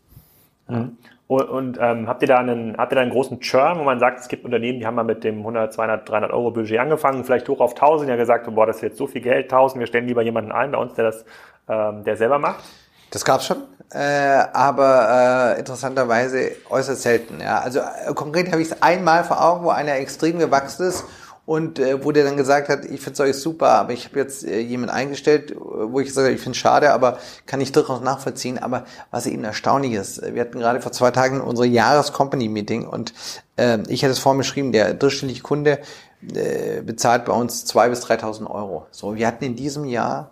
Mhm. 0.68 0.96
Und, 1.30 1.48
und 1.48 1.78
ähm, 1.80 2.08
habt 2.08 2.22
ihr 2.22 2.28
da 2.28 2.38
einen, 2.38 2.76
habt 2.76 2.90
ihr 2.90 2.96
da 2.96 3.02
einen 3.02 3.12
großen 3.12 3.38
Churn, 3.38 3.78
wo 3.78 3.84
man 3.84 4.00
sagt, 4.00 4.18
es 4.18 4.26
gibt 4.26 4.44
Unternehmen, 4.44 4.80
die 4.80 4.86
haben 4.86 4.96
mal 4.96 5.04
mit 5.04 5.22
dem 5.22 5.38
100, 5.38 5.72
200, 5.72 6.08
300 6.08 6.32
Euro 6.32 6.50
Budget 6.50 6.80
angefangen, 6.80 7.22
vielleicht 7.22 7.48
hoch 7.48 7.60
auf 7.60 7.74
1000, 7.74 8.10
ja 8.10 8.16
gesagt, 8.16 8.52
boah, 8.52 8.66
das 8.66 8.76
ist 8.76 8.82
jetzt 8.82 8.98
so 8.98 9.06
viel 9.06 9.20
Geld, 9.20 9.44
1000, 9.44 9.78
wir 9.78 9.86
stellen 9.86 10.08
lieber 10.08 10.22
jemanden 10.22 10.50
ein 10.50 10.72
bei 10.72 10.78
uns, 10.78 10.94
der 10.94 11.04
das, 11.04 11.24
ähm, 11.68 12.02
der 12.02 12.16
selber 12.16 12.40
macht? 12.40 12.64
Das 13.10 13.24
gab's 13.24 13.46
schon, 13.46 13.58
äh, 13.92 13.98
aber 13.98 15.54
äh, 15.56 15.58
interessanterweise 15.58 16.52
äußerst 16.68 17.02
selten. 17.02 17.40
Ja. 17.40 17.58
Also 17.60 17.80
äh, 17.80 18.14
konkret 18.14 18.52
habe 18.52 18.62
ich 18.62 18.70
es 18.70 18.82
einmal 18.82 19.24
vor 19.24 19.42
Augen, 19.44 19.64
wo 19.64 19.70
einer 19.70 19.96
extrem 19.96 20.38
gewachsen 20.38 20.86
ist 20.86 21.04
und 21.50 21.80
äh, 21.80 22.04
wo 22.04 22.12
der 22.12 22.22
dann 22.22 22.36
gesagt 22.36 22.68
hat, 22.68 22.84
ich 22.84 23.00
finde 23.00 23.24
euch 23.24 23.36
super, 23.36 23.70
aber 23.70 23.92
ich 23.92 24.04
habe 24.04 24.20
jetzt 24.20 24.44
äh, 24.44 24.60
jemanden 24.60 24.94
eingestellt, 24.94 25.56
wo 25.58 25.98
ich 25.98 26.06
gesagt 26.06 26.26
habe, 26.26 26.34
ich 26.36 26.40
finde 26.40 26.56
schade, 26.56 26.92
aber 26.92 27.18
kann 27.46 27.60
ich 27.60 27.72
durchaus 27.72 28.00
nachvollziehen. 28.00 28.58
Aber 28.58 28.84
was 29.10 29.26
eben 29.26 29.42
erstaunlich 29.42 29.94
ist, 29.94 30.22
wir 30.22 30.40
hatten 30.40 30.60
gerade 30.60 30.80
vor 30.80 30.92
zwei 30.92 31.10
Tagen 31.10 31.40
unsere 31.40 31.66
Jahres-Company-Meeting 31.66 32.86
und 32.86 33.12
äh, 33.56 33.78
ich 33.88 34.04
hatte 34.04 34.12
es 34.12 34.20
vorhin 34.20 34.38
beschrieben, 34.38 34.70
der 34.70 34.94
durchschnittliche 34.94 35.42
Kunde 35.42 35.80
äh, 36.32 36.82
bezahlt 36.82 37.24
bei 37.24 37.32
uns 37.32 37.64
zwei 37.64 37.88
bis 37.88 38.04
3.000 38.04 38.48
Euro. 38.48 38.86
So, 38.92 39.16
wir 39.16 39.26
hatten 39.26 39.42
in 39.42 39.56
diesem 39.56 39.84
Jahr 39.84 40.30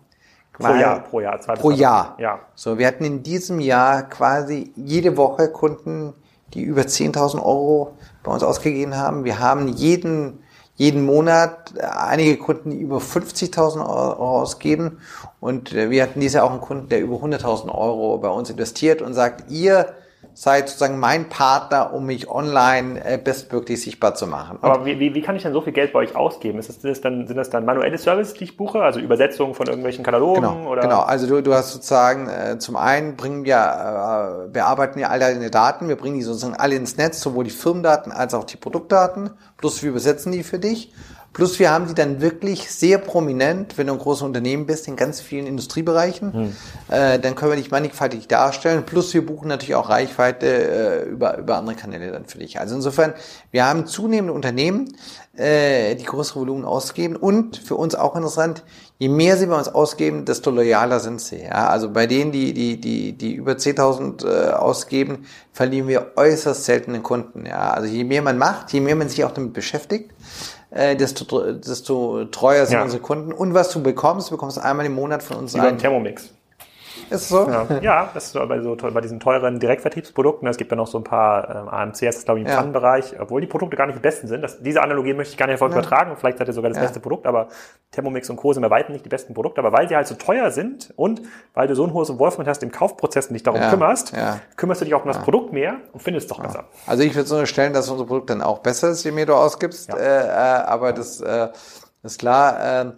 Pro 0.59 0.75
Jahr, 0.75 1.01
pro 1.01 1.21
Jahr. 1.21 1.41
Zwei 1.41 1.55
pro 1.55 1.71
Jahr. 1.71 2.17
Ja. 2.19 2.41
So, 2.55 2.79
wir 2.79 2.87
hatten 2.87 3.05
in 3.05 3.23
diesem 3.23 3.61
Jahr 3.61 4.03
quasi 4.03 4.73
jede 4.77 5.17
Woche 5.17 5.49
Kunden, 5.49 6.15
die 6.55 6.63
über 6.63 6.83
10.000 6.83 7.37
Euro 7.37 7.97
bei 8.23 8.33
uns 8.33 8.43
ausgegeben 8.43 8.97
haben. 8.97 9.25
Wir 9.25 9.39
haben 9.39 9.69
jeden, 9.69 10.43
jeden 10.75 11.07
Monat 11.07 11.75
einige 11.79 12.37
Kunden, 12.39 12.71
die 12.71 12.79
über 12.79 12.99
50.000 12.99 13.79
Euro 13.81 14.41
ausgeben. 14.41 14.99
Und 15.41 15.73
äh, 15.73 15.91
wir 15.91 16.03
hatten 16.03 16.21
dieses 16.21 16.35
Jahr 16.35 16.45
auch 16.45 16.51
einen 16.51 16.61
Kunden, 16.61 16.89
der 16.89 17.01
über 17.01 17.17
100.000 17.17 17.73
Euro 17.73 18.19
bei 18.19 18.29
uns 18.29 18.51
investiert 18.51 19.01
und 19.01 19.15
sagt, 19.15 19.51
ihr 19.51 19.95
seid 20.41 20.69
sozusagen 20.69 21.01
mein 21.01 21.29
Partner, 21.29 21.93
um 21.93 22.07
mich 22.07 22.31
online 22.31 23.05
äh, 23.05 23.19
bestmöglich 23.19 23.83
sichtbar 23.83 24.15
zu 24.15 24.29
machen. 24.29 24.59
Und 24.59 24.71
Aber 24.71 24.87
wie, 24.87 25.01
wie, 25.01 25.13
wie 25.13 25.21
kann 25.21 25.35
ich 25.35 25.43
denn 25.43 25.53
so 25.53 25.61
viel 25.63 25.73
Geld 25.73 25.93
bei 25.93 25.99
euch 25.99 26.15
ausgeben? 26.15 26.61
Ist 26.61 26.69
das, 26.69 26.79
das 26.79 27.01
dann, 27.01 27.27
sind 27.27 27.37
das 27.37 27.51
dann 27.51 27.65
manuelle 27.65 27.99
Services, 27.99 28.35
die 28.35 28.45
ich 28.45 28.57
buche, 28.57 28.81
also 28.81 29.01
Übersetzungen 29.01 29.55
von 29.55 29.67
irgendwelchen 29.67 30.05
Katalogen? 30.05 30.43
Genau, 30.43 30.71
oder? 30.71 30.83
genau. 30.83 31.01
also 31.01 31.27
du, 31.27 31.43
du 31.43 31.55
hast 31.55 31.73
sozusagen 31.73 32.29
äh, 32.29 32.57
zum 32.61 32.77
einen 32.77 33.17
bringen 33.17 33.45
wir, 33.45 33.57
äh, 34.47 34.49
bearbeiten 34.51 35.01
wir 35.01 35.11
all 35.11 35.19
deine 35.19 35.51
Daten, 35.51 35.89
wir 35.89 35.97
bringen 35.97 36.15
die 36.15 36.23
sozusagen 36.23 36.55
alle 36.55 36.77
ins 36.77 36.97
Netz, 36.97 37.21
sowohl 37.21 37.43
die 37.43 37.51
Firmendaten 37.51 38.13
als 38.13 38.33
auch 38.33 38.45
die 38.45 38.59
Produktdaten, 38.59 39.31
plus 39.57 39.83
wir 39.83 39.91
übersetzen 39.91 40.31
die 40.31 40.45
für 40.45 40.61
dich 40.61 40.95
Plus 41.39 41.61
wir 41.61 41.71
haben 41.71 41.87
die 41.87 41.95
dann 41.95 42.21
wirklich 42.21 42.69
sehr 42.69 42.99
prominent, 42.99 43.79
wenn 43.79 43.87
du 43.87 43.93
ein 43.93 44.01
großes 44.01 44.23
Unternehmen 44.23 44.67
bist, 44.67 44.89
in 44.89 44.97
ganz 44.97 45.21
vielen 45.21 45.47
Industriebereichen. 45.47 46.33
Hm. 46.33 46.57
Äh, 46.89 47.21
dann 47.21 47.37
können 47.37 47.53
wir 47.53 47.57
dich 47.57 47.71
mannigfaltig 47.71 48.27
darstellen. 48.27 48.83
Plus 48.85 49.15
wir 49.15 49.25
buchen 49.25 49.47
natürlich 49.47 49.77
auch 49.77 49.89
Reichweite 49.89 50.47
äh, 50.47 51.05
über, 51.05 51.39
über 51.39 51.57
andere 51.59 51.77
Kanäle 51.77 52.11
dann 52.11 52.25
für 52.25 52.39
dich. 52.39 52.59
Also 52.59 52.75
insofern, 52.75 53.15
wir 53.53 53.65
haben 53.65 53.87
zunehmende 53.87 54.33
Unternehmen, 54.33 54.93
äh, 55.37 55.95
die 55.95 56.03
größere 56.03 56.41
Volumen 56.41 56.65
ausgeben. 56.65 57.15
Und 57.15 57.57
für 57.57 57.77
uns 57.77 57.95
auch 57.95 58.17
interessant, 58.17 58.65
je 58.99 59.09
mehr 59.09 59.37
sie 59.37 59.47
bei 59.47 59.57
uns 59.57 59.69
ausgeben, 59.69 60.25
desto 60.25 60.51
loyaler 60.51 60.99
sind 60.99 61.21
sie. 61.21 61.43
Ja? 61.43 61.69
Also 61.69 61.93
bei 61.93 62.09
denen, 62.09 62.33
die, 62.33 62.53
die, 62.53 62.81
die, 62.81 63.13
die 63.13 63.35
über 63.35 63.53
10.000 63.53 64.27
äh, 64.27 64.51
ausgeben, 64.55 65.27
verlieren 65.53 65.87
wir 65.87 66.15
äußerst 66.17 66.65
seltene 66.65 67.01
Kunden. 67.01 67.47
Ja? 67.47 67.71
Also 67.71 67.87
je 67.87 68.03
mehr 68.03 68.23
man 68.23 68.39
macht, 68.39 68.73
je 68.73 68.81
mehr 68.81 68.97
man 68.97 69.09
sich 69.09 69.23
auch 69.23 69.31
damit 69.31 69.53
beschäftigt, 69.53 70.11
äh, 70.71 70.97
desto, 70.97 71.53
desto 71.53 72.25
treuer 72.27 72.67
sind 72.67 72.79
ja. 72.79 72.83
unsere 72.83 73.03
Kunden. 73.03 73.33
Und 73.33 73.55
was 73.55 73.71
du 73.71 73.83
bekommst, 73.83 74.29
du 74.29 74.33
bekommst 74.33 74.59
einmal 74.59 74.87
im 74.87 74.95
Monat 74.95 75.23
von 75.23 75.39
uns 75.39 75.55
Über 75.55 75.69
einen 75.69 75.79
Thermomix. 75.79 76.31
Ist 77.11 77.29
so? 77.29 77.49
Ja, 77.49 77.67
ja 77.81 78.11
das 78.13 78.27
ist 78.27 78.35
bei, 78.35 78.61
so, 78.61 78.77
bei 78.77 79.01
diesen 79.01 79.21
teuren 79.21 79.59
Direktvertriebsprodukten. 79.59 80.49
Es 80.49 80.57
gibt 80.57 80.71
ja 80.71 80.77
noch 80.77 80.87
so 80.87 80.99
ein 80.99 81.05
paar 81.05 81.49
ähm, 81.49 81.69
AMCs, 81.69 82.01
das 82.01 82.17
ist, 82.17 82.25
glaube 82.25 82.41
ich, 82.41 82.47
im 82.47 82.51
ja. 82.51 82.57
Pfannenbereich, 82.57 83.19
obwohl 83.19 83.41
die 83.41 83.47
Produkte 83.47 83.77
gar 83.77 83.87
nicht 83.87 83.97
die 83.97 84.03
besten 84.03 84.29
sind. 84.29 84.43
Das, 84.43 84.63
diese 84.63 84.83
Analogie 84.83 85.15
möchte 85.15 85.33
ich 85.33 85.39
gar 85.39 85.47
nicht 85.47 85.55
erfolg 85.55 85.73
ja. 85.73 85.79
übertragen. 85.79 86.17
Vielleicht 86.19 86.39
seid 86.39 86.49
ihr 86.49 86.55
sogar 86.55 86.71
das 86.71 86.79
ja. 86.79 86.85
beste 86.85 87.01
Produkt, 87.01 87.27
aber 87.27 87.49
Thermomix 87.91 88.29
und 88.31 88.37
Co. 88.37 88.53
sind 88.53 88.63
bei 88.63 88.71
weitem 88.71 88.93
nicht 88.93 89.05
die 89.05 89.09
besten 89.09 89.35
Produkte. 89.35 89.61
Aber 89.61 89.73
weil 89.73 89.89
sie 89.89 89.97
halt 89.97 90.07
so 90.07 90.15
teuer 90.15 90.51
sind 90.51 90.93
und 90.97 91.23
weil 91.55 91.69
du 91.69 91.75
so 91.75 91.85
ein 91.85 91.93
hohes 91.93 92.11
Involvement 92.11 92.49
hast 92.49 92.63
im 92.63 92.73
Kaufprozess 92.73 93.29
und 93.29 93.35
dich 93.35 93.43
darum 93.43 93.61
kümmerst, 93.71 94.13
kümmerst 94.57 94.81
du 94.81 94.85
dich 94.85 94.95
auch 94.95 95.03
um 95.03 95.09
das 95.09 95.19
Produkt 95.19 95.53
mehr 95.53 95.77
und 95.93 96.03
findest 96.03 96.31
es 96.31 96.37
doch 96.37 96.43
besser. 96.43 96.65
Also 96.87 97.03
ich 97.03 97.15
würde 97.15 97.29
so 97.29 97.37
unterstellen, 97.37 97.73
dass 97.73 97.89
unser 97.89 98.05
Produkt 98.05 98.31
dann 98.31 98.43
auch 98.43 98.59
besser 98.59 98.91
ist, 98.91 99.05
je 99.05 99.13
mehr 99.13 99.27
du 99.27 99.35
ausgibst. 99.35 99.93
Äh, 99.95 100.27
äh, 100.27 100.31
aber 100.31 100.93
das 100.93 101.21
äh, 101.21 101.49
ist 102.03 102.19
klar. 102.19 102.83
Äh, 102.83 102.93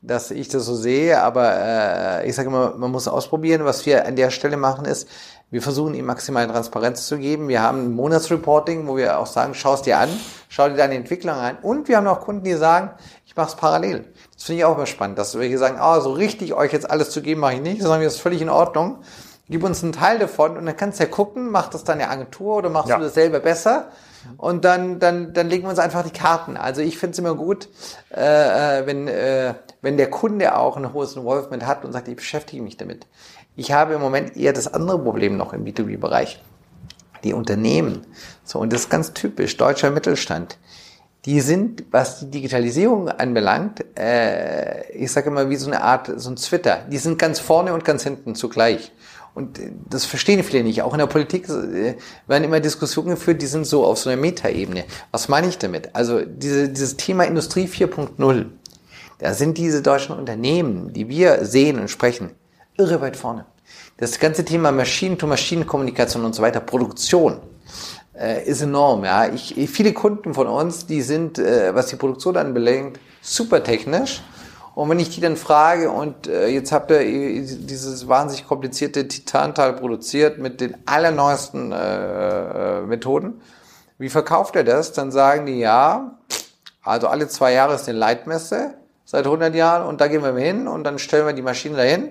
dass 0.00 0.30
ich 0.30 0.48
das 0.48 0.64
so 0.64 0.74
sehe, 0.74 1.20
aber 1.22 1.52
äh, 1.56 2.28
ich 2.28 2.34
sage 2.34 2.48
immer, 2.48 2.74
man 2.76 2.90
muss 2.90 3.08
ausprobieren. 3.08 3.64
Was 3.64 3.86
wir 3.86 4.06
an 4.06 4.16
der 4.16 4.30
Stelle 4.30 4.56
machen 4.56 4.84
ist, 4.84 5.08
wir 5.50 5.62
versuchen 5.62 5.94
ihm 5.94 6.06
maximale 6.06 6.48
Transparenz 6.48 7.06
zu 7.06 7.18
geben. 7.18 7.48
Wir 7.48 7.62
haben 7.62 7.84
ein 7.84 7.92
Monatsreporting, 7.92 8.86
wo 8.88 8.96
wir 8.96 9.18
auch 9.18 9.26
sagen, 9.26 9.54
schau 9.54 9.74
es 9.74 9.82
dir 9.82 9.98
an, 9.98 10.08
schau 10.48 10.68
dir 10.68 10.76
deine 10.76 10.96
Entwicklung 10.96 11.34
an. 11.34 11.58
Und 11.62 11.88
wir 11.88 11.96
haben 11.96 12.06
auch 12.06 12.20
Kunden, 12.20 12.44
die 12.44 12.54
sagen, 12.54 12.90
ich 13.24 13.36
mache 13.36 13.50
es 13.50 13.54
parallel. 13.56 14.12
Das 14.34 14.44
finde 14.44 14.60
ich 14.60 14.64
auch 14.64 14.76
immer 14.76 14.86
spannend, 14.86 15.18
dass 15.18 15.38
wir 15.38 15.46
hier 15.46 15.58
sagen, 15.58 15.76
ah, 15.78 16.00
so 16.00 16.12
richtig 16.12 16.52
euch 16.54 16.72
jetzt 16.72 16.90
alles 16.90 17.10
zu 17.10 17.22
geben, 17.22 17.40
mache 17.40 17.54
ich 17.54 17.60
nicht, 17.60 17.80
sondern 17.80 18.02
das 18.02 18.14
ist 18.14 18.20
völlig 18.20 18.42
in 18.42 18.50
Ordnung. 18.50 18.98
Gib 19.48 19.62
uns 19.62 19.82
einen 19.84 19.92
Teil 19.92 20.18
davon 20.18 20.56
und 20.56 20.66
dann 20.66 20.76
kannst 20.76 20.98
du 20.98 21.04
ja 21.04 21.10
gucken, 21.10 21.50
macht 21.50 21.74
das 21.74 21.84
deine 21.84 22.08
Agentur 22.10 22.56
oder 22.56 22.68
machst 22.68 22.88
ja. 22.88 22.98
du 22.98 23.04
das 23.04 23.14
selber 23.14 23.38
besser? 23.38 23.88
Und 24.36 24.64
dann, 24.64 24.98
dann, 24.98 25.32
dann 25.32 25.48
legen 25.48 25.64
wir 25.64 25.70
uns 25.70 25.78
einfach 25.78 26.02
die 26.02 26.10
Karten. 26.10 26.56
Also 26.56 26.82
ich 26.82 26.98
finde 26.98 27.12
es 27.12 27.18
immer 27.18 27.34
gut, 27.34 27.68
äh, 28.14 28.80
äh, 28.80 28.86
wenn, 28.86 29.08
äh, 29.08 29.54
wenn 29.82 29.96
der 29.96 30.10
Kunde 30.10 30.56
auch 30.56 30.76
ein 30.76 30.92
hohes 30.92 31.16
Involvement 31.16 31.66
hat 31.66 31.84
und 31.84 31.92
sagt, 31.92 32.08
ich 32.08 32.16
beschäftige 32.16 32.62
mich 32.62 32.76
damit. 32.76 33.06
Ich 33.56 33.72
habe 33.72 33.94
im 33.94 34.00
Moment 34.00 34.36
eher 34.36 34.52
das 34.52 34.72
andere 34.72 34.98
Problem 34.98 35.36
noch 35.36 35.52
im 35.52 35.64
B2B-Bereich. 35.64 36.42
Die 37.24 37.32
Unternehmen. 37.32 38.06
So, 38.44 38.58
und 38.58 38.72
das 38.72 38.82
ist 38.82 38.90
ganz 38.90 39.14
typisch, 39.14 39.56
deutscher 39.56 39.90
Mittelstand. 39.90 40.58
Die 41.24 41.40
sind, 41.40 41.84
was 41.90 42.20
die 42.20 42.30
Digitalisierung 42.30 43.08
anbelangt, 43.08 43.84
äh, 43.98 44.88
ich 44.92 45.10
sage 45.10 45.28
immer 45.28 45.50
wie 45.50 45.56
so 45.56 45.66
eine 45.66 45.82
Art, 45.82 46.12
so 46.16 46.30
ein 46.30 46.36
Twitter. 46.36 46.84
Die 46.88 46.98
sind 46.98 47.18
ganz 47.18 47.40
vorne 47.40 47.74
und 47.74 47.84
ganz 47.84 48.04
hinten 48.04 48.36
zugleich. 48.36 48.92
Und 49.36 49.60
das 49.90 50.06
verstehen 50.06 50.42
viele 50.42 50.64
nicht. 50.64 50.80
Auch 50.80 50.94
in 50.94 50.98
der 50.98 51.08
Politik 51.08 51.46
äh, 51.50 51.96
werden 52.26 52.44
immer 52.44 52.58
Diskussionen 52.58 53.10
geführt, 53.10 53.42
die 53.42 53.46
sind 53.46 53.66
so 53.66 53.84
auf 53.84 53.98
so 53.98 54.08
einer 54.08 54.18
Metaebene. 54.18 54.84
Was 55.10 55.28
meine 55.28 55.46
ich 55.46 55.58
damit? 55.58 55.94
Also 55.94 56.22
diese, 56.24 56.70
dieses 56.70 56.96
Thema 56.96 57.24
Industrie 57.24 57.66
4.0, 57.66 58.46
da 59.18 59.34
sind 59.34 59.58
diese 59.58 59.82
deutschen 59.82 60.16
Unternehmen, 60.16 60.94
die 60.94 61.10
wir 61.10 61.44
sehen 61.44 61.78
und 61.78 61.90
sprechen, 61.90 62.30
irre 62.78 63.02
weit 63.02 63.18
vorne. 63.18 63.44
Das 63.98 64.18
ganze 64.18 64.42
Thema 64.42 64.72
Maschinen-to-Maschinen-Kommunikation 64.72 66.24
und 66.24 66.34
so 66.34 66.40
weiter, 66.40 66.60
Produktion, 66.60 67.40
äh, 68.18 68.42
ist 68.48 68.62
enorm. 68.62 69.04
Ja, 69.04 69.28
ich, 69.28 69.54
viele 69.68 69.92
Kunden 69.92 70.32
von 70.32 70.46
uns, 70.46 70.86
die 70.86 71.02
sind, 71.02 71.38
äh, 71.38 71.74
was 71.74 71.88
die 71.88 71.96
Produktion 71.96 72.38
anbelangt, 72.38 72.98
super 73.20 73.62
technisch. 73.62 74.22
Und 74.76 74.90
wenn 74.90 74.98
ich 74.98 75.08
die 75.08 75.22
dann 75.22 75.38
frage, 75.38 75.90
und 75.90 76.26
äh, 76.26 76.48
jetzt 76.48 76.70
habt 76.70 76.90
ihr 76.90 77.00
dieses 77.00 78.08
wahnsinnig 78.08 78.46
komplizierte 78.46 79.08
Titantal 79.08 79.72
produziert 79.72 80.36
mit 80.36 80.60
den 80.60 80.76
allerneuesten 80.84 81.72
äh, 81.72 82.80
äh, 82.80 82.82
Methoden, 82.82 83.40
wie 83.96 84.10
verkauft 84.10 84.54
er 84.54 84.64
das? 84.64 84.92
Dann 84.92 85.10
sagen 85.10 85.46
die, 85.46 85.58
ja, 85.58 86.18
also 86.82 87.08
alle 87.08 87.26
zwei 87.26 87.54
Jahre 87.54 87.76
ist 87.76 87.88
eine 87.88 87.96
Leitmesse 87.96 88.74
seit 89.06 89.24
100 89.24 89.54
Jahren 89.54 89.86
und 89.86 90.02
da 90.02 90.08
gehen 90.08 90.22
wir 90.22 90.36
hin 90.36 90.68
und 90.68 90.84
dann 90.84 90.98
stellen 90.98 91.24
wir 91.24 91.32
die 91.32 91.40
Maschine 91.40 91.78
dahin 91.78 92.10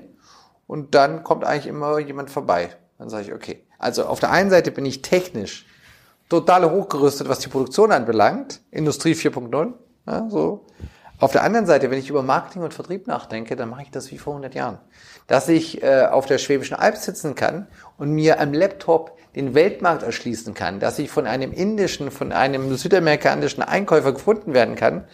und 0.65 0.95
dann 0.95 1.23
kommt 1.23 1.43
eigentlich 1.43 1.67
immer 1.67 1.99
jemand 1.99 2.31
vorbei. 2.31 2.71
Dann 2.97 3.09
sage 3.09 3.25
ich, 3.25 3.33
okay. 3.35 3.63
Also 3.77 4.05
auf 4.05 4.19
der 4.19 4.31
einen 4.31 4.49
Seite 4.49 4.71
bin 4.71 4.87
ich 4.87 5.03
technisch 5.03 5.67
total 6.29 6.67
hochgerüstet, 6.71 7.29
was 7.29 7.37
die 7.37 7.49
Produktion 7.49 7.91
anbelangt, 7.91 8.61
Industrie 8.71 9.13
4.0, 9.13 9.73
ja, 10.07 10.27
so. 10.31 10.65
Auf 11.17 11.31
der 11.31 11.43
anderen 11.43 11.65
Seite, 11.65 11.89
wenn 11.89 11.97
ich 11.97 12.09
über 12.09 12.23
Marketing 12.23 12.61
und 12.61 12.73
Vertrieb 12.73 13.07
nachdenke, 13.07 13.55
dann 13.55 13.69
mache 13.69 13.83
ich 13.83 13.91
das 13.91 14.11
wie 14.11 14.17
vor 14.17 14.33
100 14.33 14.53
Jahren. 14.53 14.79
Dass 15.27 15.47
ich 15.47 15.81
äh, 15.81 16.07
auf 16.11 16.25
der 16.25 16.37
Schwäbischen 16.39 16.75
Alb 16.75 16.97
sitzen 16.97 17.35
kann 17.35 17.67
und 17.97 18.11
mir 18.11 18.39
am 18.41 18.53
Laptop 18.53 19.17
den 19.35 19.53
Weltmarkt 19.53 20.03
erschließen 20.03 20.53
kann, 20.53 20.79
dass 20.79 20.99
ich 20.99 21.09
von 21.09 21.25
einem 21.25 21.53
indischen, 21.53 22.11
von 22.11 22.33
einem 22.33 22.75
südamerikanischen 22.75 23.63
Einkäufer 23.63 24.11
gefunden 24.11 24.53
werden 24.53 24.75
kann, 24.75 25.05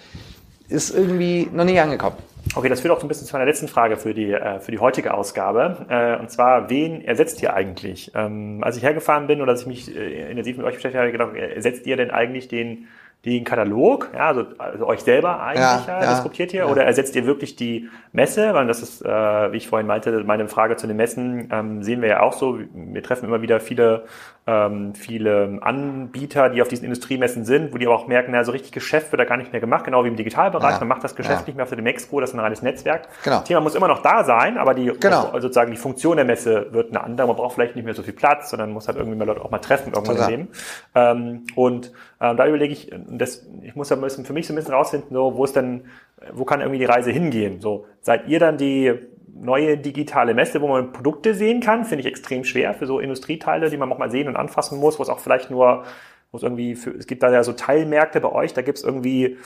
ist 0.70 0.89
irgendwie 0.95 1.47
noch 1.52 1.66
nicht 1.66 1.80
angekommen. 1.80 2.18
Okay, 2.56 2.70
das 2.70 2.82
führt 2.82 2.93
auch 2.93 2.99
so 2.99 3.06
ein 3.06 3.08
bisschen 3.08 3.28
zu 3.28 3.34
meiner 3.34 3.45
letzten 3.45 3.68
Frage 3.68 3.97
für 3.97 4.14
die, 4.16 4.32
äh, 4.32 4.60
für 4.60 4.72
die 4.72 4.80
heutige 4.80 5.14
Ausgabe. 5.14 5.86
Äh, 5.88 6.20
und 6.20 6.32
zwar, 6.32 6.70
wen 6.70 7.02
ersetzt 7.06 7.41
ihr 7.43 7.54
eigentlich? 7.54 8.12
Ähm, 8.16 8.60
als 8.64 8.78
ich 8.78 8.84
hergefahren 8.84 9.28
bin 9.28 9.41
oder 9.41 9.52
als 9.52 9.62
ich 9.62 9.68
mich 9.68 9.95
äh, 9.95 10.32
intensiv 10.32 10.58
mit 10.58 10.66
euch 10.66 10.76
beschäftigt 10.76 10.99
habe, 10.99 11.12
gedacht, 11.12 11.36
ersetzt 11.36 11.86
ihr 11.86 11.97
denn 11.97 12.10
eigentlich 12.10 12.47
den 12.47 12.88
den 13.26 13.43
Katalog, 13.43 14.09
ja, 14.15 14.28
also, 14.28 14.45
also 14.57 14.88
euch 14.88 15.01
selber 15.01 15.43
eigentlich 15.43 15.88
ja, 15.88 16.01
ja, 16.01 16.09
diskutiert 16.09 16.53
ihr, 16.53 16.61
ja. 16.61 16.65
oder 16.65 16.86
ersetzt 16.86 17.15
ihr 17.15 17.28
wirklich 17.28 17.55
die 17.55 17.88
Messe? 18.11 18.55
Weil 18.55 18.65
das 18.65 18.82
ist, 18.82 19.05
äh, 19.05 19.51
wie 19.51 19.57
ich 19.57 19.67
vorhin 19.67 19.86
meinte, 19.86 20.24
meine 20.24 20.47
Frage 20.47 20.76
zu 20.76 20.88
den 20.88 20.97
Messen 20.97 21.47
ähm, 21.51 21.84
sehen 21.84 22.01
wir 22.01 22.09
ja 22.09 22.19
auch 22.22 22.34
so. 22.34 22.57
Wir 22.74 23.03
treffen 23.03 23.26
immer 23.26 23.43
wieder 23.43 23.59
viele 23.59 24.05
ähm, 24.47 24.95
viele 24.95 25.59
Anbieter, 25.61 26.49
die 26.49 26.63
auf 26.63 26.67
diesen 26.67 26.86
Industriemessen 26.86 27.45
sind, 27.45 27.74
wo 27.74 27.78
die 27.78 27.86
aber 27.86 27.95
auch 27.95 28.07
merken, 28.07 28.32
na, 28.32 28.43
so 28.43 28.51
richtig 28.51 28.72
Geschäft 28.72 29.11
wird 29.11 29.19
da 29.19 29.26
gar 29.26 29.38
nicht 29.38 29.51
mehr 29.51 29.61
gemacht, 29.61 29.86
genau 29.86 30.03
wie 30.03 30.07
im 30.07 30.15
Digitalbereich. 30.15 30.74
Ja. 30.74 30.80
Man 30.80 30.88
macht 30.88 31.03
das 31.03 31.15
Geschäft 31.15 31.41
ja. 31.41 31.45
nicht 31.45 31.55
mehr 31.55 31.63
auf 31.63 31.69
dem 31.69 31.86
Expo, 31.86 32.19
das 32.19 32.32
ist 32.32 32.36
ein 32.36 32.39
reines 32.39 32.63
Netzwerk. 32.63 33.07
Genau. 33.24 33.38
Das 33.38 33.45
Thema 33.45 33.61
muss 33.61 33.76
immer 33.76 33.88
noch 33.88 34.01
da 34.01 34.24
sein, 34.24 34.57
aber 34.57 34.74
die 34.74 34.91
genau. 34.99 35.26
also 35.26 35.41
sozusagen 35.41 35.72
die 35.72 35.78
Funktion 35.78 36.17
der 36.17 36.26
Messe 36.26 36.67
wird 36.72 36.89
eine 36.89 37.03
andere. 37.03 37.28
Man 37.28 37.36
braucht 37.36 37.53
vielleicht 37.53 37.76
nicht 37.76 37.86
mehr 37.86 37.93
so 37.93 38.01
viel 38.01 38.13
Platz, 38.13 38.49
sondern 38.49 38.72
muss 38.72 38.88
halt 38.88 38.97
irgendwie 38.97 39.17
mal 39.17 39.26
Leute 39.26 39.41
auch 39.41 39.51
mal 39.51 39.59
treffen 39.59 39.93
irgendwann 39.93 40.15
Total. 40.15 40.34
im 40.34 40.39
Leben. 40.39 40.51
Ähm, 40.95 41.45
und 41.55 41.91
ähm, 42.22 42.38
da 42.38 42.47
überlege 42.47 42.72
ich, 42.72 42.91
das, 43.09 43.47
ich 43.63 43.76
muss 43.76 43.89
ja 43.89 43.95
bisschen 43.95 44.26
für 44.26 44.34
mich 44.34 44.45
so 44.45 44.53
ein 44.53 44.55
bisschen 44.55 44.74
rausfinden, 44.74 45.09
so, 45.11 45.36
wo 45.36 45.43
ist 45.43 45.55
denn, 45.55 45.86
wo 46.32 46.45
kann 46.45 46.61
irgendwie 46.61 46.78
die 46.78 46.86
Reise 46.86 47.09
hingehen? 47.09 47.59
So, 47.61 47.86
seid 48.01 48.28
ihr 48.28 48.39
dann 48.39 48.57
die 48.57 48.93
neue 49.34 49.78
digitale 49.78 50.36
Messe, 50.36 50.61
wo 50.61 50.67
man 50.67 50.91
Produkte 50.91 51.34
sehen 51.34 51.61
kann, 51.61 51.84
finde 51.84 52.01
ich 52.01 52.07
extrem 52.07 52.43
schwer 52.43 52.76
für 52.76 52.86
so 52.86 52.99
Industrieteile, 52.99 53.72
die 53.72 53.78
man 53.78 53.91
auch 53.91 53.97
mal 53.97 54.11
sehen 54.11 54.28
und 54.28 54.36
anfassen 54.36 54.80
muss, 54.80 54.99
wo 54.99 55.03
es 55.03 55.09
auch 55.09 55.19
vielleicht 55.19 55.49
nur, 55.49 55.84
wo 56.32 56.38
es 56.38 56.43
irgendwie, 56.43 56.76
für, 56.76 56.91
es 56.91 57.07
gibt 57.07 57.24
da 57.24 57.32
ja 57.32 57.43
so 57.43 57.53
Teilmärkte 57.53 58.22
bei 58.22 58.32
euch, 58.32 58.53
da 58.53 58.61
gibt 58.61 58.78
es 58.78 58.84
irgendwie 58.84 59.38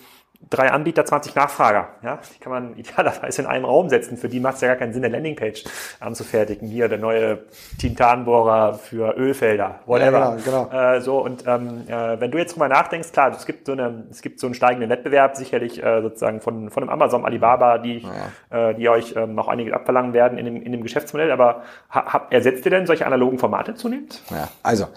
drei 0.50 0.72
Anbieter, 0.72 1.06
20 1.06 1.36
Nachfrager. 1.36 1.90
Ja, 2.04 2.20
die 2.34 2.40
kann 2.40 2.52
man 2.52 2.76
idealerweise 2.78 3.42
in 3.42 3.48
einem 3.48 3.66
Raum 3.66 3.90
setzen. 3.90 4.18
Für 4.18 4.30
die 4.30 4.40
macht 4.40 4.56
es 4.56 4.62
ja 4.62 4.68
gar 4.70 4.78
keinen 4.78 4.94
Sinn, 4.94 5.04
eine 5.04 5.14
Landingpage 5.14 5.64
anzufertigen. 6.00 6.68
Hier 6.68 6.88
der 6.88 6.98
neue 6.98 7.40
Tintanbohrer 7.80 8.76
für 8.76 9.16
Ölfelder, 9.18 9.80
whatever. 9.86 10.20
Ja, 10.20 10.36
genau, 10.44 10.68
genau. 10.68 10.96
Äh, 10.96 11.02
so 11.02 11.24
und 11.24 11.46
ähm, 11.48 11.84
äh, 11.88 12.20
wenn 12.20 12.32
du 12.32 12.38
jetzt 12.38 12.54
drüber 12.54 12.68
nachdenkst, 12.68 13.12
klar, 13.12 13.32
es 13.36 13.46
gibt 13.46 13.66
so 13.66 13.74
eine, 13.74 14.06
es 14.12 14.22
gibt 14.22 14.40
so 14.40 14.48
einen 14.48 14.54
steigenden 14.54 14.90
Wettbewerb, 14.90 15.36
sicherlich 15.36 15.84
äh, 15.84 16.02
sozusagen 16.02 16.42
von 16.42 16.70
von 16.70 16.84
einem 16.84 16.90
Amazon, 16.90 17.26
Alibaba, 17.26 17.78
die 17.78 18.06
ja. 18.52 18.70
äh, 18.70 18.76
die 18.76 18.90
euch 18.90 19.16
ähm, 19.16 19.36
noch 19.36 19.48
einiges 19.48 19.74
abverlangen 19.74 20.14
werden 20.14 20.38
in 20.38 20.46
dem 20.46 20.62
in 20.62 20.72
dem 20.72 20.84
Geschäftsmodell. 20.84 21.32
Aber 21.32 21.64
hab, 21.90 22.34
ersetzt 22.34 22.66
ihr 22.66 22.72
denn 22.72 22.86
solche 22.86 23.06
analogen 23.06 23.40
Formate 23.40 23.76
zunehmend? 23.76 24.22
Ja, 24.30 24.50
also 24.64 24.88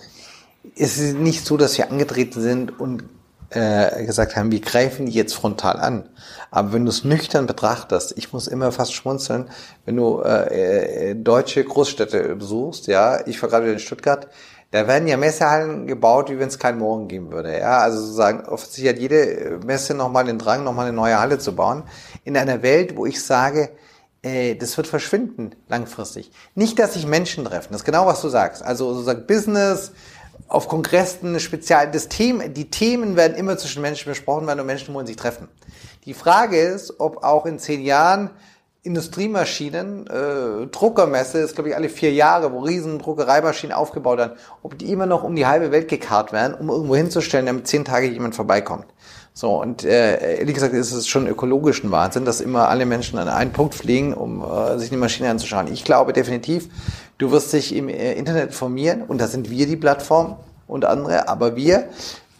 es 0.77 0.99
ist 0.99 1.17
nicht 1.17 1.45
so, 1.45 1.57
dass 1.57 1.79
wir 1.79 1.91
angetreten 1.91 2.41
sind 2.41 2.79
und 2.79 3.05
äh, 3.51 4.05
gesagt 4.05 4.37
haben, 4.37 4.53
wir 4.53 4.61
greifen 4.61 5.07
die 5.07 5.13
jetzt 5.13 5.35
frontal 5.35 5.79
an. 5.79 6.09
Aber 6.51 6.73
wenn 6.73 6.85
du 6.85 6.91
es 6.91 7.05
nüchtern 7.05 7.47
betrachtest, 7.47 8.17
ich 8.17 8.33
muss 8.33 8.47
immer 8.47 8.73
fast 8.73 8.95
schmunzeln, 8.95 9.49
wenn 9.85 9.97
du 9.97 10.21
äh, 10.21 11.11
äh, 11.11 11.15
deutsche 11.15 11.65
Großstädte 11.65 12.37
besuchst, 12.37 12.87
ja, 12.87 13.27
ich 13.27 13.41
war 13.43 13.49
gerade 13.49 13.73
in 13.73 13.79
Stuttgart, 13.79 14.29
da 14.71 14.87
werden 14.87 15.09
ja 15.09 15.17
Messehallen 15.17 15.87
gebaut, 15.87 16.31
wie 16.31 16.39
wenn 16.39 16.49
es 16.49 16.59
keinen 16.59 16.79
Morgen 16.79 17.09
geben 17.09 17.33
würde. 17.33 17.59
Ja, 17.59 17.79
also 17.79 18.01
sozusagen, 18.01 18.45
offensichtlich 18.47 18.89
hat 18.95 19.01
jede 19.01 19.61
Messe 19.65 19.95
nochmal 19.95 20.27
den 20.27 20.39
Drang, 20.39 20.63
nochmal 20.63 20.87
eine 20.87 20.97
neue 20.97 21.19
Halle 21.19 21.39
zu 21.39 21.55
bauen. 21.55 21.85
In 22.25 22.37
einer 22.37 22.63
Welt, 22.63 22.95
wo 22.97 23.07
ich 23.07 23.25
sage, 23.25 23.71
äh, 24.23 24.57
das 24.57 24.77
wird 24.77 24.87
verschwinden 24.87 25.53
langfristig. 25.69 26.31
Nicht, 26.55 26.79
dass 26.79 26.95
sich 26.95 27.07
Menschen 27.07 27.47
treffen, 27.47 27.69
das 27.71 27.81
ist 27.81 27.87
genau, 27.87 28.05
was 28.05 28.21
du 28.21 28.29
sagst. 28.29 28.63
Also 28.63 28.93
sozusagen 28.93 29.27
Business, 29.27 29.93
auf 30.49 30.69
Kongressen 30.69 31.39
spezial, 31.41 31.91
das 31.91 32.09
Thema, 32.09 32.49
die 32.49 32.71
Themen 32.71 33.17
werden 33.17 33.37
immer 33.37 33.57
zwischen 33.59 33.83
Menschen 33.83 34.09
besprochen 34.09 34.47
werden 34.47 34.61
und 34.61 34.67
Menschen 34.67 34.95
wollen 34.95 35.07
sich 35.07 35.17
treffen. 35.17 35.49
Die 36.07 36.15
Frage 36.15 36.59
ist, 36.59 37.01
ob 37.01 37.23
auch 37.23 37.47
in 37.47 37.59
zehn 37.59 37.83
Jahren 37.83 38.31
Industriemaschinen, 38.83 40.07
äh, 40.07 40.67
Druckermesse 40.69 41.41
ist 41.41 41.55
glaube 41.55 41.71
ich 41.71 41.77
alle 41.77 41.91
vier 41.91 42.13
Jahre, 42.13 42.53
wo 42.53 42.61
riesen 42.61 42.99
Druckereimaschinen 42.99 43.77
aufgebaut 43.77 44.19
werden, 44.19 44.39
ob 44.63 44.79
die 44.79 44.91
immer 44.91 45.05
noch 45.05 45.25
um 45.25 45.37
die 45.37 45.47
halbe 45.47 45.71
Welt 45.73 45.89
gekarrt 45.89 46.33
werden, 46.33 46.55
um 46.55 46.71
irgendwo 46.71 46.97
hinzustellen, 46.97 47.45
damit 47.45 47.67
zehn 47.67 47.85
Tage 47.85 48.07
jemand 48.07 48.35
vorbeikommt. 48.35 48.87
So, 49.41 49.63
und 49.63 49.85
äh, 49.85 50.39
ehrlich 50.41 50.55
gesagt 50.57 50.75
ist 50.75 50.91
es 50.91 51.07
schon 51.07 51.29
ökologischen 51.29 51.93
Wahnsinn, 51.93 52.25
dass 52.25 52.41
immer 52.41 52.69
alle 52.69 52.87
Menschen 52.87 53.21
an 53.21 53.29
einen 53.29 53.53
Punkt 53.53 53.73
fliegen, 53.73 54.13
um 54.13 54.43
äh, 54.43 54.77
sich 54.81 54.91
eine 54.91 54.99
Maschine 54.99 55.31
anzuschauen. 55.31 55.73
Ich 55.73 55.85
glaube 55.85 56.13
definitiv, 56.13 56.69
du 57.19 57.31
wirst 57.31 57.53
dich 57.53 57.73
im 57.73 57.89
äh, 57.89 58.15
Internet 58.15 58.49
informieren 58.49 59.05
und 59.07 59.21
da 59.21 59.29
sind 59.29 59.49
wir 59.49 59.69
die 59.69 59.77
Plattform 59.77 60.39
und 60.67 60.85
andere, 60.85 61.29
aber 61.29 61.55
wir, 61.55 61.89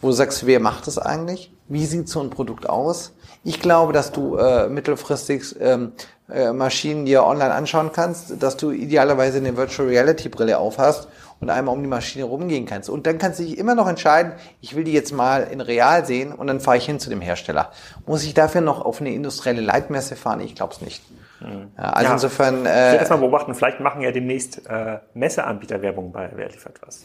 wo 0.01 0.11
sagst 0.11 0.41
du, 0.41 0.47
wer 0.47 0.59
macht 0.59 0.87
das 0.87 0.97
eigentlich? 0.97 1.53
Wie 1.69 1.85
sieht 1.85 2.09
so 2.09 2.19
ein 2.19 2.31
Produkt 2.31 2.67
aus? 2.67 3.13
Ich 3.45 3.61
glaube, 3.61 3.93
dass 3.93 4.11
du 4.11 4.35
äh, 4.35 4.67
mittelfristig 4.67 5.55
ähm, 5.61 5.93
äh, 6.29 6.51
Maschinen 6.51 7.05
dir 7.05 7.23
online 7.23 7.53
anschauen 7.53 7.91
kannst, 7.93 8.43
dass 8.43 8.57
du 8.57 8.71
idealerweise 8.71 9.37
eine 9.37 9.55
Virtual 9.55 9.87
Reality 9.87 10.27
Brille 10.27 10.57
aufhast 10.57 11.07
und 11.41 11.49
einmal 11.49 11.75
um 11.75 11.81
die 11.81 11.89
Maschine 11.89 12.25
rumgehen 12.25 12.65
kannst. 12.65 12.89
Und 12.89 13.07
dann 13.07 13.17
kannst 13.17 13.39
du 13.39 13.43
dich 13.43 13.57
immer 13.57 13.75
noch 13.75 13.87
entscheiden, 13.87 14.33
ich 14.61 14.75
will 14.75 14.83
die 14.83 14.93
jetzt 14.93 15.11
mal 15.11 15.47
in 15.49 15.61
real 15.61 16.05
sehen 16.05 16.33
und 16.33 16.47
dann 16.47 16.59
fahre 16.59 16.77
ich 16.77 16.85
hin 16.85 16.99
zu 16.99 17.09
dem 17.09 17.21
Hersteller. 17.21 17.71
Muss 18.05 18.23
ich 18.23 18.33
dafür 18.33 18.61
noch 18.61 18.83
auf 18.83 18.99
eine 18.99 19.11
industrielle 19.11 19.61
Leitmesse 19.61 20.15
fahren? 20.15 20.41
Ich 20.41 20.55
glaube 20.55 20.73
es 20.73 20.81
nicht. 20.81 21.03
Mhm. 21.39 21.71
Ja, 21.77 21.83
also 21.83 22.07
ja, 22.07 22.13
insofern. 22.13 22.65
Äh, 22.65 22.87
ich 22.87 22.91
will 22.93 22.99
das 22.99 23.09
mal 23.09 23.17
beobachten, 23.17 23.55
vielleicht 23.55 23.79
machen 23.79 24.01
ja 24.01 24.11
demnächst 24.11 24.67
äh, 24.67 24.99
Messeanbieter 25.13 25.81
Werbung 25.81 26.11
bei 26.11 26.29
Wer 26.33 26.49
liefert 26.49 26.79
was. 26.85 27.03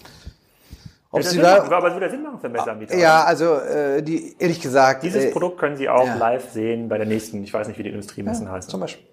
Ob 1.10 1.20
das 1.20 1.30
sie 1.30 1.36
Sinn 1.36 1.44
da, 1.44 1.58
machen, 1.58 1.72
aber 1.72 1.88
es 1.88 1.94
würde 1.94 2.10
Sinn 2.10 2.22
machen 2.24 2.40
für 2.40 2.48
Messeanbieter. 2.48 2.96
ja, 2.96 3.22
also 3.22 3.54
äh, 3.54 4.02
die 4.02 4.34
ehrlich 4.36 4.60
gesagt. 4.60 5.04
Dieses 5.04 5.26
äh, 5.26 5.30
Produkt 5.30 5.58
können 5.58 5.76
Sie 5.76 5.88
auch 5.88 6.06
ja. 6.06 6.16
live 6.16 6.50
sehen 6.50 6.88
bei 6.88 6.98
der 6.98 7.06
nächsten, 7.06 7.44
ich 7.44 7.54
weiß 7.54 7.68
nicht, 7.68 7.78
wie 7.78 7.84
die 7.84 7.90
Industriemessen 7.90 8.50
heißen. 8.50 8.68
Zum 8.68 8.80
Beispiel. 8.80 9.06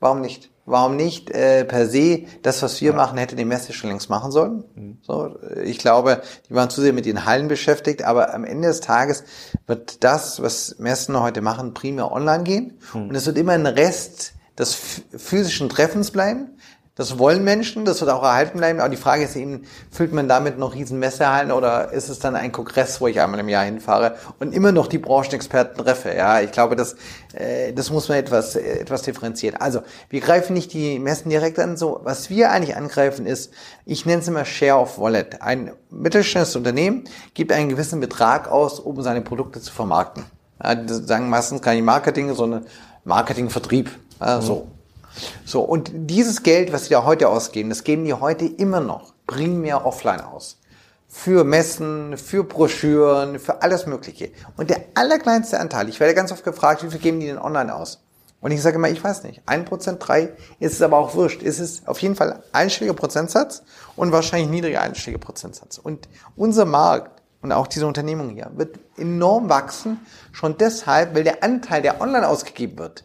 Warum 0.00 0.20
nicht? 0.20 0.50
Warum 0.68 0.96
nicht 0.96 1.30
äh, 1.30 1.64
per 1.64 1.86
se 1.88 2.24
das, 2.42 2.60
was 2.60 2.80
wir 2.80 2.92
machen, 2.92 3.18
hätte 3.18 3.36
die 3.36 3.44
Messe 3.44 3.72
schon 3.72 3.88
längst 3.88 4.10
machen 4.10 4.32
sollen? 4.32 4.64
Mhm. 4.74 4.98
So, 5.00 5.36
äh, 5.54 5.62
ich 5.62 5.78
glaube, 5.78 6.22
die 6.48 6.54
waren 6.54 6.70
zu 6.70 6.80
sehr 6.80 6.92
mit 6.92 7.06
den 7.06 7.24
Hallen 7.24 7.46
beschäftigt, 7.46 8.02
aber 8.02 8.34
am 8.34 8.44
Ende 8.44 8.66
des 8.68 8.80
Tages 8.80 9.22
wird 9.68 10.02
das, 10.02 10.42
was 10.42 10.76
Messen 10.78 11.18
heute 11.20 11.40
machen, 11.40 11.72
primär 11.72 12.10
online 12.10 12.42
gehen. 12.42 12.78
Mhm. 12.94 13.10
Und 13.10 13.14
es 13.14 13.26
wird 13.26 13.38
immer 13.38 13.52
ein 13.52 13.66
Rest 13.66 14.32
des 14.58 14.74
ph- 14.74 15.18
physischen 15.18 15.68
Treffens 15.68 16.10
bleiben. 16.10 16.55
Das 16.96 17.18
wollen 17.18 17.44
Menschen, 17.44 17.84
das 17.84 18.00
wird 18.00 18.10
auch 18.10 18.22
erhalten 18.22 18.56
bleiben. 18.56 18.80
Aber 18.80 18.88
die 18.88 18.96
Frage 18.96 19.24
ist 19.24 19.36
eben, 19.36 19.66
füllt 19.90 20.14
man 20.14 20.28
damit 20.28 20.58
noch 20.58 20.74
riesen 20.74 20.98
Messehallen 20.98 21.52
oder 21.52 21.92
ist 21.92 22.08
es 22.08 22.20
dann 22.20 22.34
ein 22.34 22.52
Kongress, 22.52 23.02
wo 23.02 23.06
ich 23.06 23.20
einmal 23.20 23.38
im 23.38 23.50
Jahr 23.50 23.64
hinfahre 23.64 24.16
und 24.40 24.54
immer 24.54 24.72
noch 24.72 24.86
die 24.86 24.96
Branchenexperten 24.96 25.84
treffe? 25.84 26.14
Ja, 26.16 26.40
ich 26.40 26.52
glaube, 26.52 26.74
das, 26.74 26.96
äh, 27.34 27.74
das 27.74 27.90
muss 27.90 28.08
man 28.08 28.16
etwas, 28.16 28.56
etwas 28.56 29.02
differenzieren. 29.02 29.60
Also, 29.60 29.82
wir 30.08 30.22
greifen 30.22 30.54
nicht 30.54 30.72
die 30.72 30.98
Messen 30.98 31.28
direkt 31.28 31.58
an. 31.58 31.76
So, 31.76 32.00
was 32.02 32.30
wir 32.30 32.50
eigentlich 32.50 32.76
angreifen 32.76 33.26
ist, 33.26 33.52
ich 33.84 34.06
nenne 34.06 34.22
es 34.22 34.28
immer 34.28 34.46
Share 34.46 34.80
of 34.80 34.98
Wallet. 34.98 35.42
Ein 35.42 35.72
mittelständisches 35.90 36.56
Unternehmen 36.56 37.04
gibt 37.34 37.52
einen 37.52 37.68
gewissen 37.68 38.00
Betrag 38.00 38.48
aus, 38.48 38.80
um 38.80 39.02
seine 39.02 39.20
Produkte 39.20 39.60
zu 39.60 39.70
vermarkten. 39.70 40.24
Ja, 40.64 40.74
das 40.74 41.06
sagen 41.06 41.28
meistens 41.28 41.60
gar 41.60 41.74
Marketing, 41.74 42.34
sondern 42.34 42.64
Marketing-Vertrieb. 43.04 43.90
Ja, 44.18 44.40
so. 44.40 44.68
So, 45.44 45.62
und 45.62 45.90
dieses 45.92 46.42
Geld, 46.42 46.72
was 46.72 46.84
sie 46.84 46.90
da 46.90 47.04
heute 47.04 47.28
ausgeben, 47.28 47.68
das 47.68 47.84
geben 47.84 48.04
die 48.04 48.14
heute 48.14 48.46
immer 48.46 48.80
noch 48.80 49.14
primär 49.26 49.86
offline 49.86 50.20
aus. 50.20 50.58
Für 51.08 51.44
Messen, 51.44 52.18
für 52.18 52.44
Broschüren, 52.44 53.38
für 53.38 53.62
alles 53.62 53.86
Mögliche. 53.86 54.30
Und 54.56 54.70
der 54.70 54.80
allerkleinste 54.94 55.58
Anteil, 55.60 55.88
ich 55.88 56.00
werde 56.00 56.14
ganz 56.14 56.32
oft 56.32 56.44
gefragt, 56.44 56.82
wie 56.82 56.90
viel 56.90 57.00
geben 57.00 57.20
die 57.20 57.26
denn 57.26 57.38
online 57.38 57.74
aus? 57.74 58.02
Und 58.40 58.50
ich 58.50 58.60
sage 58.60 58.76
immer, 58.76 58.88
ich 58.88 59.02
weiß 59.02 59.24
nicht. 59.24 59.42
Ein 59.46 59.64
Prozent, 59.64 60.06
drei, 60.06 60.32
ist 60.60 60.74
es 60.74 60.82
aber 60.82 60.98
auch 60.98 61.14
wurscht. 61.14 61.42
Ist 61.42 61.58
es 61.58 61.86
auf 61.86 61.98
jeden 62.00 62.16
Fall 62.16 62.42
einstelliger 62.52 62.94
Prozentsatz 62.94 63.62
und 63.96 64.12
wahrscheinlich 64.12 64.50
niedriger 64.50 64.82
einstelliger 64.82 65.20
Prozentsatz. 65.20 65.78
Und 65.78 66.08
unser 66.36 66.64
Markt 66.64 67.22
und 67.42 67.52
auch 67.52 67.66
diese 67.66 67.86
Unternehmung 67.86 68.30
hier 68.30 68.50
wird 68.54 68.78
enorm 68.96 69.48
wachsen, 69.48 70.00
schon 70.32 70.58
deshalb, 70.58 71.14
weil 71.14 71.24
der 71.24 71.42
Anteil, 71.42 71.82
der 71.82 72.00
online 72.00 72.28
ausgegeben 72.28 72.78
wird, 72.78 73.04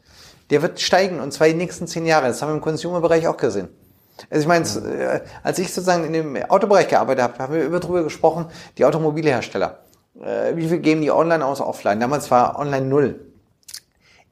der 0.51 0.61
wird 0.61 0.79
steigen 0.79 1.19
und 1.19 1.33
zwar 1.33 1.47
die 1.47 1.55
nächsten 1.55 1.87
zehn 1.87 2.05
Jahre. 2.05 2.27
Das 2.27 2.41
haben 2.41 2.49
wir 2.49 2.55
im 2.55 2.61
Consumer-Bereich 2.61 3.27
auch 3.27 3.37
gesehen. 3.37 3.69
Also 4.29 4.41
ich 4.41 4.47
meine, 4.47 4.65
äh, 4.65 5.21
als 5.41 5.57
ich 5.57 5.73
sozusagen 5.73 6.03
in 6.05 6.13
dem 6.13 6.35
Autobereich 6.49 6.87
gearbeitet 6.87 7.23
habe, 7.23 7.39
haben 7.39 7.53
wir 7.53 7.63
über 7.63 7.79
drüber 7.79 8.03
gesprochen, 8.03 8.45
die 8.77 8.85
Automobilhersteller. 8.85 9.79
Äh, 10.21 10.55
wie 10.55 10.67
viel 10.67 10.79
geben 10.79 11.01
die 11.01 11.11
online 11.11 11.43
aus, 11.43 11.61
offline? 11.61 11.99
Damals 11.99 12.29
war 12.29 12.59
online 12.59 12.85
null. 12.85 13.30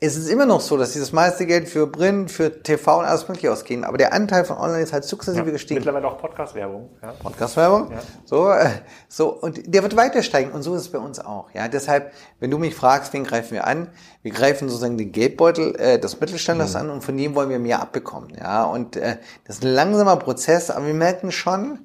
Es 0.02 0.16
ist 0.16 0.30
immer 0.30 0.46
noch 0.46 0.62
so, 0.62 0.78
dass 0.78 0.94
dieses 0.94 1.12
meiste 1.12 1.46
Geld 1.46 1.68
für 1.68 1.86
Print, 1.86 2.32
für 2.32 2.64
TV 2.64 3.00
und 3.00 3.06
alles 3.06 3.28
mögliche 3.28 3.52
ausgehen, 3.52 3.84
aber 3.84 3.98
der 3.98 4.14
Anteil 4.14 4.46
von 4.46 4.56
online 4.56 4.82
ist 4.82 4.94
halt 4.94 5.04
sukzessive 5.04 5.52
gestiegen. 5.52 5.80
Mittlerweile 5.80 6.08
auch 6.08 6.18
Podcast-Werbung. 6.18 6.90
Ja. 7.02 7.12
Podcast-Werbung. 7.22 7.92
So, 8.24 8.50
äh, 8.50 8.70
so, 9.10 9.34
und 9.34 9.62
der 9.74 9.84
wird 9.84 9.98
weiter 9.98 10.24
steigen 10.24 10.52
und 10.52 10.64
so 10.64 10.74
ist 10.74 10.84
es 10.84 10.90
bei 10.90 11.00
uns 11.00 11.20
auch. 11.20 11.52
Ja, 11.54 11.68
deshalb, 11.68 12.14
wenn 12.40 12.50
du 12.50 12.58
mich 12.58 12.76
fragst, 12.76 13.12
wen 13.12 13.26
greifen 13.26 13.52
wir 13.52 13.68
an? 13.68 13.90
Wir 14.22 14.32
greifen 14.32 14.70
sozusagen 14.70 14.98
den 14.98 15.12
Geldbeutel 15.12 15.76
äh, 15.76 16.00
des 16.00 16.18
Mittelständlers 16.22 16.78
an 16.78 16.90
und 16.90 17.04
von 17.04 17.18
dem 17.18 17.36
wollen 17.36 17.50
wir 17.50 17.60
mehr 17.60 17.82
abbekommen. 17.82 18.30
Ja, 18.40 18.64
und 18.64 18.96
äh, 18.96 19.18
das 19.44 19.58
ist 19.58 19.66
ein 19.66 19.74
langsamer 19.74 20.16
Prozess, 20.16 20.72
aber 20.72 20.86
wir 20.86 20.94
merken 20.94 21.34
schon, 21.34 21.78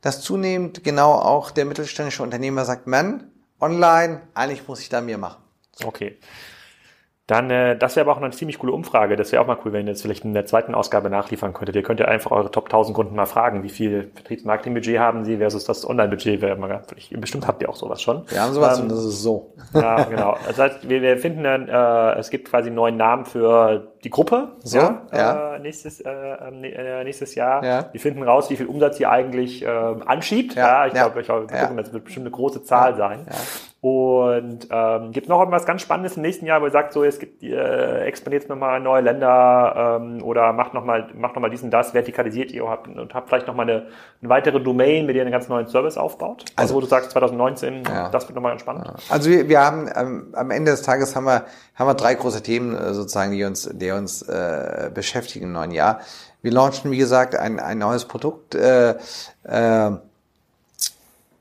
dass 0.00 0.20
zunehmend 0.20 0.84
genau 0.84 1.14
auch 1.14 1.50
der 1.50 1.64
mittelständische 1.64 2.22
Unternehmer 2.22 2.64
sagt, 2.64 2.86
Mann, 2.86 3.32
online, 3.58 4.20
eigentlich 4.34 4.68
muss 4.68 4.78
ich 4.78 4.90
da 4.90 5.00
mehr 5.00 5.18
machen. 5.18 5.42
Okay. 5.84 6.18
Dann, 7.28 7.50
äh, 7.50 7.76
das 7.76 7.94
wäre 7.94 8.06
aber 8.06 8.18
auch 8.18 8.22
eine 8.22 8.32
ziemlich 8.32 8.58
coole 8.58 8.72
Umfrage. 8.72 9.14
Das 9.14 9.32
wäre 9.32 9.42
auch 9.42 9.46
mal 9.46 9.58
cool, 9.62 9.74
wenn 9.74 9.86
ihr 9.86 9.92
jetzt 9.92 10.00
vielleicht 10.00 10.24
in 10.24 10.32
der 10.32 10.46
zweiten 10.46 10.74
Ausgabe 10.74 11.10
nachliefern 11.10 11.52
könntet. 11.52 11.76
Ihr 11.76 11.82
könnt 11.82 12.00
ja 12.00 12.06
einfach 12.06 12.30
eure 12.30 12.50
Top 12.50 12.64
1000 12.64 12.96
Kunden 12.96 13.14
mal 13.14 13.26
fragen, 13.26 13.62
wie 13.62 13.68
viel 13.68 14.10
Vertriebsmarketingbudget 14.14 14.98
haben 14.98 15.26
sie 15.26 15.36
versus 15.36 15.64
das 15.64 15.86
Online-Budget. 15.86 16.40
Bestimmt 17.20 17.46
habt 17.46 17.60
ihr 17.60 17.68
auch 17.68 17.76
sowas 17.76 18.00
schon. 18.00 18.22
Wir 18.30 18.40
haben 18.40 18.54
sowas 18.54 18.78
Ähm, 18.78 18.84
und 18.84 18.92
das 18.92 19.04
ist 19.04 19.22
so. 19.22 19.52
Ja, 19.74 20.04
genau. 20.04 20.36
Das 20.48 20.58
heißt, 20.58 20.88
wir, 20.88 21.02
wir 21.02 21.18
finden 21.18 21.44
dann, 21.44 21.68
äh, 21.68 22.18
es 22.18 22.30
gibt 22.30 22.48
quasi 22.48 22.68
einen 22.68 22.76
neuen 22.76 22.96
Namen 22.96 23.26
für 23.26 23.92
die 24.02 24.10
Gruppe. 24.10 24.52
So, 24.64 24.78
ja. 24.78 25.02
ja. 25.12 25.56
Äh, 25.56 25.58
nächstes, 25.58 26.00
äh, 26.00 26.10
äh, 26.10 27.04
nächstes 27.04 27.34
Jahr. 27.34 27.62
Ja. 27.62 27.88
Wir 27.92 28.00
finden 28.00 28.22
raus, 28.22 28.48
wie 28.48 28.56
viel 28.56 28.66
Umsatz 28.66 28.98
ihr 29.00 29.10
eigentlich 29.10 29.62
ähm, 29.62 30.02
anschiebt. 30.06 30.54
Ja, 30.54 30.68
Ja, 30.68 30.86
ich 30.86 30.94
ja, 30.94 31.04
glaube, 31.04 31.20
ich 31.20 31.26
glaube, 31.26 31.50
wir 31.50 31.56
ja. 31.56 31.62
gucken, 31.62 31.76
das 31.76 31.92
wird 31.92 32.04
bestimmt 32.04 32.26
eine 32.26 32.34
große 32.34 32.62
Zahl 32.62 32.96
sein. 32.96 33.26
Und 33.80 34.66
ähm, 34.72 35.12
gibt 35.12 35.28
noch 35.28 35.38
irgendwas 35.38 35.64
ganz 35.64 35.82
Spannendes 35.82 36.16
im 36.16 36.22
nächsten 36.22 36.46
Jahr, 36.46 36.60
wo 36.60 36.64
ihr 36.64 36.72
sagt, 36.72 36.92
so, 36.92 37.04
es 37.04 37.20
gibt, 37.20 37.44
äh, 37.44 38.00
expandiert 38.06 38.48
nochmal 38.48 38.78
in 38.78 38.82
neue 38.82 39.02
Länder 39.02 40.00
ähm, 40.00 40.20
oder 40.24 40.52
macht 40.52 40.74
nochmal 40.74 41.06
macht 41.14 41.36
noch 41.36 41.42
mal 41.42 41.48
diesen, 41.48 41.70
das, 41.70 41.92
vertikalisiert 41.94 42.50
ihr 42.50 42.68
habt, 42.68 42.88
und 42.88 43.14
habt 43.14 43.28
vielleicht 43.28 43.46
nochmal 43.46 43.70
eine, 43.70 43.86
eine 44.20 44.28
weitere 44.30 44.60
Domain, 44.60 45.06
mit 45.06 45.14
der 45.14 45.22
ihr 45.22 45.26
einen 45.26 45.30
ganz 45.32 45.48
neuen 45.48 45.68
Service 45.68 45.96
aufbaut? 45.96 46.44
Also, 46.56 46.62
Also- 46.62 46.74
wo 46.74 46.80
du 46.80 46.86
sagst, 46.86 47.12
2019, 47.12 47.84
Ja. 47.84 48.08
das 48.08 48.26
wird 48.26 48.34
nochmal 48.34 48.50
ganz 48.50 48.62
spannend. 48.62 48.92
Also 49.10 49.30
wir, 49.30 49.48
wir 49.48 49.60
haben 49.64 49.88
ähm, 49.94 50.34
am 50.34 50.50
Ende 50.50 50.72
des 50.72 50.82
Tages 50.82 51.14
haben 51.14 51.26
wir 51.26 51.44
haben 51.76 51.86
wir 51.86 51.94
drei 51.94 52.14
große 52.14 52.42
Themen 52.42 52.74
äh, 52.76 52.92
sozusagen, 52.94 53.30
die 53.30 53.44
uns 53.44 53.70
die 53.72 53.92
uns 53.92 54.22
äh, 54.22 54.90
beschäftigen 54.92 55.44
im 55.44 55.52
neuen 55.52 55.70
Jahr. 55.70 56.00
Wir 56.42 56.50
launchen 56.50 56.90
wie 56.90 56.98
gesagt 56.98 57.36
ein 57.36 57.60
ein 57.60 57.78
neues 57.78 58.06
Produkt. 58.06 58.56
Äh, 58.56 58.90
äh, 58.90 58.96
wir, 59.44 60.00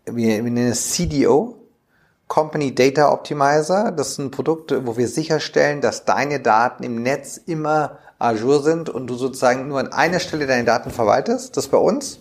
wir 0.05 0.41
nennen 0.43 0.67
es 0.67 0.91
CDO. 0.91 1.55
Company 2.27 2.75
Data 2.75 3.11
Optimizer. 3.11 3.91
Das 3.91 4.09
ist 4.09 4.17
ein 4.19 4.31
Produkt, 4.31 4.73
wo 4.85 4.97
wir 4.97 5.07
sicherstellen, 5.07 5.81
dass 5.81 6.05
deine 6.05 6.39
Daten 6.39 6.83
im 6.83 7.01
Netz 7.01 7.37
immer 7.37 7.97
azure 8.19 8.61
sind 8.61 8.89
und 8.89 9.07
du 9.07 9.15
sozusagen 9.15 9.67
nur 9.67 9.79
an 9.79 9.91
einer 9.91 10.19
Stelle 10.19 10.47
deine 10.47 10.65
Daten 10.65 10.91
verwaltest. 10.91 11.55
Das 11.57 11.67
bei 11.67 11.77
uns. 11.77 12.19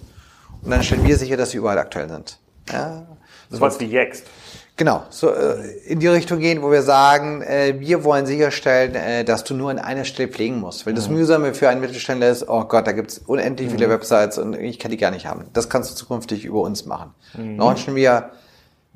Und 0.62 0.70
dann 0.70 0.82
stellen 0.82 1.04
wir 1.04 1.16
sicher, 1.16 1.36
dass 1.36 1.50
sie 1.50 1.58
überall 1.58 1.78
aktuell 1.78 2.08
sind. 2.08 2.38
Ja. 2.72 3.06
Das 3.50 3.60
war 3.60 3.80
wie 3.80 3.86
Yext. 3.86 4.24
Genau, 4.78 5.04
so 5.08 5.30
äh, 5.30 5.70
in 5.86 6.00
die 6.00 6.08
Richtung 6.08 6.38
gehen, 6.38 6.60
wo 6.60 6.70
wir 6.70 6.82
sagen, 6.82 7.40
äh, 7.40 7.76
wir 7.78 8.04
wollen 8.04 8.26
sicherstellen, 8.26 8.94
äh, 8.94 9.24
dass 9.24 9.42
du 9.42 9.54
nur 9.54 9.70
an 9.70 9.78
einer 9.78 10.04
Stelle 10.04 10.28
pflegen 10.28 10.60
musst. 10.60 10.84
Weil 10.84 10.92
das 10.92 11.08
Mühsame 11.08 11.54
für 11.54 11.70
einen 11.70 11.80
Mittelständler 11.80 12.28
ist, 12.28 12.46
oh 12.46 12.64
Gott, 12.64 12.86
da 12.86 12.92
gibt's 12.92 13.18
unendlich 13.18 13.70
viele 13.70 13.88
Websites 13.88 14.36
und 14.36 14.54
ich 14.54 14.78
kann 14.78 14.90
die 14.90 14.98
gar 14.98 15.12
nicht 15.12 15.26
haben. 15.26 15.46
Das 15.54 15.70
kannst 15.70 15.90
du 15.90 15.94
zukünftig 15.94 16.44
über 16.44 16.60
uns 16.60 16.84
machen. 16.84 17.14
Launchen 17.56 17.94
wir 17.94 18.32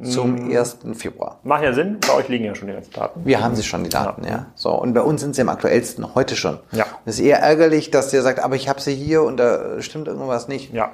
zum 0.03 0.51
1. 0.51 0.79
Februar. 0.95 1.39
Macht 1.43 1.63
ja 1.63 1.73
Sinn, 1.73 1.99
bei 2.07 2.15
euch 2.15 2.29
liegen 2.29 2.45
ja 2.45 2.55
schon 2.55 2.69
die 2.69 2.75
ganzen 2.75 2.93
Daten. 2.93 3.21
Wir 3.25 3.43
haben 3.43 3.55
sie 3.55 3.63
schon, 3.63 3.85
die 3.85 3.91
Daten, 3.91 4.25
ja. 4.25 4.47
So, 4.55 4.71
und 4.71 4.95
bei 4.95 5.03
uns 5.03 5.21
sind 5.21 5.35
sie 5.35 5.43
am 5.43 5.49
aktuellsten, 5.49 6.15
heute 6.15 6.37
schon. 6.37 6.59
Ja. 6.73 6.87
Es 7.05 7.19
ist 7.19 7.25
eher 7.25 7.41
ärgerlich, 7.41 7.91
dass 7.91 8.11
der 8.11 8.23
sagt, 8.23 8.41
aber 8.41 8.57
ich 8.57 8.69
habe 8.69 8.81
sie 8.81 8.95
hier 8.95 9.23
und 9.23 9.37
da 9.37 9.81
stimmt 9.83 10.09
irgendwas 10.09 10.49
nicht. 10.49 10.73
Ja. 10.73 10.91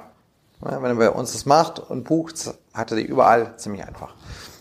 Ja, 0.63 0.81
wenn 0.81 0.91
er 0.91 0.95
bei 0.95 1.11
uns 1.11 1.33
das 1.33 1.45
macht 1.45 1.79
und 1.79 2.03
bucht, 2.03 2.35
hat 2.73 2.91
er 2.91 2.97
die 2.97 3.03
überall 3.03 3.53
ziemlich 3.57 3.85
einfach. 3.85 4.15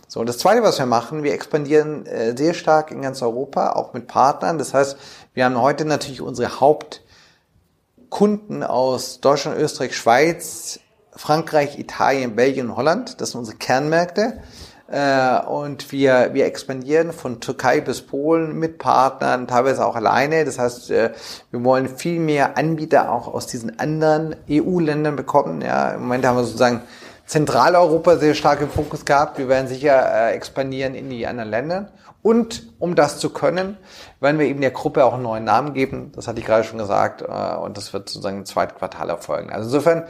So, 0.08 0.20
und 0.20 0.28
das 0.28 0.38
Zweite, 0.38 0.62
was 0.62 0.78
wir 0.78 0.86
machen, 0.86 1.24
wir 1.24 1.34
expandieren 1.34 2.06
äh, 2.06 2.36
sehr 2.36 2.54
stark 2.54 2.90
in 2.90 3.02
ganz 3.02 3.22
Europa, 3.22 3.72
auch 3.72 3.92
mit 3.92 4.06
Partnern. 4.06 4.58
Das 4.58 4.74
heißt, 4.74 4.96
wir 5.34 5.44
haben 5.44 5.60
heute 5.60 5.84
natürlich 5.84 6.20
unsere 6.20 6.60
Hauptkunden 6.60 8.62
aus 8.62 9.20
Deutschland, 9.20 9.58
Österreich, 9.58 9.96
Schweiz, 9.96 10.78
Frankreich, 11.16 11.78
Italien, 11.78 12.36
Belgien 12.36 12.70
und 12.70 12.76
Holland. 12.76 13.20
Das 13.20 13.32
sind 13.32 13.40
unsere 13.40 13.56
Kernmärkte. 13.56 14.40
Äh, 14.88 15.40
und 15.46 15.90
wir, 15.90 16.30
wir 16.32 16.46
expandieren 16.46 17.12
von 17.12 17.40
Türkei 17.40 17.80
bis 17.80 18.02
Polen 18.02 18.56
mit 18.56 18.78
Partnern, 18.78 19.48
teilweise 19.48 19.84
auch 19.84 19.96
alleine. 19.96 20.44
Das 20.44 20.58
heißt, 20.58 20.90
äh, 20.90 21.12
wir 21.50 21.64
wollen 21.64 21.88
viel 21.88 22.20
mehr 22.20 22.56
Anbieter 22.56 23.10
auch 23.10 23.26
aus 23.32 23.46
diesen 23.48 23.80
anderen 23.80 24.36
EU-Ländern 24.48 25.16
bekommen. 25.16 25.60
Ja, 25.60 25.92
im 25.92 26.02
Moment 26.02 26.24
haben 26.24 26.36
wir 26.36 26.44
sozusagen 26.44 26.82
Zentraleuropa 27.24 28.16
sehr 28.18 28.34
stark 28.34 28.60
im 28.60 28.70
Fokus 28.70 29.04
gehabt. 29.04 29.38
Wir 29.38 29.48
werden 29.48 29.66
sicher 29.66 30.28
äh, 30.28 30.34
expandieren 30.34 30.94
in 30.94 31.10
die 31.10 31.26
anderen 31.26 31.50
Länder. 31.50 31.88
Und 32.22 32.72
um 32.78 32.94
das 32.94 33.18
zu 33.18 33.30
können, 33.30 33.76
werden 34.20 34.38
wir 34.38 34.46
eben 34.46 34.60
der 34.60 34.72
Gruppe 34.72 35.04
auch 35.04 35.14
einen 35.14 35.22
neuen 35.22 35.44
Namen 35.44 35.74
geben. 35.74 36.12
Das 36.14 36.28
hatte 36.28 36.40
ich 36.40 36.46
gerade 36.46 36.64
schon 36.64 36.78
gesagt. 36.78 37.22
Und 37.22 37.76
das 37.76 37.92
wird 37.92 38.08
sozusagen 38.08 38.38
im 38.38 38.46
zweiten 38.46 38.76
Quartal 38.76 39.10
erfolgen. 39.10 39.50
Also 39.52 39.66
insofern, 39.66 40.02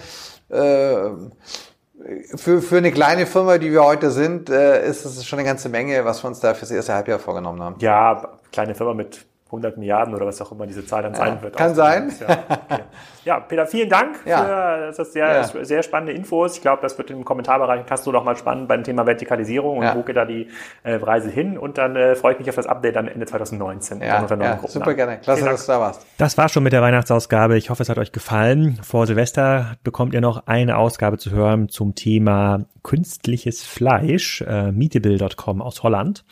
für, 2.36 2.62
für 2.62 2.76
eine 2.76 2.92
kleine 2.92 3.26
Firma, 3.26 3.59
die 3.59 3.72
wir 3.72 3.84
heute 3.84 4.11
sind, 4.11 4.51
äh, 4.51 4.86
ist 4.88 5.05
es 5.05 5.26
schon 5.26 5.38
eine 5.38 5.49
ganze 5.49 5.68
Menge, 5.68 6.05
was 6.05 6.22
wir 6.22 6.28
uns 6.28 6.40
da 6.40 6.55
fürs 6.55 6.70
erste 6.70 6.94
Halbjahr 6.94 7.18
vorgenommen 7.18 7.62
haben. 7.62 7.76
Ja, 7.80 8.38
kleine 8.53 8.74
Firma 8.74 8.94
mit 8.94 9.26
100 9.47 9.78
Milliarden 9.78 10.12
oder 10.14 10.26
was 10.26 10.42
auch 10.42 10.51
immer 10.51 10.66
diese 10.66 10.84
Zahl 10.84 11.05
dann 11.05 11.14
sein 11.14 11.36
Ja, 11.36 11.42
wird. 11.42 11.57
kann 11.57 11.74
sein. 11.76 12.12
Ja, 12.20 12.38
okay. 12.49 12.82
ja, 13.24 13.40
Peter, 13.40 13.64
vielen 13.66 13.88
Dank 13.88 14.16
Ja. 14.26 14.42
für 14.44 14.86
das 14.88 14.99
ist 14.99 15.12
sehr, 15.12 15.26
Ja. 15.55 15.64
sehr 15.64 15.82
spannende 15.84 16.12
Infos. 16.12 16.57
Ich 16.57 16.62
glaube, 16.62 16.82
das 16.82 16.99
wird 16.99 17.11
im 17.12 17.24
Kommentarbereich 17.24 17.86
Castro 17.86 18.11
noch 18.11 18.24
mal 18.24 18.36
spannend 18.36 18.66
beim 18.66 18.82
Thema 18.82 19.07
Vertikalisierung 19.07 19.78
und 19.78 19.84
Ja. 19.84 19.94
wo 19.94 20.03
geht 20.03 20.16
da 20.16 20.24
die 20.24 20.49
äh, 20.82 20.94
Reise 20.94 21.30
hin. 21.30 21.57
Und 21.59 21.78
dann 21.78 21.94
äh, 21.94 22.16
freue 22.16 22.32
ich 22.32 22.38
mich 22.40 22.49
auf 22.49 22.57
das 22.57 22.66
Update 22.66 22.97
dann 22.97 23.07
Ende 23.07 23.24
2019. 23.24 24.01
Ja, 24.03 24.20
unserer 24.20 24.36
neuen 24.36 24.59
ja 24.62 24.68
super 24.68 24.94
gerne. 24.94 25.18
Klasse, 25.18 25.44
dass 25.44 25.64
du 25.66 25.72
da 25.72 25.80
warst. 25.80 26.05
Das 26.18 26.36
war 26.36 26.49
schon 26.49 26.64
mit 26.64 26.72
der 26.72 26.82
Weihnachtsausgabe. 26.82 27.57
Ich 27.57 27.70
hoffe, 27.70 27.84
es 27.84 27.88
hat 27.88 27.99
euch 27.99 28.11
gefallen. 28.11 28.80
Vor 28.82 29.07
Silvester 29.07 29.76
bekommt 29.84 30.12
ihr 30.12 30.20
noch 30.20 30.49
eine 30.49 30.76
Ausgabe 30.76 31.18
zu 31.18 31.30
hören 31.30 31.68
zum 31.68 31.94
Thema 31.94 32.64
künstliches 32.82 33.62
Fleisch, 33.64 34.40
äh, 34.42 34.72
meetable.com 34.72 35.62
aus 35.62 35.82
Holland. 35.84 36.24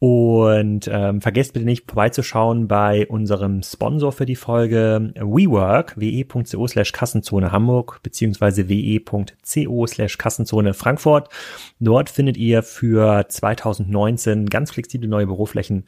Und 0.00 0.88
ähm, 0.90 1.20
vergesst 1.20 1.52
bitte 1.52 1.66
nicht 1.66 1.84
vorbeizuschauen 1.86 2.68
bei 2.68 3.06
unserem 3.06 3.62
Sponsor 3.62 4.12
für 4.12 4.24
die 4.24 4.34
Folge 4.34 5.12
WeWork, 5.14 6.00
we.co 6.00 6.66
slash 6.66 6.92
Kassenzone 6.92 7.52
Hamburg 7.52 8.00
beziehungsweise 8.02 8.70
we.co 8.70 9.86
slash 9.86 10.16
Kassenzone 10.16 10.72
Frankfurt. 10.72 11.28
Dort 11.80 12.08
findet 12.08 12.38
ihr 12.38 12.62
für 12.62 13.26
2019 13.28 14.46
ganz 14.46 14.70
flexible 14.70 15.06
neue 15.06 15.26
Büroflächen, 15.26 15.84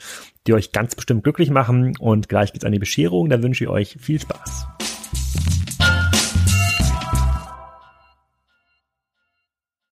die 0.46 0.52
euch 0.52 0.72
ganz 0.72 0.94
bestimmt 0.94 1.24
glücklich 1.24 1.48
machen. 1.48 1.96
Und 1.98 2.28
gleich 2.28 2.52
geht's 2.52 2.66
an 2.66 2.72
die 2.72 2.78
Bescherung. 2.78 3.30
Da 3.30 3.42
wünsche 3.42 3.64
ich 3.64 3.70
euch 3.70 3.96
viel 3.98 4.20
Spaß. 4.20 4.91